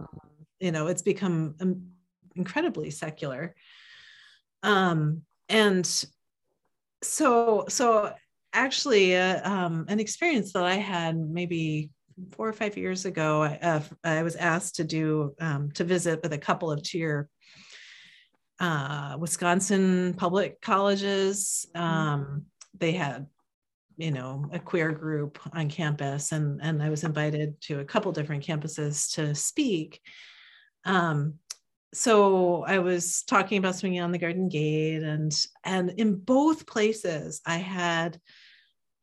you 0.58 0.72
know 0.72 0.86
it's 0.86 1.02
become 1.02 1.54
um, 1.60 1.90
incredibly 2.36 2.90
secular. 2.90 3.54
Um, 4.62 5.22
and 5.48 6.06
so 7.02 7.64
so 7.68 8.12
actually 8.52 9.16
uh, 9.16 9.48
um, 9.50 9.86
an 9.88 10.00
experience 10.00 10.52
that 10.52 10.64
i 10.64 10.74
had 10.74 11.16
maybe 11.16 11.90
four 12.32 12.46
or 12.46 12.52
five 12.52 12.76
years 12.76 13.06
ago 13.06 13.42
i, 13.42 13.58
uh, 13.62 13.80
I 14.04 14.22
was 14.22 14.36
asked 14.36 14.74
to 14.76 14.84
do 14.84 15.34
um, 15.40 15.70
to 15.72 15.84
visit 15.84 16.20
with 16.22 16.32
a 16.32 16.38
couple 16.38 16.70
of 16.70 16.82
tier 16.82 17.28
uh, 18.60 19.16
wisconsin 19.18 20.14
public 20.14 20.60
colleges 20.60 21.66
mm-hmm. 21.74 21.86
um, 21.86 22.44
they 22.78 22.92
had 22.92 23.26
you 23.96 24.10
know 24.10 24.48
a 24.52 24.58
queer 24.58 24.92
group 24.92 25.38
on 25.52 25.68
campus 25.68 26.32
and 26.32 26.60
and 26.62 26.82
i 26.82 26.88
was 26.88 27.04
invited 27.04 27.60
to 27.60 27.80
a 27.80 27.84
couple 27.84 28.12
different 28.12 28.44
campuses 28.44 29.12
to 29.14 29.34
speak 29.34 30.00
um, 30.84 31.34
so 31.92 32.64
I 32.64 32.78
was 32.78 33.22
talking 33.24 33.58
about 33.58 33.74
swinging 33.74 34.00
on 34.00 34.12
the 34.12 34.18
garden 34.18 34.48
gate 34.48 35.02
and 35.02 35.32
and 35.64 35.90
in 35.96 36.16
both 36.16 36.66
places 36.66 37.40
I 37.44 37.56
had 37.56 38.20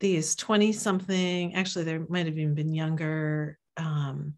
these 0.00 0.36
20 0.36 0.72
something 0.72 1.54
actually 1.54 1.84
there 1.84 2.06
might 2.08 2.26
have 2.26 2.38
even 2.38 2.54
been 2.54 2.72
younger 2.72 3.58
um, 3.76 4.34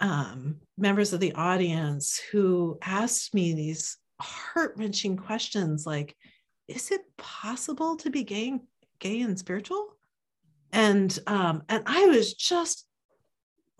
um, 0.00 0.56
members 0.76 1.12
of 1.12 1.20
the 1.20 1.32
audience 1.32 2.20
who 2.30 2.78
asked 2.82 3.34
me 3.34 3.54
these 3.54 3.96
heart-wrenching 4.20 5.16
questions 5.16 5.86
like 5.86 6.16
is 6.68 6.90
it 6.90 7.02
possible 7.16 7.96
to 7.96 8.10
be 8.10 8.24
gay 8.24 8.58
gay 8.98 9.20
and 9.20 9.38
spiritual? 9.38 9.88
And 10.72 11.16
um, 11.26 11.62
and 11.68 11.82
I 11.86 12.06
was 12.06 12.34
just 12.34 12.86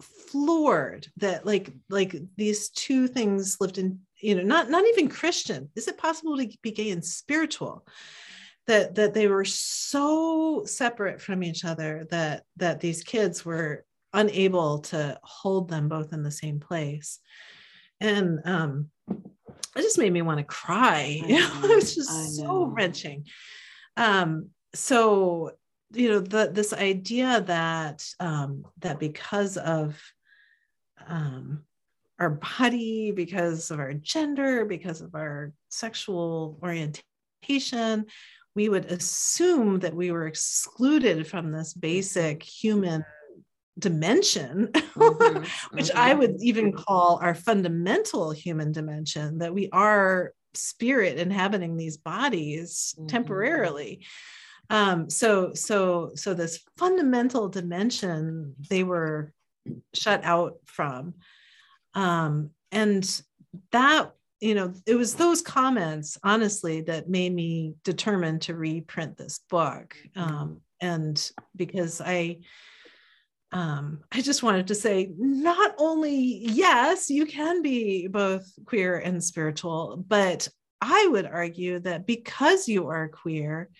floored 0.01 1.07
that 1.17 1.47
like 1.47 1.73
like 1.89 2.15
these 2.37 2.69
two 2.71 3.09
things 3.09 3.57
lived 3.61 3.79
in 3.79 4.01
you 4.21 4.35
know 4.35 4.43
not 4.43 4.69
not 4.69 4.85
even 4.87 5.09
christian 5.09 5.71
is 5.75 5.89
it 5.89 5.97
possible 5.97 6.37
to 6.37 6.49
be 6.63 6.71
gay 6.71 6.91
and 6.91 7.05
spiritual? 7.05 7.87
That 8.67 8.95
that 8.97 9.15
they 9.15 9.29
were 9.29 9.45
so 9.45 10.65
separate 10.65 11.21
from 11.21 11.43
each 11.43 11.65
other 11.65 12.07
that 12.11 12.45
that 12.57 12.81
these 12.81 13.03
kids 13.03 13.45
were 13.45 13.85
unable 14.13 14.79
to 14.79 15.19
hold 15.23 15.69
them 15.69 15.89
both 15.89 16.13
in 16.13 16.23
the 16.23 16.31
same 16.31 16.61
place. 16.61 17.19
And 18.01 18.41
um 18.45 18.91
it 19.09 19.83
just 19.83 19.99
made 19.99 20.13
me 20.13 20.23
want 20.23 20.39
to 20.39 20.45
cry 20.45 21.21
you 21.27 21.39
know 21.39 21.61
it 21.65 21.75
was 21.77 21.95
just 21.95 22.37
so 22.37 22.67
wrenching. 22.67 23.27
Um 23.97 24.51
so 24.75 25.53
you 25.93 26.09
know 26.09 26.21
the 26.21 26.51
this 26.53 26.73
idea 26.73 27.41
that 27.43 28.05
um 28.21 28.65
that 28.81 28.99
because 28.99 29.57
of 29.57 30.01
um, 31.09 31.63
our 32.19 32.31
body, 32.59 33.13
because 33.13 33.71
of 33.71 33.79
our 33.79 33.93
gender, 33.93 34.65
because 34.65 35.01
of 35.01 35.15
our 35.15 35.53
sexual 35.69 36.59
orientation, 36.63 38.07
we 38.55 38.69
would 38.69 38.87
assume 38.87 39.81
that 39.81 39.95
we 39.95 40.11
were 40.11 40.27
excluded 40.27 41.27
from 41.27 41.53
this 41.53 41.75
basic 41.75 42.43
human 42.43 43.05
dimension, 43.79 44.69
mm-hmm. 44.69 45.39
which 45.77 45.87
mm-hmm. 45.87 45.99
I 45.99 46.15
would 46.15 46.37
even 46.41 46.73
call 46.73 47.19
our 47.23 47.35
fundamental 47.35 48.31
human 48.31 48.73
dimension, 48.73 49.39
that 49.39 49.55
we 49.55 49.69
are 49.71 50.33
spirit 50.55 51.19
inhabiting 51.19 51.77
these 51.77 51.97
bodies 51.97 52.95
mm-hmm. 52.97 53.07
temporarily. 53.07 54.07
Um, 54.71 55.09
so, 55.11 55.55
so, 55.55 56.13
so 56.15 56.35
this 56.35 56.61
fundamental 56.77 57.49
dimension 57.49 58.55
they 58.69 58.83
were 58.83 59.33
shut 59.95 60.25
out 60.25 60.55
from. 60.65 61.15
Um, 61.95 62.51
and 62.73 63.23
that, 63.73 64.13
you 64.41 64.55
know, 64.55 64.75
it 64.87 64.97
was 64.97 65.15
those 65.15 65.41
comments, 65.41 66.19
honestly, 66.23 66.83
that 66.83 67.09
made 67.09 67.35
me 67.35 67.75
determined 67.85 68.43
to 68.43 68.55
reprint 68.55 69.17
this 69.17 69.41
book. 69.49 69.97
Um, 70.15 70.61
and 70.81 71.31
because 71.55 72.01
I, 72.01 72.41
um, 73.53 74.01
I 74.13 74.21
just 74.21 74.43
wanted 74.43 74.67
to 74.69 74.75
say 74.75 75.13
not 75.17 75.75
only, 75.79 76.17
yes, 76.17 77.09
you 77.09 77.27
can 77.27 77.63
be 77.63 78.09
both 78.09 78.51
queer 78.65 78.99
and 78.99 79.23
spiritual, 79.23 80.05
but 80.07 80.49
I 80.81 81.09
would 81.11 81.27
argue 81.27 81.79
that 81.81 82.07
because 82.07 82.69
you 82.69 82.89
are 82.89 83.09
queer, 83.09 83.71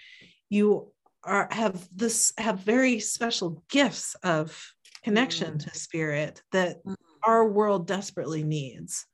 you 0.49 0.93
are 1.27 1.49
have 1.51 1.87
this 1.95 2.33
have 2.39 2.61
very 2.61 3.01
special 3.01 3.63
gifts 3.69 4.15
of 4.23 4.73
connection 5.03 5.55
mm. 5.55 5.65
to 5.65 5.79
spirit 5.79 6.41
that 6.53 6.85
mm. 6.85 6.95
our 7.25 7.47
world 7.49 7.87
desperately 7.87 8.45
needs 8.45 9.05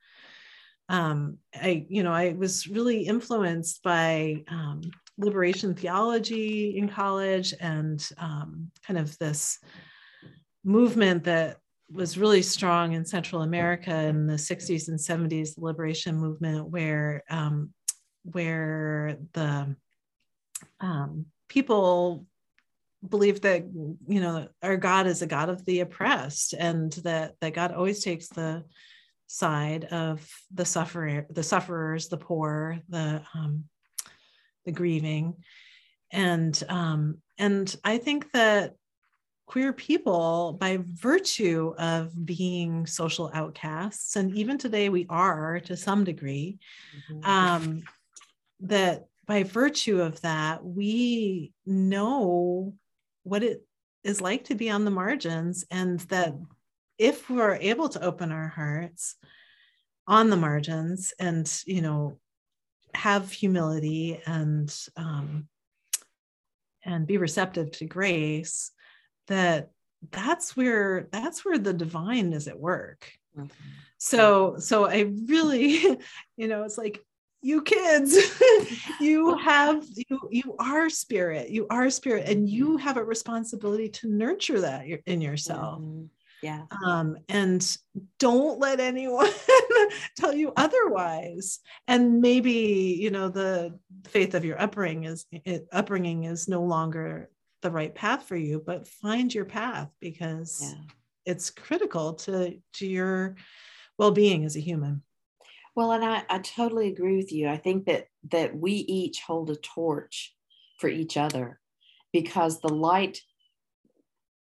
um, 0.88 1.38
i 1.54 1.86
you 1.88 2.02
know 2.02 2.12
i 2.12 2.32
was 2.32 2.68
really 2.68 3.02
influenced 3.06 3.82
by 3.82 4.36
um, 4.48 4.82
liberation 5.18 5.74
theology 5.74 6.76
in 6.76 6.88
college 6.88 7.54
and 7.60 8.08
um, 8.18 8.70
kind 8.86 8.98
of 8.98 9.16
this 9.18 9.58
movement 10.64 11.24
that 11.24 11.58
was 11.90 12.16
really 12.16 12.42
strong 12.42 12.92
in 12.92 13.04
central 13.04 13.42
america 13.42 13.94
in 13.94 14.26
the 14.26 14.34
60s 14.34 14.88
and 14.88 14.98
70s 14.98 15.54
the 15.54 15.60
liberation 15.60 16.16
movement 16.16 16.68
where 16.68 17.22
um, 17.28 17.70
where 18.24 19.18
the 19.32 19.74
um, 20.80 21.26
people 21.48 22.26
believe 23.06 23.40
that 23.40 23.64
you 24.06 24.20
know 24.20 24.48
our 24.62 24.76
god 24.76 25.06
is 25.06 25.22
a 25.22 25.26
god 25.26 25.48
of 25.48 25.64
the 25.64 25.80
oppressed 25.80 26.54
and 26.54 26.92
that 27.04 27.34
that 27.40 27.52
god 27.52 27.72
always 27.72 28.02
takes 28.02 28.28
the 28.28 28.64
side 29.26 29.84
of 29.86 30.28
the 30.52 30.64
sufferer 30.64 31.26
the 31.30 31.42
sufferers 31.42 32.08
the 32.08 32.16
poor 32.18 32.78
the 32.88 33.22
um 33.34 33.64
the 34.64 34.72
grieving. 34.72 35.34
And 36.12 36.62
um 36.68 37.18
and 37.38 37.74
i 37.82 37.98
think 37.98 38.30
that 38.32 38.74
queer 39.52 39.74
people 39.74 40.56
by 40.58 40.78
virtue 40.94 41.74
of 41.76 42.10
being 42.24 42.86
social 42.86 43.30
outcasts 43.34 44.16
and 44.16 44.34
even 44.34 44.56
today 44.56 44.88
we 44.88 45.04
are 45.10 45.60
to 45.60 45.76
some 45.76 46.04
degree 46.04 46.58
mm-hmm. 47.12 47.28
um 47.28 47.82
that 48.60 49.04
by 49.26 49.42
virtue 49.42 50.00
of 50.00 50.18
that 50.22 50.64
we 50.64 51.52
know 51.66 52.72
what 53.24 53.42
it 53.42 53.62
is 54.02 54.22
like 54.22 54.44
to 54.44 54.54
be 54.54 54.70
on 54.70 54.86
the 54.86 54.90
margins 54.90 55.66
and 55.70 56.00
that 56.00 56.34
if 56.96 57.28
we're 57.28 57.56
able 57.56 57.90
to 57.90 58.02
open 58.02 58.32
our 58.32 58.48
hearts 58.48 59.16
on 60.06 60.30
the 60.30 60.36
margins 60.36 61.12
and 61.18 61.60
you 61.66 61.82
know 61.82 62.18
have 62.94 63.30
humility 63.30 64.18
and 64.24 64.74
um, 64.96 65.46
and 66.86 67.06
be 67.06 67.18
receptive 67.18 67.70
to 67.70 67.84
grace 67.84 68.70
that 69.28 69.70
that's 70.10 70.56
where 70.56 71.08
that's 71.12 71.44
where 71.44 71.58
the 71.58 71.72
divine 71.72 72.32
is 72.32 72.48
at 72.48 72.58
work 72.58 73.10
mm-hmm. 73.36 73.48
so 73.98 74.56
so 74.58 74.86
i 74.86 75.12
really 75.26 75.98
you 76.36 76.48
know 76.48 76.64
it's 76.64 76.78
like 76.78 77.04
you 77.42 77.62
kids 77.62 78.16
you 79.00 79.36
have 79.36 79.84
you 79.96 80.18
you 80.30 80.56
are 80.58 80.88
spirit 80.88 81.50
you 81.50 81.66
are 81.70 81.90
spirit 81.90 82.28
and 82.28 82.48
you 82.48 82.76
have 82.76 82.96
a 82.96 83.04
responsibility 83.04 83.88
to 83.88 84.08
nurture 84.08 84.60
that 84.60 84.86
in 85.06 85.20
yourself 85.20 85.80
mm-hmm. 85.80 86.04
yeah 86.40 86.62
um 86.86 87.16
and 87.28 87.76
don't 88.20 88.60
let 88.60 88.78
anyone 88.78 89.28
tell 90.16 90.32
you 90.32 90.52
otherwise 90.56 91.58
and 91.88 92.20
maybe 92.20 92.96
you 93.00 93.10
know 93.10 93.28
the 93.28 93.76
faith 94.04 94.34
of 94.34 94.44
your 94.44 94.60
upbringing 94.60 95.04
is 95.04 95.26
it, 95.32 95.66
upbringing 95.72 96.24
is 96.24 96.46
no 96.46 96.62
longer 96.62 97.28
the 97.62 97.70
right 97.70 97.94
path 97.94 98.24
for 98.24 98.36
you 98.36 98.62
but 98.64 98.86
find 98.86 99.32
your 99.32 99.44
path 99.44 99.88
because 100.00 100.60
yeah. 100.62 100.82
it's 101.24 101.50
critical 101.50 102.14
to 102.14 102.58
to 102.74 102.86
your 102.86 103.36
well-being 103.98 104.44
as 104.44 104.56
a 104.56 104.60
human. 104.60 105.02
Well 105.74 105.92
and 105.92 106.04
I, 106.04 106.22
I 106.28 106.38
totally 106.38 106.88
agree 106.88 107.16
with 107.16 107.32
you. 107.32 107.48
I 107.48 107.56
think 107.56 107.86
that 107.86 108.06
that 108.30 108.56
we 108.56 108.72
each 108.72 109.22
hold 109.22 109.50
a 109.50 109.56
torch 109.56 110.34
for 110.78 110.88
each 110.88 111.16
other 111.16 111.60
because 112.12 112.60
the 112.60 112.72
light 112.72 113.20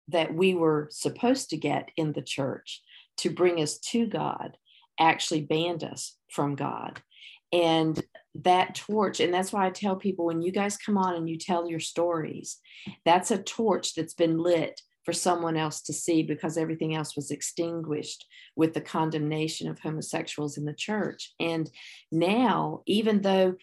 that 0.09 0.33
we 0.33 0.53
were 0.53 0.87
supposed 0.91 1.49
to 1.49 1.57
get 1.57 1.89
in 1.97 2.13
the 2.13 2.21
church 2.21 2.81
to 3.17 3.29
bring 3.29 3.59
us 3.59 3.79
to 3.79 4.05
god 4.05 4.57
actually 4.99 5.41
banned 5.41 5.83
us 5.83 6.17
from 6.29 6.55
god. 6.55 7.01
And 7.51 8.01
that 8.43 8.75
torch 8.75 9.19
and 9.19 9.33
that's 9.33 9.53
why 9.53 9.65
i 9.65 9.69
tell 9.69 9.95
people 9.95 10.25
when 10.25 10.41
you 10.41 10.51
guys 10.51 10.77
come 10.77 10.97
on 10.97 11.15
and 11.15 11.29
you 11.29 11.37
tell 11.37 11.69
your 11.69 11.79
stories 11.79 12.57
that's 13.05 13.31
a 13.31 13.41
torch 13.41 13.95
that's 13.95 14.13
been 14.13 14.37
lit 14.37 14.81
for 15.05 15.13
someone 15.13 15.55
else 15.55 15.81
to 15.83 15.93
see 15.93 16.23
because 16.23 16.57
everything 16.57 16.95
else 16.95 17.15
was 17.15 17.29
extinguished 17.29 18.25
with 18.55 18.73
the 18.73 18.81
condemnation 18.81 19.69
of 19.69 19.79
homosexuals 19.79 20.57
in 20.57 20.65
the 20.65 20.73
church. 20.73 21.33
And 21.39 21.69
now 22.11 22.81
even 22.87 23.21
though 23.21 23.55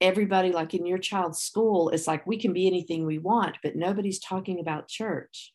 everybody 0.00 0.50
like 0.50 0.74
in 0.74 0.86
your 0.86 0.98
child's 0.98 1.40
school 1.40 1.90
it's 1.90 2.06
like 2.06 2.26
we 2.26 2.38
can 2.38 2.54
be 2.54 2.66
anything 2.66 3.04
we 3.04 3.18
want 3.18 3.58
but 3.62 3.76
nobody's 3.76 4.18
talking 4.18 4.58
about 4.58 4.88
church. 4.88 5.52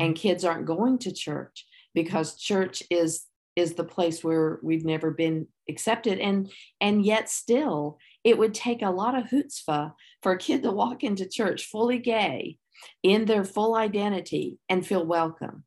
And 0.00 0.14
mm-hmm. 0.14 0.20
kids 0.20 0.44
aren't 0.44 0.66
going 0.66 0.98
to 0.98 1.12
church 1.12 1.66
because 1.94 2.36
church 2.36 2.82
is 2.90 3.24
is 3.56 3.74
the 3.74 3.84
place 3.84 4.24
where 4.24 4.58
we've 4.62 4.84
never 4.84 5.10
been 5.10 5.46
accepted. 5.68 6.18
And 6.18 6.50
and 6.80 7.04
yet 7.04 7.28
still 7.28 7.98
it 8.24 8.38
would 8.38 8.54
take 8.54 8.82
a 8.82 8.90
lot 8.90 9.16
of 9.16 9.26
chutzpah 9.26 9.92
for 10.22 10.32
a 10.32 10.38
kid 10.38 10.62
to 10.62 10.70
walk 10.70 11.02
into 11.02 11.28
church 11.28 11.66
fully 11.66 11.98
gay 11.98 12.58
in 13.02 13.24
their 13.24 13.44
full 13.44 13.74
identity 13.74 14.58
and 14.68 14.86
feel 14.86 15.04
welcome. 15.04 15.64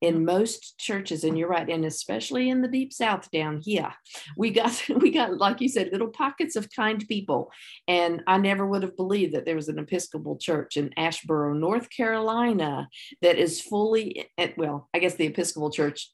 In 0.00 0.26
most 0.26 0.78
churches 0.78 1.24
and 1.24 1.38
you're 1.38 1.48
right 1.48 1.66
and 1.70 1.82
especially 1.86 2.50
in 2.50 2.60
the 2.60 2.68
deep 2.68 2.92
south 2.92 3.30
down 3.30 3.62
here 3.64 3.90
we 4.36 4.50
got 4.50 4.84
we 4.96 5.10
got 5.10 5.38
like 5.38 5.62
you 5.62 5.68
said 5.68 5.92
little 5.92 6.08
pockets 6.08 6.56
of 6.56 6.68
kind 6.70 7.02
people. 7.08 7.50
And 7.88 8.22
i 8.26 8.36
never 8.36 8.66
would 8.66 8.82
have 8.82 8.98
believed 8.98 9.32
that 9.32 9.46
there 9.46 9.56
was 9.56 9.68
an 9.68 9.78
episcopal 9.78 10.36
church 10.36 10.76
in 10.76 10.90
asheboro 10.98 11.58
north 11.58 11.88
carolina 11.88 12.86
that 13.22 13.38
is 13.38 13.62
fully 13.62 14.28
eh, 14.36 14.52
well 14.58 14.90
i 14.92 14.98
guess 14.98 15.14
the 15.14 15.26
episcopal 15.26 15.70
church 15.70 16.10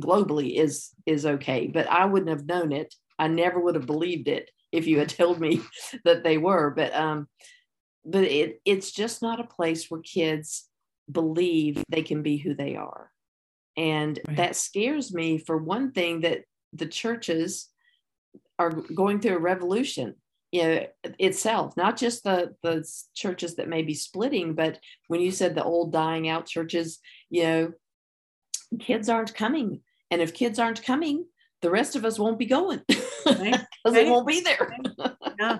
globally 0.00 0.56
is 0.56 0.90
is 1.06 1.26
okay 1.26 1.66
but 1.66 1.90
i 1.90 2.04
wouldn't 2.04 2.30
have 2.30 2.46
known 2.46 2.72
it 2.72 2.94
i 3.18 3.28
never 3.28 3.58
would 3.60 3.74
have 3.74 3.86
believed 3.86 4.28
it 4.28 4.50
if 4.72 4.86
you 4.86 4.98
had 4.98 5.08
told 5.20 5.40
me 5.40 5.60
that 6.04 6.24
they 6.24 6.38
were 6.38 6.70
but 6.70 6.94
um 6.94 7.28
but 8.04 8.24
it 8.24 8.60
it's 8.64 8.90
just 8.90 9.22
not 9.22 9.40
a 9.40 9.44
place 9.44 9.90
where 9.90 10.00
kids 10.00 10.68
believe 11.10 11.82
they 11.88 12.02
can 12.02 12.22
be 12.22 12.36
who 12.36 12.54
they 12.54 12.76
are 12.76 13.10
and 13.76 14.18
right. 14.26 14.36
that 14.36 14.56
scares 14.56 15.12
me 15.14 15.38
for 15.38 15.56
one 15.56 15.92
thing 15.92 16.20
that 16.20 16.42
the 16.72 16.86
churches 16.86 17.68
are 18.58 18.70
going 18.70 19.20
through 19.20 19.36
a 19.36 19.40
revolution 19.40 20.14
you 20.52 20.62
know 20.62 20.86
itself 21.18 21.76
not 21.76 21.96
just 21.96 22.24
the 22.24 22.54
the 22.62 22.86
churches 23.14 23.56
that 23.56 23.68
may 23.68 23.82
be 23.82 23.94
splitting 23.94 24.54
but 24.54 24.78
when 25.08 25.20
you 25.20 25.30
said 25.30 25.54
the 25.54 25.64
old 25.64 25.92
dying 25.92 26.28
out 26.28 26.46
churches 26.46 26.98
you 27.30 27.42
know 27.42 27.72
kids 28.78 29.08
aren't 29.08 29.34
coming 29.34 29.80
and 30.10 30.20
if 30.20 30.34
kids 30.34 30.58
aren't 30.58 30.84
coming, 30.84 31.26
the 31.62 31.70
rest 31.70 31.96
of 31.96 32.04
us 32.04 32.18
won't 32.18 32.38
be 32.38 32.46
going 32.46 32.80
because 32.86 33.04
right. 33.26 33.52
right. 33.52 33.66
they 33.84 34.08
won't 34.08 34.26
be 34.26 34.40
there. 34.40 34.76
yeah. 35.38 35.58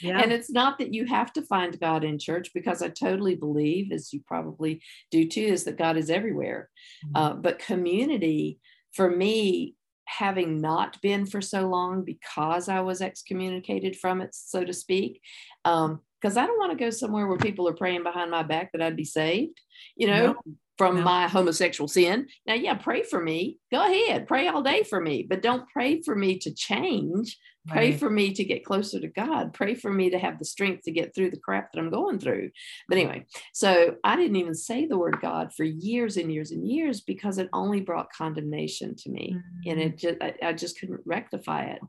Yeah. 0.00 0.20
And 0.20 0.32
it's 0.32 0.50
not 0.50 0.78
that 0.78 0.92
you 0.92 1.06
have 1.06 1.32
to 1.34 1.42
find 1.42 1.78
God 1.80 2.04
in 2.04 2.18
church 2.18 2.50
because 2.54 2.82
I 2.82 2.88
totally 2.88 3.36
believe, 3.36 3.92
as 3.92 4.12
you 4.12 4.20
probably 4.26 4.82
do 5.10 5.26
too, 5.26 5.40
is 5.40 5.64
that 5.64 5.78
God 5.78 5.96
is 5.96 6.10
everywhere. 6.10 6.68
Mm-hmm. 7.06 7.16
Uh, 7.16 7.34
but 7.34 7.58
community, 7.58 8.58
for 8.92 9.08
me, 9.08 9.76
having 10.06 10.60
not 10.60 11.00
been 11.00 11.26
for 11.26 11.40
so 11.40 11.68
long 11.68 12.04
because 12.04 12.68
I 12.68 12.80
was 12.80 13.00
excommunicated 13.00 13.96
from 13.96 14.20
it, 14.20 14.34
so 14.34 14.64
to 14.64 14.72
speak, 14.72 15.20
because 15.64 15.86
um, 15.86 16.38
I 16.38 16.46
don't 16.46 16.58
want 16.58 16.72
to 16.72 16.84
go 16.84 16.90
somewhere 16.90 17.26
where 17.26 17.38
people 17.38 17.68
are 17.68 17.74
praying 17.74 18.02
behind 18.02 18.30
my 18.30 18.42
back 18.42 18.72
that 18.72 18.82
I'd 18.82 18.96
be 18.96 19.04
saved. 19.04 19.60
You 19.96 20.08
know, 20.08 20.26
no 20.32 20.54
from 20.76 20.96
no. 20.96 21.02
my 21.02 21.28
homosexual 21.28 21.88
sin. 21.88 22.26
Now, 22.46 22.54
yeah, 22.54 22.74
pray 22.74 23.02
for 23.02 23.22
me. 23.22 23.58
Go 23.70 23.84
ahead, 23.84 24.26
pray 24.26 24.48
all 24.48 24.62
day 24.62 24.82
for 24.82 25.00
me, 25.00 25.26
but 25.28 25.42
don't 25.42 25.68
pray 25.68 26.02
for 26.02 26.14
me 26.16 26.38
to 26.40 26.52
change. 26.52 27.38
Pray 27.66 27.92
right. 27.92 27.98
for 27.98 28.10
me 28.10 28.34
to 28.34 28.44
get 28.44 28.62
closer 28.62 29.00
to 29.00 29.08
God. 29.08 29.54
Pray 29.54 29.74
for 29.74 29.90
me 29.90 30.10
to 30.10 30.18
have 30.18 30.38
the 30.38 30.44
strength 30.44 30.82
to 30.84 30.92
get 30.92 31.14
through 31.14 31.30
the 31.30 31.40
crap 31.40 31.72
that 31.72 31.80
I'm 31.80 31.90
going 31.90 32.18
through. 32.18 32.50
But 32.90 32.98
anyway, 32.98 33.24
so 33.54 33.94
I 34.04 34.16
didn't 34.16 34.36
even 34.36 34.54
say 34.54 34.84
the 34.84 34.98
word 34.98 35.16
God 35.22 35.50
for 35.54 35.64
years 35.64 36.18
and 36.18 36.30
years 36.30 36.50
and 36.50 36.68
years 36.70 37.00
because 37.00 37.38
it 37.38 37.48
only 37.54 37.80
brought 37.80 38.12
condemnation 38.12 38.94
to 38.96 39.10
me, 39.10 39.34
mm-hmm. 39.34 39.70
and 39.70 39.80
it 39.80 39.96
just 39.96 40.16
I, 40.20 40.34
I 40.42 40.52
just 40.52 40.78
couldn't 40.78 41.00
rectify 41.06 41.64
it. 41.64 41.80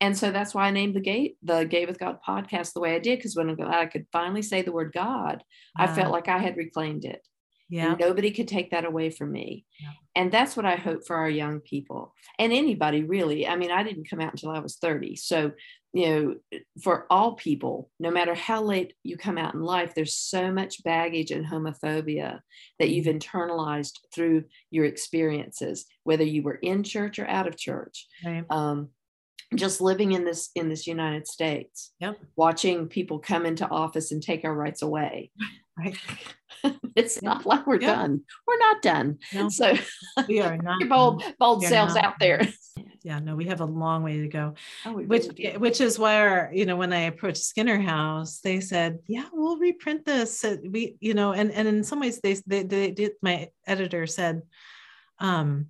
And 0.00 0.16
so 0.16 0.30
that's 0.30 0.54
why 0.54 0.68
I 0.68 0.70
named 0.70 0.94
the 0.94 1.00
gay 1.00 1.34
the 1.42 1.64
Gay 1.64 1.84
with 1.84 1.98
God 1.98 2.18
podcast 2.24 2.72
the 2.72 2.80
way 2.80 2.94
I 2.94 3.00
did 3.00 3.18
because 3.18 3.34
when 3.34 3.60
I 3.60 3.86
could 3.86 4.06
finally 4.12 4.42
say 4.42 4.62
the 4.62 4.70
word 4.70 4.92
God, 4.94 5.42
I 5.76 5.88
felt 5.88 6.12
like 6.12 6.28
I 6.28 6.38
had 6.38 6.56
reclaimed 6.56 7.04
it. 7.04 7.26
Yeah. 7.68 7.90
And 7.92 8.00
nobody 8.00 8.30
could 8.30 8.48
take 8.48 8.70
that 8.70 8.84
away 8.84 9.10
from 9.10 9.32
me. 9.32 9.64
Yeah. 9.80 9.90
And 10.16 10.30
that's 10.30 10.56
what 10.56 10.66
I 10.66 10.76
hope 10.76 11.06
for 11.06 11.16
our 11.16 11.30
young 11.30 11.60
people 11.60 12.14
and 12.38 12.52
anybody 12.52 13.02
really. 13.02 13.46
I 13.46 13.56
mean, 13.56 13.70
I 13.70 13.82
didn't 13.82 14.08
come 14.08 14.20
out 14.20 14.32
until 14.32 14.50
I 14.50 14.60
was 14.60 14.76
30. 14.76 15.16
So, 15.16 15.52
you 15.92 16.08
know, 16.08 16.60
for 16.82 17.06
all 17.10 17.34
people, 17.34 17.90
no 17.98 18.10
matter 18.10 18.34
how 18.34 18.62
late 18.62 18.94
you 19.02 19.16
come 19.16 19.38
out 19.38 19.54
in 19.54 19.62
life, 19.62 19.94
there's 19.94 20.14
so 20.14 20.52
much 20.52 20.84
baggage 20.84 21.30
and 21.30 21.46
homophobia 21.46 22.40
that 22.78 22.90
you've 22.90 23.06
mm-hmm. 23.06 23.18
internalized 23.18 23.98
through 24.14 24.44
your 24.70 24.84
experiences, 24.84 25.86
whether 26.04 26.24
you 26.24 26.42
were 26.42 26.58
in 26.62 26.82
church 26.82 27.18
or 27.18 27.26
out 27.26 27.46
of 27.46 27.56
church. 27.56 28.06
Right. 28.24 28.44
Um, 28.50 28.90
just 29.54 29.80
living 29.80 30.12
in 30.12 30.24
this 30.24 30.50
in 30.56 30.68
this 30.68 30.86
united 30.86 31.28
states 31.28 31.92
yep. 32.00 32.16
watching 32.34 32.88
people 32.88 33.18
come 33.18 33.46
into 33.46 33.68
office 33.68 34.10
and 34.10 34.22
take 34.22 34.44
our 34.44 34.54
rights 34.54 34.82
away 34.82 35.30
right 35.76 35.96
it's 36.96 37.20
yeah. 37.22 37.28
not 37.28 37.46
like 37.46 37.66
we're 37.66 37.80
yeah. 37.80 37.94
done 37.94 38.22
we're 38.46 38.58
not 38.58 38.82
done 38.82 39.18
no, 39.32 39.48
so 39.50 39.74
we 40.28 40.40
are 40.40 40.56
not 40.62 40.88
bold 40.88 41.22
bold 41.38 41.64
selves 41.64 41.96
out 41.96 42.14
there 42.18 42.46
yeah 43.02 43.18
no 43.18 43.34
we 43.36 43.46
have 43.46 43.60
a 43.60 43.66
long 43.66 44.02
way 44.02 44.18
to 44.18 44.28
go 44.28 44.54
oh, 44.86 44.92
which 44.92 45.26
really 45.38 45.56
which 45.58 45.80
is 45.80 45.98
where 45.98 46.50
you 46.54 46.64
know 46.64 46.76
when 46.76 46.92
i 46.92 47.00
approached 47.00 47.42
skinner 47.42 47.78
house 47.78 48.40
they 48.40 48.60
said 48.60 48.98
yeah 49.06 49.26
we'll 49.32 49.58
reprint 49.58 50.04
this 50.04 50.44
we 50.70 50.96
you 51.00 51.14
know 51.14 51.32
and 51.32 51.50
and 51.50 51.68
in 51.68 51.84
some 51.84 52.00
ways 52.00 52.20
they 52.20 52.34
they, 52.46 52.62
they 52.62 52.90
did 52.90 53.12
my 53.22 53.48
editor 53.66 54.06
said 54.06 54.42
um 55.18 55.66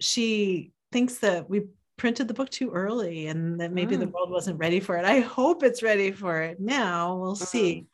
she 0.00 0.72
thinks 0.92 1.18
that 1.18 1.50
we 1.50 1.62
printed 1.96 2.28
the 2.28 2.34
book 2.34 2.48
too 2.48 2.70
early 2.70 3.26
and 3.26 3.60
that 3.60 3.72
maybe 3.72 3.96
mm. 3.96 4.00
the 4.00 4.08
world 4.08 4.30
wasn't 4.30 4.58
ready 4.58 4.80
for 4.80 4.96
it. 4.96 5.04
I 5.04 5.20
hope 5.20 5.62
it's 5.62 5.82
ready 5.82 6.12
for 6.12 6.40
it 6.40 6.60
now. 6.60 7.16
We'll 7.16 7.34
see. 7.34 7.86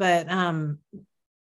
But 0.00 0.30
um 0.30 0.78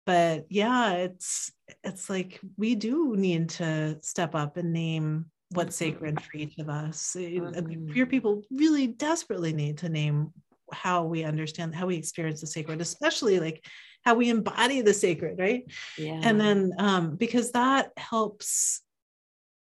but 0.07 0.46
yeah, 0.48 0.94
it's 0.94 1.52
it's 1.84 2.09
like 2.09 2.40
we 2.57 2.74
do 2.74 3.14
need 3.16 3.50
to 3.50 3.98
step 4.02 4.34
up 4.34 4.57
and 4.57 4.72
name 4.72 5.26
what's 5.50 5.76
mm-hmm. 5.76 5.92
sacred 5.92 6.20
for 6.22 6.36
each 6.38 6.59
of 6.59 6.68
us. 6.70 7.14
Mm-hmm. 7.16 7.92
Queer 7.92 8.07
people 8.07 8.42
really 8.50 8.86
desperately 8.86 9.52
need 9.52 9.78
to 9.78 9.90
name 9.90 10.32
how 10.72 11.04
we 11.04 11.22
understand 11.22 11.74
how 11.74 11.86
we 11.86 11.96
experience 11.96 12.40
the 12.40 12.46
sacred, 12.46 12.80
especially 12.80 13.38
like 13.40 13.64
how 14.04 14.14
we 14.14 14.30
embody 14.30 14.80
the 14.80 14.94
sacred, 14.94 15.38
right? 15.38 15.70
Yeah. 15.98 16.20
And 16.22 16.40
then 16.40 16.72
um 16.78 17.16
because 17.16 17.52
that 17.52 17.92
helps 17.98 18.80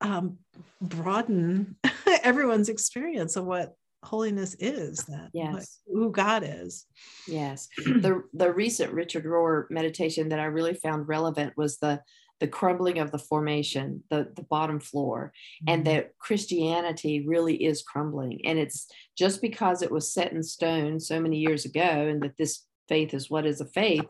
um, 0.01 0.37
broaden 0.81 1.77
everyone's 2.23 2.69
experience 2.69 3.35
of 3.35 3.45
what 3.45 3.75
holiness 4.03 4.55
is 4.59 4.99
that 5.05 5.29
yes. 5.33 5.79
who 5.87 6.11
god 6.11 6.43
is. 6.45 6.85
Yes. 7.27 7.67
The 8.01 8.23
the 8.33 8.51
recent 8.51 8.93
richard 8.93 9.25
rohr 9.25 9.65
meditation 9.69 10.29
that 10.29 10.39
i 10.39 10.45
really 10.45 10.73
found 10.73 11.07
relevant 11.07 11.53
was 11.55 11.77
the 11.77 12.01
the 12.39 12.47
crumbling 12.47 12.97
of 12.97 13.11
the 13.11 13.19
formation 13.19 14.03
the 14.09 14.27
the 14.35 14.43
bottom 14.43 14.79
floor 14.79 15.31
mm-hmm. 15.31 15.73
and 15.73 15.85
that 15.85 16.17
christianity 16.17 17.25
really 17.27 17.55
is 17.63 17.83
crumbling. 17.83 18.41
And 18.45 18.57
it's 18.57 18.87
just 19.17 19.41
because 19.41 19.81
it 19.81 19.91
was 19.91 20.13
set 20.13 20.31
in 20.31 20.41
stone 20.41 20.99
so 20.99 21.19
many 21.19 21.37
years 21.37 21.65
ago 21.65 21.81
and 21.81 22.21
that 22.23 22.37
this 22.37 22.65
faith 22.89 23.13
is 23.13 23.29
what 23.29 23.45
is 23.45 23.61
a 23.61 23.65
faith 23.65 24.05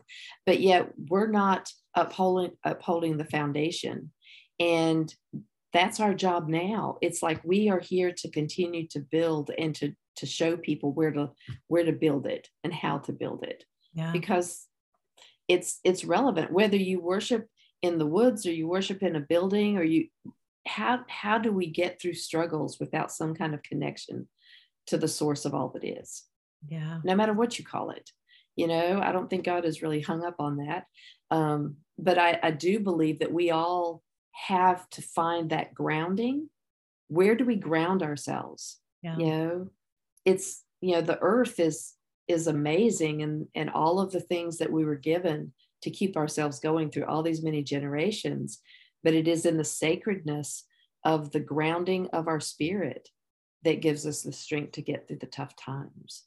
but 0.46 0.60
yet 0.60 0.90
we're 1.08 1.30
not 1.30 1.68
upholding 1.94 2.52
upholding 2.64 3.18
the 3.18 3.24
foundation. 3.26 4.10
And 4.58 5.14
that's 5.72 6.00
our 6.00 6.14
job 6.14 6.48
now 6.48 6.98
it's 7.00 7.22
like 7.22 7.40
we 7.44 7.68
are 7.68 7.80
here 7.80 8.12
to 8.12 8.30
continue 8.30 8.86
to 8.88 9.00
build 9.00 9.50
and 9.58 9.74
to 9.74 9.92
to 10.16 10.26
show 10.26 10.56
people 10.56 10.92
where 10.92 11.10
to 11.10 11.30
where 11.68 11.84
to 11.84 11.92
build 11.92 12.26
it 12.26 12.48
and 12.64 12.72
how 12.72 12.98
to 12.98 13.12
build 13.12 13.44
it 13.44 13.64
yeah. 13.94 14.12
because 14.12 14.66
it's 15.48 15.80
it's 15.84 16.04
relevant 16.04 16.52
whether 16.52 16.76
you 16.76 17.00
worship 17.00 17.46
in 17.80 17.98
the 17.98 18.06
woods 18.06 18.46
or 18.46 18.52
you 18.52 18.68
worship 18.68 19.02
in 19.02 19.16
a 19.16 19.20
building 19.20 19.76
or 19.76 19.82
you 19.82 20.06
how 20.66 21.00
how 21.08 21.38
do 21.38 21.50
we 21.52 21.66
get 21.66 22.00
through 22.00 22.14
struggles 22.14 22.78
without 22.78 23.10
some 23.10 23.34
kind 23.34 23.54
of 23.54 23.62
connection 23.62 24.28
to 24.86 24.96
the 24.96 25.08
source 25.08 25.44
of 25.44 25.54
all 25.54 25.68
that 25.68 25.84
is 25.84 26.24
yeah 26.68 27.00
no 27.04 27.14
matter 27.16 27.32
what 27.32 27.58
you 27.58 27.64
call 27.64 27.90
it 27.90 28.10
You 28.56 28.66
know, 28.66 29.00
I 29.02 29.12
don't 29.12 29.30
think 29.30 29.44
God 29.46 29.64
is 29.64 29.82
really 29.82 30.02
hung 30.02 30.24
up 30.24 30.36
on 30.38 30.58
that. 30.58 30.84
Um, 31.30 31.76
but 31.96 32.18
I, 32.18 32.38
I 32.42 32.50
do 32.50 32.80
believe 32.80 33.20
that 33.20 33.32
we 33.32 33.50
all 33.50 34.02
have 34.32 34.88
to 34.90 35.02
find 35.02 35.50
that 35.50 35.74
grounding. 35.74 36.48
Where 37.08 37.34
do 37.34 37.44
we 37.44 37.56
ground 37.56 38.02
ourselves? 38.02 38.78
Yeah. 39.02 39.16
You 39.18 39.26
know, 39.26 39.70
it's 40.24 40.64
you 40.80 40.94
know 40.94 41.00
the 41.00 41.18
earth 41.20 41.58
is 41.58 41.94
is 42.28 42.46
amazing 42.46 43.22
and 43.22 43.46
and 43.54 43.70
all 43.70 44.00
of 44.00 44.12
the 44.12 44.20
things 44.20 44.58
that 44.58 44.72
we 44.72 44.84
were 44.84 44.96
given 44.96 45.52
to 45.82 45.90
keep 45.90 46.16
ourselves 46.16 46.60
going 46.60 46.90
through 46.90 47.06
all 47.06 47.22
these 47.22 47.42
many 47.42 47.62
generations 47.62 48.60
but 49.02 49.14
it 49.14 49.26
is 49.26 49.46
in 49.46 49.56
the 49.56 49.64
sacredness 49.64 50.64
of 51.04 51.32
the 51.32 51.40
grounding 51.40 52.08
of 52.12 52.28
our 52.28 52.38
spirit 52.38 53.08
that 53.64 53.80
gives 53.80 54.06
us 54.06 54.22
the 54.22 54.32
strength 54.32 54.72
to 54.72 54.82
get 54.82 55.08
through 55.08 55.18
the 55.18 55.26
tough 55.26 55.56
times 55.56 56.24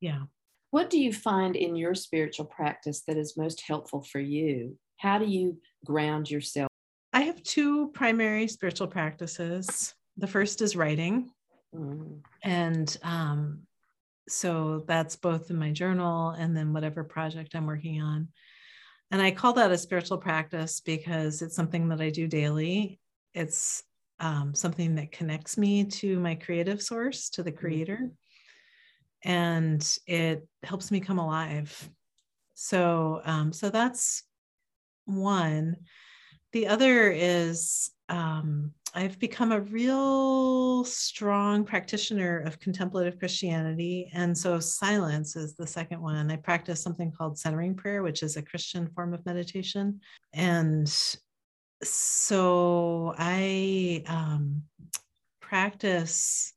yeah 0.00 0.22
what 0.70 0.90
do 0.90 0.98
you 0.98 1.12
find 1.12 1.56
in 1.56 1.76
your 1.76 1.94
spiritual 1.94 2.44
practice 2.44 3.02
that 3.06 3.16
is 3.16 3.36
most 3.36 3.62
helpful 3.66 4.02
for 4.02 4.20
you 4.20 4.76
how 4.98 5.18
do 5.18 5.26
you 5.26 5.58
ground 5.84 6.30
yourself 6.30 6.68
i 7.16 7.20
have 7.20 7.42
two 7.42 7.88
primary 7.88 8.46
spiritual 8.46 8.86
practices 8.86 9.94
the 10.16 10.26
first 10.26 10.62
is 10.62 10.76
writing 10.76 11.30
mm. 11.74 12.20
and 12.42 12.96
um, 13.02 13.66
so 14.28 14.84
that's 14.86 15.16
both 15.16 15.50
in 15.50 15.56
my 15.56 15.70
journal 15.70 16.30
and 16.30 16.56
then 16.56 16.72
whatever 16.72 17.04
project 17.04 17.54
I'm 17.54 17.66
working 17.66 18.00
on. 18.02 18.28
And 19.10 19.22
I 19.22 19.30
call 19.30 19.52
that 19.54 19.70
a 19.70 19.78
spiritual 19.78 20.18
practice 20.18 20.80
because 20.80 21.42
it's 21.42 21.54
something 21.54 21.88
that 21.88 22.00
I 22.00 22.10
do 22.10 22.26
daily. 22.26 22.98
It's 23.34 23.84
um, 24.18 24.54
something 24.54 24.96
that 24.96 25.12
connects 25.12 25.56
me 25.56 25.84
to 25.84 26.18
my 26.18 26.34
creative 26.34 26.82
source, 26.82 27.28
to 27.30 27.42
the 27.42 27.52
mm-hmm. 27.52 27.60
creator, 27.60 28.10
and 29.22 29.98
it 30.06 30.46
helps 30.64 30.90
me 30.90 31.00
come 31.00 31.18
alive. 31.18 31.88
So, 32.54 33.20
um, 33.24 33.52
so 33.52 33.70
that's 33.70 34.24
one. 35.04 35.76
The 36.52 36.66
other 36.66 37.10
is 37.10 37.90
um, 38.08 38.72
I've 38.94 39.18
become 39.18 39.52
a 39.52 39.60
real 39.60 40.82
strong 40.84 41.64
practitioner 41.64 42.40
of 42.40 42.58
contemplative 42.58 43.18
Christianity. 43.18 44.10
And 44.14 44.36
so 44.36 44.58
silence 44.58 45.36
is 45.36 45.54
the 45.54 45.66
second 45.66 46.00
one. 46.00 46.30
I 46.30 46.36
practice 46.36 46.82
something 46.82 47.12
called 47.12 47.38
centering 47.38 47.74
prayer, 47.74 48.02
which 48.02 48.22
is 48.22 48.36
a 48.36 48.42
Christian 48.42 48.88
form 48.88 49.12
of 49.12 49.26
meditation. 49.26 50.00
And 50.32 50.90
so 51.82 53.14
I 53.18 54.02
um, 54.06 54.62
practice 55.40 56.54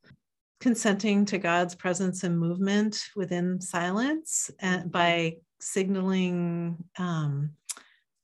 consenting 0.62 1.26
to 1.26 1.38
God's 1.38 1.76
presence 1.76 2.24
and 2.24 2.40
movement 2.40 3.04
within 3.18 3.60
silence 3.60 4.50
and 4.60 4.90
by 4.90 5.38
signaling 5.60 6.78
um, 6.98 7.52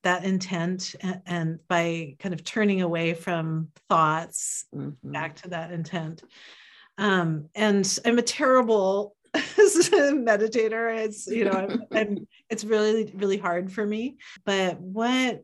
that 0.05 0.23
intent 0.23 0.95
and, 1.01 1.21
and, 1.25 1.59
by 1.67 2.15
kind 2.19 2.33
of 2.33 2.43
turning 2.43 2.81
away 2.81 3.13
from 3.13 3.69
thoughts 3.89 4.65
mm-hmm. 4.73 5.11
back 5.11 5.35
to 5.35 5.49
that 5.49 5.71
intent. 5.71 6.23
Um, 6.97 7.49
and 7.53 7.99
i'm 8.05 8.17
a 8.19 8.21
terrible 8.21 9.17
meditator 9.35 10.97
it's 10.97 11.27
you 11.27 11.43
know 11.43 11.51
I'm, 11.51 11.83
I'm, 11.91 12.27
it's 12.49 12.63
really 12.63 13.11
really 13.15 13.37
hard 13.37 13.69
for 13.71 13.85
me. 13.85 14.17
But 14.45 14.79
what 14.79 15.43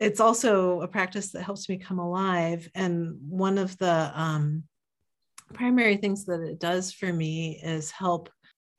it's 0.00 0.20
also 0.20 0.80
a 0.80 0.88
practice 0.88 1.32
that 1.32 1.42
helps 1.42 1.68
me 1.68 1.78
come 1.78 1.98
alive 1.98 2.68
and 2.74 3.16
one 3.28 3.56
of 3.56 3.76
the 3.78 4.12
um, 4.14 4.64
primary 5.54 5.96
things 5.96 6.24
that 6.26 6.40
it 6.40 6.58
does 6.58 6.92
for 6.92 7.12
me 7.12 7.60
is 7.62 7.90
help 7.90 8.28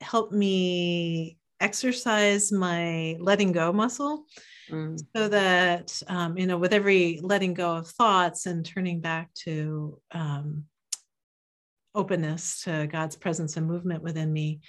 help 0.00 0.32
me 0.32 1.38
exercise 1.60 2.52
my 2.52 3.16
letting 3.20 3.52
go 3.52 3.72
muscle 3.72 4.26
mm. 4.72 5.00
so 5.14 5.28
that 5.28 6.02
um, 6.08 6.36
you 6.36 6.46
know 6.46 6.58
with 6.58 6.72
every 6.72 7.20
letting 7.22 7.54
go 7.54 7.76
of 7.76 7.88
thoughts 7.88 8.46
and 8.46 8.64
turning 8.64 9.00
back 9.00 9.32
to 9.34 9.98
um, 10.12 10.64
openness 11.94 12.62
to 12.62 12.86
god's 12.86 13.16
presence 13.16 13.56
and 13.56 13.66
movement 13.66 14.02
within 14.02 14.32
me 14.32 14.60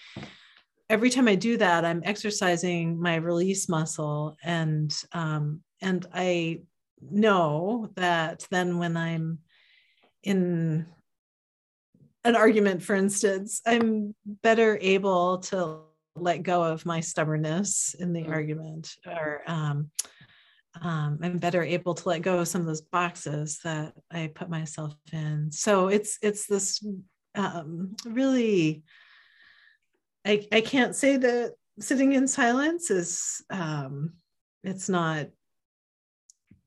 every 0.89 1.09
time 1.09 1.27
i 1.27 1.35
do 1.35 1.57
that 1.57 1.85
i'm 1.85 2.01
exercising 2.03 2.99
my 2.99 3.15
release 3.15 3.69
muscle 3.69 4.35
and 4.43 4.93
um, 5.13 5.61
and 5.81 6.05
i 6.13 6.59
know 7.01 7.89
that 7.95 8.45
then 8.51 8.77
when 8.77 8.97
i'm 8.97 9.39
in 10.23 10.85
an 12.25 12.35
argument 12.35 12.81
for 12.81 12.95
instance 12.95 13.61
i'm 13.65 14.13
better 14.25 14.77
able 14.81 15.39
to 15.39 15.81
let 16.15 16.43
go 16.43 16.63
of 16.63 16.85
my 16.85 16.99
stubbornness 16.99 17.95
in 17.99 18.13
the 18.13 18.21
mm-hmm. 18.21 18.31
argument 18.31 18.95
or 19.05 19.41
um, 19.47 19.91
um, 20.81 21.19
I'm 21.21 21.37
better 21.37 21.63
able 21.63 21.93
to 21.93 22.09
let 22.09 22.21
go 22.21 22.39
of 22.39 22.47
some 22.47 22.61
of 22.61 22.67
those 22.67 22.81
boxes 22.81 23.59
that 23.63 23.93
I 24.09 24.31
put 24.33 24.49
myself 24.49 24.95
in. 25.11 25.51
So 25.51 25.87
it's 25.87 26.17
it's 26.21 26.47
this 26.47 26.83
um, 27.35 27.95
really 28.05 28.83
I 30.25 30.47
I 30.51 30.61
can't 30.61 30.95
say 30.95 31.17
that 31.17 31.53
sitting 31.79 32.13
in 32.13 32.27
silence 32.27 32.89
is 32.89 33.43
um, 33.49 34.13
it's 34.63 34.89
not 34.89 35.27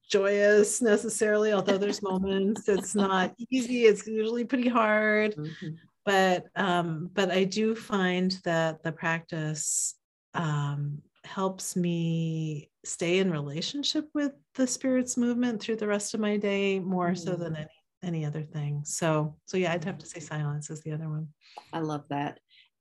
joyous 0.09 0.81
necessarily 0.81 1.53
although 1.53 1.79
there's 1.79 2.01
moments 2.11 2.69
it's 2.69 2.95
not 2.95 3.35
easy 3.51 3.87
it's 3.87 4.07
usually 4.07 4.45
pretty 4.45 4.69
hard 4.69 5.35
mm-hmm 5.35 5.75
but 6.07 6.47
um, 6.55 7.11
but 7.13 7.31
I 7.31 7.45
do 7.45 7.75
find 7.75 8.39
that 8.45 8.83
the 8.83 8.93
practice 8.93 9.95
um, 10.35 11.03
helps 11.25 11.77
me 11.77 12.71
stay 12.85 13.19
in 13.19 13.31
relationship 13.31 14.09
with 14.15 14.33
the 14.55 14.67
spirits 14.67 15.17
movement 15.17 15.61
through 15.61 15.77
the 15.77 15.89
rest 15.89 16.15
of 16.15 16.21
my 16.21 16.37
day 16.37 16.79
more 16.79 17.11
mm. 17.11 17.19
so 17.19 17.35
than 17.35 17.55
mm. 17.55 17.59
any 17.59 17.69
any 18.05 18.25
other 18.25 18.43
thing. 18.43 18.83
So 18.85 19.37
so 19.47 19.57
yeah, 19.57 19.73
I'd 19.73 19.85
have 19.85 19.99
to 19.99 20.07
say 20.07 20.21
silence 20.21 20.71
is 20.71 20.83
the 20.83 20.93
other 20.93 21.09
one. 21.09 21.29
I 21.73 21.81
love 21.81 22.05
that. 22.11 22.39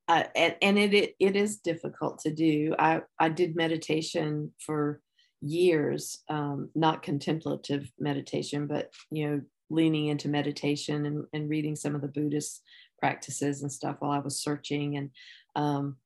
Uh, 0.08 0.22
and, 0.36 0.54
and 0.62 0.78
it, 0.78 0.94
it 0.94 1.14
it 1.18 1.36
is 1.36 1.58
difficult 1.58 2.20
to 2.20 2.32
do. 2.32 2.74
I 2.78 3.00
I 3.18 3.28
did 3.28 3.56
meditation 3.56 4.52
for 4.64 5.00
years, 5.40 6.22
um, 6.28 6.70
not 6.74 7.02
contemplative 7.02 7.90
meditation, 7.98 8.68
but 8.68 8.90
you 9.10 9.28
know, 9.28 9.40
leaning 9.68 10.06
into 10.06 10.28
meditation 10.28 11.06
and, 11.06 11.24
and 11.32 11.50
reading 11.50 11.74
some 11.74 11.94
of 11.94 12.02
the 12.02 12.08
Buddhist 12.08 12.62
practices 12.98 13.62
and 13.62 13.70
stuff 13.70 13.96
while 14.00 14.10
I 14.10 14.18
was 14.18 14.40
searching. 14.40 14.96
And 14.96 15.10
um, 15.54 15.96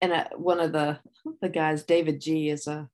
and 0.00 0.12
uh, 0.12 0.28
one 0.36 0.60
of 0.60 0.72
the 0.72 0.98
the 1.40 1.48
guys, 1.48 1.84
David 1.84 2.20
Ji, 2.20 2.50
is 2.50 2.66
a 2.66 2.88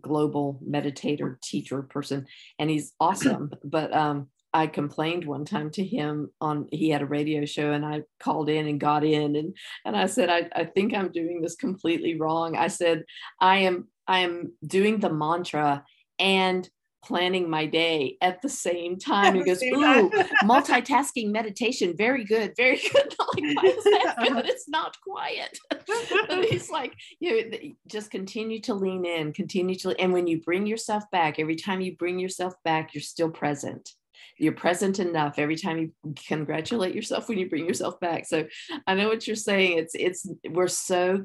global 0.00 0.60
meditator 0.68 1.40
teacher 1.40 1.82
person, 1.82 2.26
and 2.58 2.70
he's 2.70 2.92
awesome. 3.00 3.52
but 3.64 3.94
um, 3.94 4.28
I 4.56 4.66
complained 4.66 5.26
one 5.26 5.44
time 5.44 5.70
to 5.72 5.84
him 5.84 6.30
on 6.40 6.66
he 6.72 6.88
had 6.88 7.02
a 7.02 7.06
radio 7.06 7.44
show 7.44 7.72
and 7.72 7.84
I 7.84 8.04
called 8.18 8.48
in 8.48 8.66
and 8.66 8.80
got 8.80 9.04
in 9.04 9.36
and 9.36 9.54
and 9.84 9.94
I 9.94 10.06
said 10.06 10.30
I, 10.30 10.48
I 10.58 10.64
think 10.64 10.94
I'm 10.94 11.12
doing 11.12 11.42
this 11.42 11.56
completely 11.56 12.18
wrong. 12.18 12.56
I 12.56 12.68
said 12.68 13.04
I 13.38 13.58
am 13.58 13.88
I 14.08 14.20
am 14.20 14.54
doing 14.66 14.98
the 14.98 15.12
mantra 15.12 15.84
and 16.18 16.68
planning 17.06 17.48
my 17.48 17.66
day 17.66 18.16
at 18.20 18.42
the 18.42 18.48
same 18.48 18.98
time. 19.12 19.34
He 19.34 19.44
goes, 19.44 19.62
Ooh, 19.62 20.10
multitasking 20.42 21.30
meditation, 21.30 21.94
very 21.96 22.24
good, 22.24 22.54
very 22.56 22.80
good. 22.92 23.14
like, 23.18 23.56
why 23.56 23.70
is 23.70 23.84
that 23.84 24.16
good? 24.18 24.46
It's 24.56 24.68
not 24.68 24.96
quiet. 25.00 25.58
but 25.68 26.44
he's 26.46 26.70
like, 26.70 26.94
you 27.20 27.50
know, 27.50 27.58
just 27.86 28.10
continue 28.10 28.60
to 28.62 28.74
lean 28.74 29.04
in, 29.04 29.32
continue 29.32 29.74
to, 29.76 29.90
and 30.00 30.12
when 30.12 30.26
you 30.26 30.40
bring 30.40 30.66
yourself 30.66 31.04
back, 31.12 31.38
every 31.38 31.56
time 31.56 31.80
you 31.80 31.96
bring 31.96 32.18
yourself 32.18 32.54
back, 32.64 32.94
you're 32.94 33.02
still 33.02 33.30
present. 33.30 33.90
You're 34.38 34.52
present 34.52 34.98
enough 34.98 35.38
every 35.38 35.56
time 35.56 35.78
you 35.78 36.14
congratulate 36.26 36.94
yourself 36.94 37.28
when 37.28 37.38
you 37.38 37.48
bring 37.48 37.66
yourself 37.66 38.00
back. 38.00 38.26
So 38.26 38.46
I 38.86 38.94
know 38.94 39.08
what 39.08 39.26
you're 39.26 39.36
saying. 39.36 39.78
It's 39.78 39.94
it's 39.94 40.28
we're 40.50 40.68
so 40.68 41.24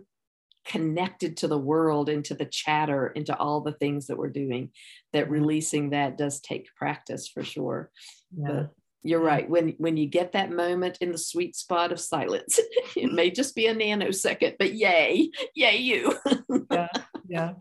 connected 0.65 1.37
to 1.37 1.47
the 1.47 1.57
world 1.57 2.09
into 2.09 2.35
the 2.35 2.45
chatter 2.45 3.07
into 3.07 3.35
all 3.37 3.61
the 3.61 3.73
things 3.73 4.07
that 4.07 4.17
we're 4.17 4.29
doing 4.29 4.69
that 5.13 5.23
mm-hmm. 5.23 5.33
releasing 5.33 5.89
that 5.89 6.17
does 6.17 6.39
take 6.39 6.67
practice 6.75 7.27
for 7.27 7.43
sure 7.43 7.89
yeah. 8.37 8.47
but 8.47 8.69
you're 9.03 9.21
right 9.21 9.49
when 9.49 9.69
when 9.77 9.97
you 9.97 10.07
get 10.07 10.33
that 10.33 10.51
moment 10.51 10.97
in 11.01 11.11
the 11.11 11.17
sweet 11.17 11.55
spot 11.55 11.91
of 11.91 11.99
silence 11.99 12.59
it 12.95 13.11
may 13.11 13.31
just 13.31 13.55
be 13.55 13.67
a 13.67 13.75
nanosecond 13.75 14.55
but 14.59 14.73
yay 14.73 15.29
yay 15.55 15.77
you 15.77 16.15
yeah 16.71 16.87
yeah 17.27 17.53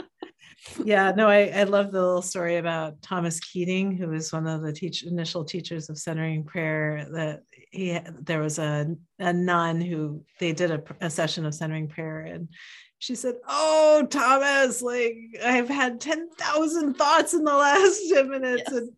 yeah 0.84 1.12
no 1.16 1.28
I, 1.28 1.46
I 1.46 1.62
love 1.62 1.90
the 1.90 2.02
little 2.02 2.22
story 2.22 2.56
about 2.56 3.00
thomas 3.00 3.40
keating 3.40 3.96
who 3.96 4.08
was 4.08 4.32
one 4.32 4.46
of 4.46 4.60
the 4.60 4.72
teach, 4.72 5.04
initial 5.04 5.44
teachers 5.44 5.88
of 5.88 5.96
centering 5.96 6.44
prayer 6.44 7.06
that 7.12 7.40
he 7.70 7.98
there 8.20 8.40
was 8.40 8.58
a, 8.58 8.94
a 9.18 9.32
nun 9.32 9.80
who 9.80 10.22
they 10.38 10.52
did 10.52 10.70
a, 10.70 10.82
a 11.00 11.08
session 11.08 11.46
of 11.46 11.54
centering 11.54 11.88
prayer 11.88 12.20
and 12.20 12.48
she 13.00 13.16
said, 13.16 13.36
Oh, 13.48 14.06
Thomas, 14.08 14.80
like 14.80 15.16
I've 15.44 15.68
had 15.68 16.00
10,000 16.00 16.94
thoughts 16.94 17.34
in 17.34 17.44
the 17.44 17.54
last 17.54 18.08
10 18.08 18.30
minutes. 18.30 18.62
Yes. 18.66 18.76
And 18.76 18.90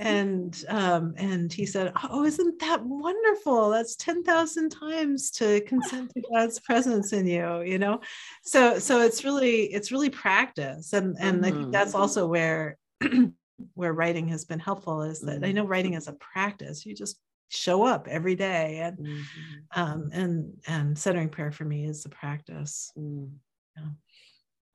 and 0.00 0.64
um, 0.68 1.14
and 1.16 1.52
he 1.52 1.66
said, 1.66 1.92
"Oh, 2.08 2.24
isn't 2.24 2.60
that 2.60 2.84
wonderful? 2.84 3.70
That's 3.70 3.96
ten 3.96 4.22
thousand 4.22 4.70
times 4.70 5.32
to 5.32 5.60
consent 5.62 6.12
to 6.14 6.22
God's 6.32 6.60
presence 6.60 7.12
in 7.12 7.26
you." 7.26 7.62
You 7.62 7.80
know, 7.80 8.00
so 8.44 8.78
so 8.78 9.00
it's 9.00 9.24
really 9.24 9.64
it's 9.64 9.90
really 9.90 10.10
practice, 10.10 10.92
and 10.92 11.16
and 11.18 11.38
mm-hmm. 11.38 11.44
I 11.44 11.50
think 11.50 11.62
mm-hmm. 11.62 11.70
that's 11.72 11.96
also 11.96 12.28
where 12.28 12.78
where 13.74 13.92
writing 13.92 14.28
has 14.28 14.44
been 14.44 14.60
helpful 14.60 15.02
is 15.02 15.20
that 15.22 15.36
mm-hmm. 15.36 15.44
I 15.46 15.52
know 15.52 15.64
writing 15.64 15.94
is 15.94 16.06
a 16.06 16.12
practice. 16.12 16.86
You 16.86 16.94
just 16.94 17.18
show 17.48 17.84
up 17.84 18.08
every 18.08 18.34
day, 18.34 18.78
and 18.78 18.98
mm-hmm. 18.98 19.80
um, 19.80 20.10
and 20.12 20.52
and 20.66 20.98
centering 20.98 21.28
prayer 21.28 21.52
for 21.52 21.64
me 21.64 21.84
is 21.84 22.02
the 22.02 22.08
practice. 22.08 22.92
Mm. 22.98 23.30
Yeah. 23.76 23.84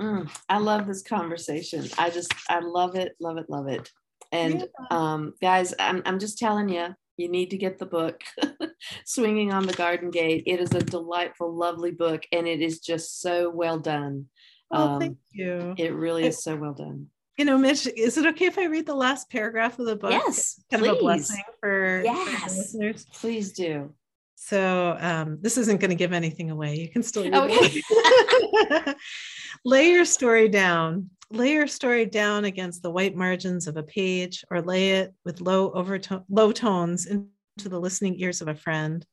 Mm, 0.02 0.30
I 0.50 0.58
love 0.58 0.88
this 0.88 1.04
conversation. 1.04 1.88
I 1.98 2.10
just 2.10 2.34
I 2.50 2.60
love 2.60 2.96
it, 2.96 3.16
love 3.20 3.38
it, 3.38 3.50
love 3.50 3.68
it. 3.68 3.90
And 4.32 4.62
yeah. 4.62 4.88
um, 4.90 5.34
guys, 5.42 5.76
I'm, 5.78 6.02
I'm 6.06 6.18
just 6.18 6.40
telling 6.40 6.68
you, 6.68 6.88
you 7.18 7.30
need 7.30 7.52
to 7.52 7.58
get 7.58 7.78
the 7.78 7.86
book, 7.86 8.22
Swinging 9.06 9.54
on 9.54 9.68
the 9.68 9.74
Garden 9.74 10.10
Gate. 10.10 10.44
It 10.48 10.60
is 10.60 10.74
a 10.74 10.80
delightful, 10.80 11.56
lovely 11.56 11.92
book, 11.92 12.24
and 12.32 12.48
it 12.48 12.60
is 12.60 12.80
just 12.80 13.22
so 13.22 13.52
well 13.52 13.78
done. 13.78 14.26
Oh, 14.72 14.94
um, 14.94 15.00
thank 15.00 15.18
you. 15.32 15.76
It 15.78 15.94
really 15.94 16.26
is 16.26 16.44
so 16.44 16.56
well 16.56 16.74
done. 16.74 17.08
You 17.38 17.46
know, 17.46 17.58
Mitch, 17.58 17.88
is 17.88 18.18
it 18.18 18.28
okay 18.28 18.46
if 18.46 18.60
I 18.60 18.66
read 18.66 18.86
the 18.86 18.96
last 18.96 19.30
paragraph 19.30 19.80
of 19.80 19.88
the 19.88 19.96
book? 19.96 20.12
Yes. 20.12 20.62
kind 20.70 20.84
please. 20.84 20.92
of 20.92 20.98
a 20.98 21.00
blessing 21.00 21.44
for, 21.60 22.02
yes. 22.04 22.54
For 22.54 22.58
listeners. 22.58 23.06
Please 23.14 23.54
do. 23.54 23.92
So 24.36 24.98
um, 25.00 25.40
this 25.42 25.58
isn't 25.58 25.80
going 25.80 25.90
to 25.90 25.96
give 25.96 26.14
anything 26.14 26.52
away. 26.52 26.76
You 26.76 26.90
can 26.90 27.02
still 27.02 27.24
read 27.24 27.34
okay. 27.34 27.82
it. 27.84 28.98
Lay 29.66 29.92
your 29.92 30.06
story 30.06 30.50
down 30.50 31.10
lay 31.34 31.54
your 31.54 31.68
story 31.68 32.06
down 32.06 32.46
against 32.46 32.84
the 32.84 32.92
white 32.92 33.16
margins 33.16 33.68
of 33.68 33.76
a 33.76 33.84
page 33.84 34.46
or 34.52 34.62
lay 34.62 34.92
it 34.92 35.14
with 35.26 35.42
low 35.42 35.72
overtone 35.72 36.24
low 36.30 36.52
tones 36.52 37.08
into 37.08 37.70
the 37.70 37.80
listening 37.80 38.20
ears 38.20 38.40
of 38.42 38.48
a 38.48 38.56
friend 38.56 39.06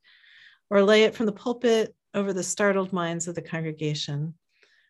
or 0.69 0.83
lay 0.83 1.03
it 1.03 1.15
from 1.15 1.25
the 1.25 1.31
pulpit 1.31 1.95
over 2.13 2.31
the 2.31 2.43
startled 2.43 2.93
minds 2.93 3.27
of 3.27 3.33
the 3.33 3.41
congregation 3.41 4.35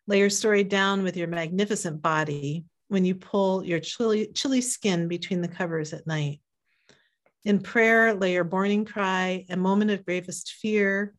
lay 0.06 0.18
your 0.18 0.30
story 0.30 0.62
down 0.62 1.02
with 1.02 1.16
your 1.16 1.28
magnificent 1.28 2.02
body 2.02 2.64
when 2.92 3.04
you 3.04 3.14
pull 3.14 3.64
your 3.64 3.80
chilly, 3.80 4.28
chilly 4.34 4.60
skin 4.60 5.08
between 5.08 5.40
the 5.40 5.48
covers 5.48 5.92
at 5.92 6.06
night 6.06 6.40
in 7.44 7.58
prayer 7.58 8.14
lay 8.14 8.34
your 8.34 8.44
morning 8.44 8.84
cry 8.84 9.44
a 9.50 9.56
moment 9.56 9.90
of 9.90 10.04
gravest 10.04 10.52
fear 10.52 11.14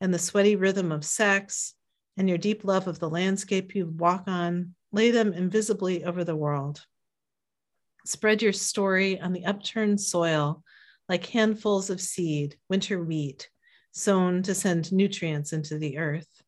and 0.00 0.12
the 0.12 0.18
sweaty 0.18 0.56
rhythm 0.56 0.90
of 0.90 1.04
sex 1.04 1.74
and 2.16 2.28
your 2.28 2.38
deep 2.38 2.64
love 2.64 2.88
of 2.88 2.98
the 2.98 3.08
landscape 3.08 3.74
you 3.74 3.86
walk 3.86 4.24
on 4.26 4.74
lay 4.90 5.10
them 5.10 5.32
invisibly 5.32 6.04
over 6.04 6.24
the 6.24 6.34
world. 6.34 6.82
Spread 8.06 8.42
your 8.42 8.54
story 8.54 9.20
on 9.20 9.32
the 9.32 9.44
upturned 9.44 10.00
soil 10.00 10.64
like 11.08 11.26
handfuls 11.26 11.90
of 11.90 12.00
seed, 12.00 12.56
winter 12.68 13.02
wheat, 13.02 13.48
sown 13.92 14.42
to 14.42 14.54
send 14.54 14.92
nutrients 14.92 15.52
into 15.52 15.78
the 15.78 15.98
earth. 15.98 16.42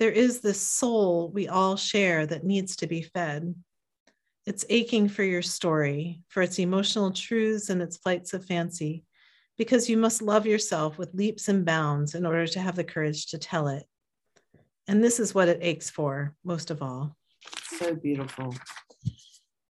There 0.00 0.10
is 0.10 0.40
this 0.40 0.60
soul 0.60 1.30
we 1.30 1.46
all 1.46 1.76
share 1.76 2.24
that 2.24 2.42
needs 2.42 2.74
to 2.76 2.86
be 2.86 3.02
fed. 3.02 3.54
It's 4.46 4.64
aching 4.70 5.10
for 5.10 5.22
your 5.22 5.42
story, 5.42 6.22
for 6.28 6.42
its 6.42 6.58
emotional 6.58 7.12
truths 7.12 7.68
and 7.68 7.82
its 7.82 7.98
flights 7.98 8.32
of 8.32 8.46
fancy, 8.46 9.04
because 9.58 9.90
you 9.90 9.98
must 9.98 10.22
love 10.22 10.46
yourself 10.46 10.96
with 10.96 11.12
leaps 11.12 11.48
and 11.48 11.66
bounds 11.66 12.14
in 12.14 12.24
order 12.24 12.46
to 12.46 12.60
have 12.60 12.76
the 12.76 12.82
courage 12.82 13.26
to 13.26 13.38
tell 13.38 13.68
it. 13.68 13.84
And 14.88 15.04
this 15.04 15.20
is 15.20 15.34
what 15.34 15.48
it 15.48 15.58
aches 15.60 15.90
for 15.90 16.34
most 16.44 16.70
of 16.70 16.80
all. 16.80 17.14
So 17.78 17.94
beautiful. 17.94 18.54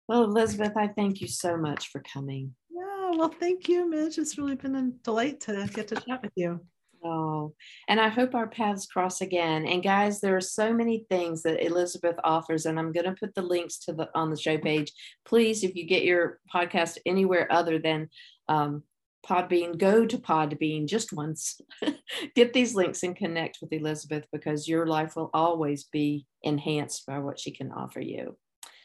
Well, 0.07 0.25
Elizabeth, 0.25 0.77
I 0.77 0.89
thank 0.89 1.23
you 1.23 1.29
so 1.29 1.57
much 1.57 1.89
for 1.89 2.03
coming. 2.03 2.55
Yeah, 2.71 3.13
well, 3.17 3.35
thank 3.41 3.69
you, 3.69 3.89
Mitch. 3.89 4.19
It's 4.19 4.37
really 4.37 4.57
been 4.57 4.77
a 4.77 4.91
delight 5.03 5.41
to 5.41 5.67
get 5.73 5.89
to 5.89 5.95
chat 5.95 6.21
with 6.23 6.33
you. 6.37 6.61
Oh, 7.03 7.55
and 7.89 7.99
I 7.99 8.09
hope 8.09 8.35
our 8.35 8.49
paths 8.49 8.87
cross 8.87 9.23
again. 9.23 9.67
And 9.67 9.83
guys, 9.83 10.21
there 10.21 10.37
are 10.37 10.41
so 10.41 10.73
many 10.75 11.07
things 11.09 11.43
that 11.43 11.65
Elizabeth 11.65 12.17
offers, 12.25 12.67
and 12.67 12.79
I'm 12.79 12.93
going 12.93 13.07
to 13.07 13.15
put 13.19 13.35
the 13.35 13.43
links 13.43 13.79
to 13.81 13.93
the 13.93 14.09
on 14.15 14.31
the 14.31 14.37
show 14.37 14.59
page. 14.59 14.93
Please, 15.25 15.65
if 15.65 15.75
you 15.75 15.87
get 15.87 16.05
your 16.05 16.41
podcast 16.55 16.99
anywhere 17.07 17.51
other 17.51 17.79
than 17.79 18.11
um, 18.49 18.83
Podbean, 19.27 19.79
go 19.79 20.07
to 20.07 20.19
Podbean 20.19 20.87
just 20.87 21.13
once. 21.13 21.61
Get 22.35 22.53
these 22.53 22.75
links 22.75 23.03
and 23.03 23.15
connect 23.15 23.59
with 23.61 23.73
Elizabeth 23.73 24.25
because 24.33 24.67
your 24.67 24.87
life 24.87 25.15
will 25.15 25.31
always 25.35 25.85
be 25.85 26.27
enhanced 26.43 27.07
by 27.07 27.19
what 27.19 27.39
she 27.39 27.51
can 27.51 27.71
offer 27.71 28.01
you. 28.01 28.37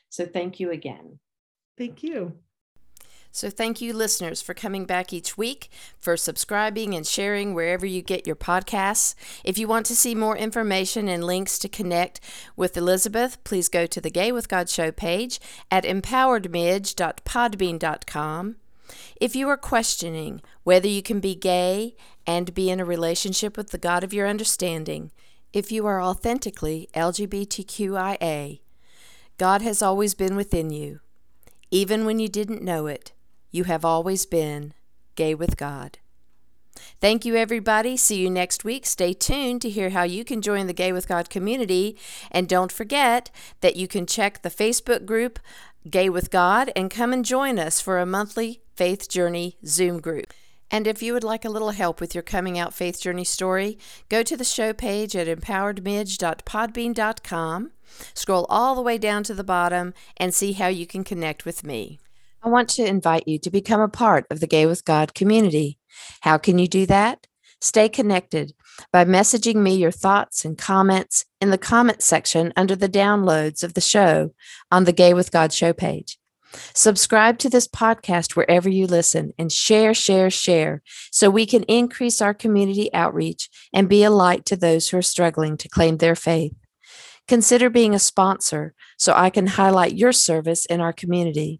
So 0.10 0.26
thank 0.26 0.60
you 0.60 0.72
again. 0.72 1.20
Thank 1.78 2.04
you. 2.04 2.38
So, 3.36 3.50
thank 3.50 3.82
you, 3.82 3.92
listeners, 3.92 4.42
for 4.42 4.54
coming 4.54 4.86
back 4.86 5.12
each 5.12 5.38
week, 5.38 5.70
for 6.00 6.16
subscribing 6.16 6.96
and 6.96 7.06
sharing 7.06 7.54
wherever 7.54 7.86
you 7.86 8.02
get 8.02 8.26
your 8.26 8.38
podcasts. 8.38 9.14
If 9.44 9.58
you 9.58 9.68
want 9.68 9.86
to 9.88 9.96
see 9.96 10.16
more 10.16 10.38
information 10.38 11.10
and 11.10 11.22
links 11.22 11.60
to 11.60 11.68
connect 11.68 12.22
with 12.56 12.78
Elizabeth, 12.78 13.44
please 13.44 13.68
go 13.68 13.86
to 13.88 14.00
the 14.00 14.10
Gay 14.10 14.32
with 14.32 14.48
God 14.48 14.70
show 14.70 14.90
page 14.90 15.42
at 15.70 15.84
empoweredmidge.podbean.com. 15.84 18.56
If 19.20 19.36
you 19.36 19.50
are 19.50 19.58
questioning 19.58 20.42
whether 20.64 20.88
you 20.88 21.02
can 21.02 21.20
be 21.20 21.36
gay 21.36 21.98
and 22.26 22.54
be 22.54 22.70
in 22.70 22.80
a 22.80 22.86
relationship 22.86 23.58
with 23.58 23.72
the 23.72 23.78
God 23.78 24.06
of 24.06 24.14
your 24.14 24.30
understanding, 24.30 25.12
if 25.52 25.74
you 25.74 25.86
are 25.86 26.02
authentically 26.02 26.88
LGBTQIA, 26.94 28.62
God 29.38 29.62
has 29.62 29.82
always 29.82 30.14
been 30.14 30.38
within 30.38 30.70
you. 30.70 31.02
Even 31.70 32.06
when 32.06 32.20
you 32.20 32.30
didn't 32.30 32.62
know 32.62 32.88
it, 32.88 33.12
you 33.56 33.64
have 33.64 33.86
always 33.86 34.26
been 34.26 34.74
gay 35.16 35.34
with 35.34 35.58
God. 35.58 35.98
Thank 37.00 37.26
you, 37.26 37.36
everybody. 37.36 37.98
See 37.98 38.18
you 38.18 38.30
next 38.30 38.66
week. 38.66 38.86
Stay 38.86 39.14
tuned 39.14 39.62
to 39.62 39.70
hear 39.70 39.92
how 39.92 40.04
you 40.04 40.26
can 40.26 40.42
join 40.42 40.68
the 40.68 40.74
Gay 40.74 40.92
with 40.92 41.08
God 41.08 41.30
community. 41.30 41.98
And 42.32 42.50
don't 42.50 42.72
forget 42.72 43.32
that 43.62 43.76
you 43.76 43.88
can 43.88 44.06
check 44.06 44.42
the 44.42 44.50
Facebook 44.50 45.06
group 45.06 45.40
Gay 45.90 46.10
with 46.10 46.32
God 46.32 46.72
and 46.76 46.90
come 46.90 47.14
and 47.14 47.24
join 47.24 47.60
us 47.60 47.80
for 47.80 48.00
a 48.00 48.06
monthly 48.06 48.62
Faith 48.76 49.08
Journey 49.08 49.58
Zoom 49.66 50.02
group. 50.02 50.34
And 50.72 50.88
if 50.88 51.04
you 51.04 51.14
would 51.14 51.24
like 51.24 51.46
a 51.46 51.50
little 51.50 51.72
help 51.72 52.02
with 52.02 52.16
your 52.16 52.24
coming 52.24 52.58
out 52.58 52.74
faith 52.74 53.00
journey 53.00 53.24
story, 53.24 53.78
go 54.10 54.24
to 54.24 54.36
the 54.36 54.44
show 54.44 54.74
page 54.74 55.16
at 55.16 55.28
empoweredmidge.podbean.com, 55.28 57.72
scroll 58.16 58.48
all 58.50 58.74
the 58.74 58.82
way 58.82 58.98
down 58.98 59.22
to 59.24 59.36
the 59.36 59.44
bottom, 59.44 59.94
and 60.18 60.34
see 60.34 60.54
how 60.54 60.68
you 60.68 60.88
can 60.88 61.04
connect 61.04 61.46
with 61.46 61.64
me. 61.64 62.00
I 62.46 62.50
want 62.50 62.70
to 62.70 62.86
invite 62.86 63.28
you 63.28 63.40
to 63.40 63.50
become 63.50 63.82
a 63.82 63.90
part 63.90 64.28
of 64.30 64.40
the 64.40 64.46
Gay 64.46 64.68
with 64.68 64.86
God 64.86 65.16
community. 65.16 65.80
How 66.22 66.38
can 66.38 66.60
you 66.60 66.68
do 66.68 66.86
that? 66.86 67.26
Stay 67.60 67.90
connected 67.90 68.54
by 68.94 69.04
messaging 69.04 69.56
me 69.56 69.74
your 69.74 69.90
thoughts 69.90 70.46
and 70.46 70.56
comments 70.56 71.26
in 71.42 71.50
the 71.50 71.58
comment 71.58 72.04
section 72.04 72.54
under 72.56 72.76
the 72.76 72.88
downloads 72.88 73.64
of 73.64 73.74
the 73.74 73.82
show 73.82 74.36
on 74.72 74.84
the 74.84 74.92
Gay 74.92 75.12
with 75.12 75.32
God 75.32 75.54
show 75.54 75.74
page. 75.74 76.20
Subscribe 76.76 77.40
to 77.40 77.50
this 77.50 77.68
podcast 77.68 78.36
wherever 78.36 78.70
you 78.70 78.86
listen 78.86 79.34
and 79.40 79.52
share, 79.52 79.96
share, 79.96 80.30
share 80.30 80.84
so 81.12 81.32
we 81.32 81.48
can 81.48 81.64
increase 81.64 82.22
our 82.22 82.36
community 82.36 82.94
outreach 82.94 83.50
and 83.74 83.90
be 83.90 84.04
a 84.04 84.12
light 84.12 84.46
to 84.46 84.56
those 84.56 84.90
who 84.90 84.98
are 84.98 85.02
struggling 85.02 85.58
to 85.58 85.68
claim 85.68 85.98
their 85.98 86.16
faith. 86.16 86.54
Consider 87.28 87.72
being 87.72 87.96
a 87.96 88.00
sponsor 88.00 88.76
so 89.00 89.14
I 89.16 89.32
can 89.32 89.48
highlight 89.48 89.98
your 89.98 90.12
service 90.12 90.68
in 90.68 90.80
our 90.80 90.94
community. 90.94 91.60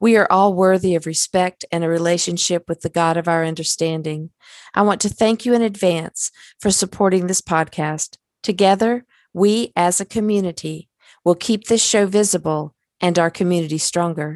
We 0.00 0.16
are 0.16 0.26
all 0.30 0.54
worthy 0.54 0.94
of 0.94 1.06
respect 1.06 1.64
and 1.72 1.84
a 1.84 1.88
relationship 1.88 2.64
with 2.68 2.80
the 2.80 2.88
God 2.88 3.16
of 3.16 3.28
our 3.28 3.44
understanding. 3.44 4.30
I 4.74 4.82
want 4.82 5.00
to 5.02 5.08
thank 5.08 5.44
you 5.44 5.54
in 5.54 5.62
advance 5.62 6.30
for 6.60 6.70
supporting 6.70 7.26
this 7.26 7.40
podcast. 7.40 8.16
Together, 8.42 9.04
we 9.32 9.72
as 9.76 10.00
a 10.00 10.04
community 10.04 10.88
will 11.24 11.34
keep 11.34 11.64
this 11.64 11.84
show 11.84 12.06
visible 12.06 12.74
and 13.00 13.18
our 13.18 13.30
community 13.30 13.78
stronger. 13.78 14.34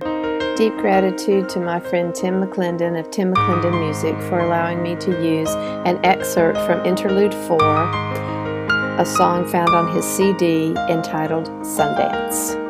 Deep 0.57 0.76
gratitude 0.76 1.49
to 1.49 1.61
my 1.61 1.81
friend 1.81 2.14
Tim 2.14 2.43
McClendon 2.43 2.99
of 2.99 3.11
Tim 3.11 3.33
McClendon 3.33 3.81
Music 3.81 4.14
for 4.28 4.41
allowing 4.41 4.83
me 4.83 4.95
to 4.97 5.11
use 5.24 5.49
an 5.87 6.05
excerpt 6.05 6.59
from 6.66 6.85
Interlude 6.85 7.33
4, 7.33 7.59
a 8.99 9.07
song 9.07 9.49
found 9.49 9.70
on 9.70 9.95
his 9.95 10.05
CD 10.05 10.74
entitled 10.91 11.47
Sundance. 11.62 12.69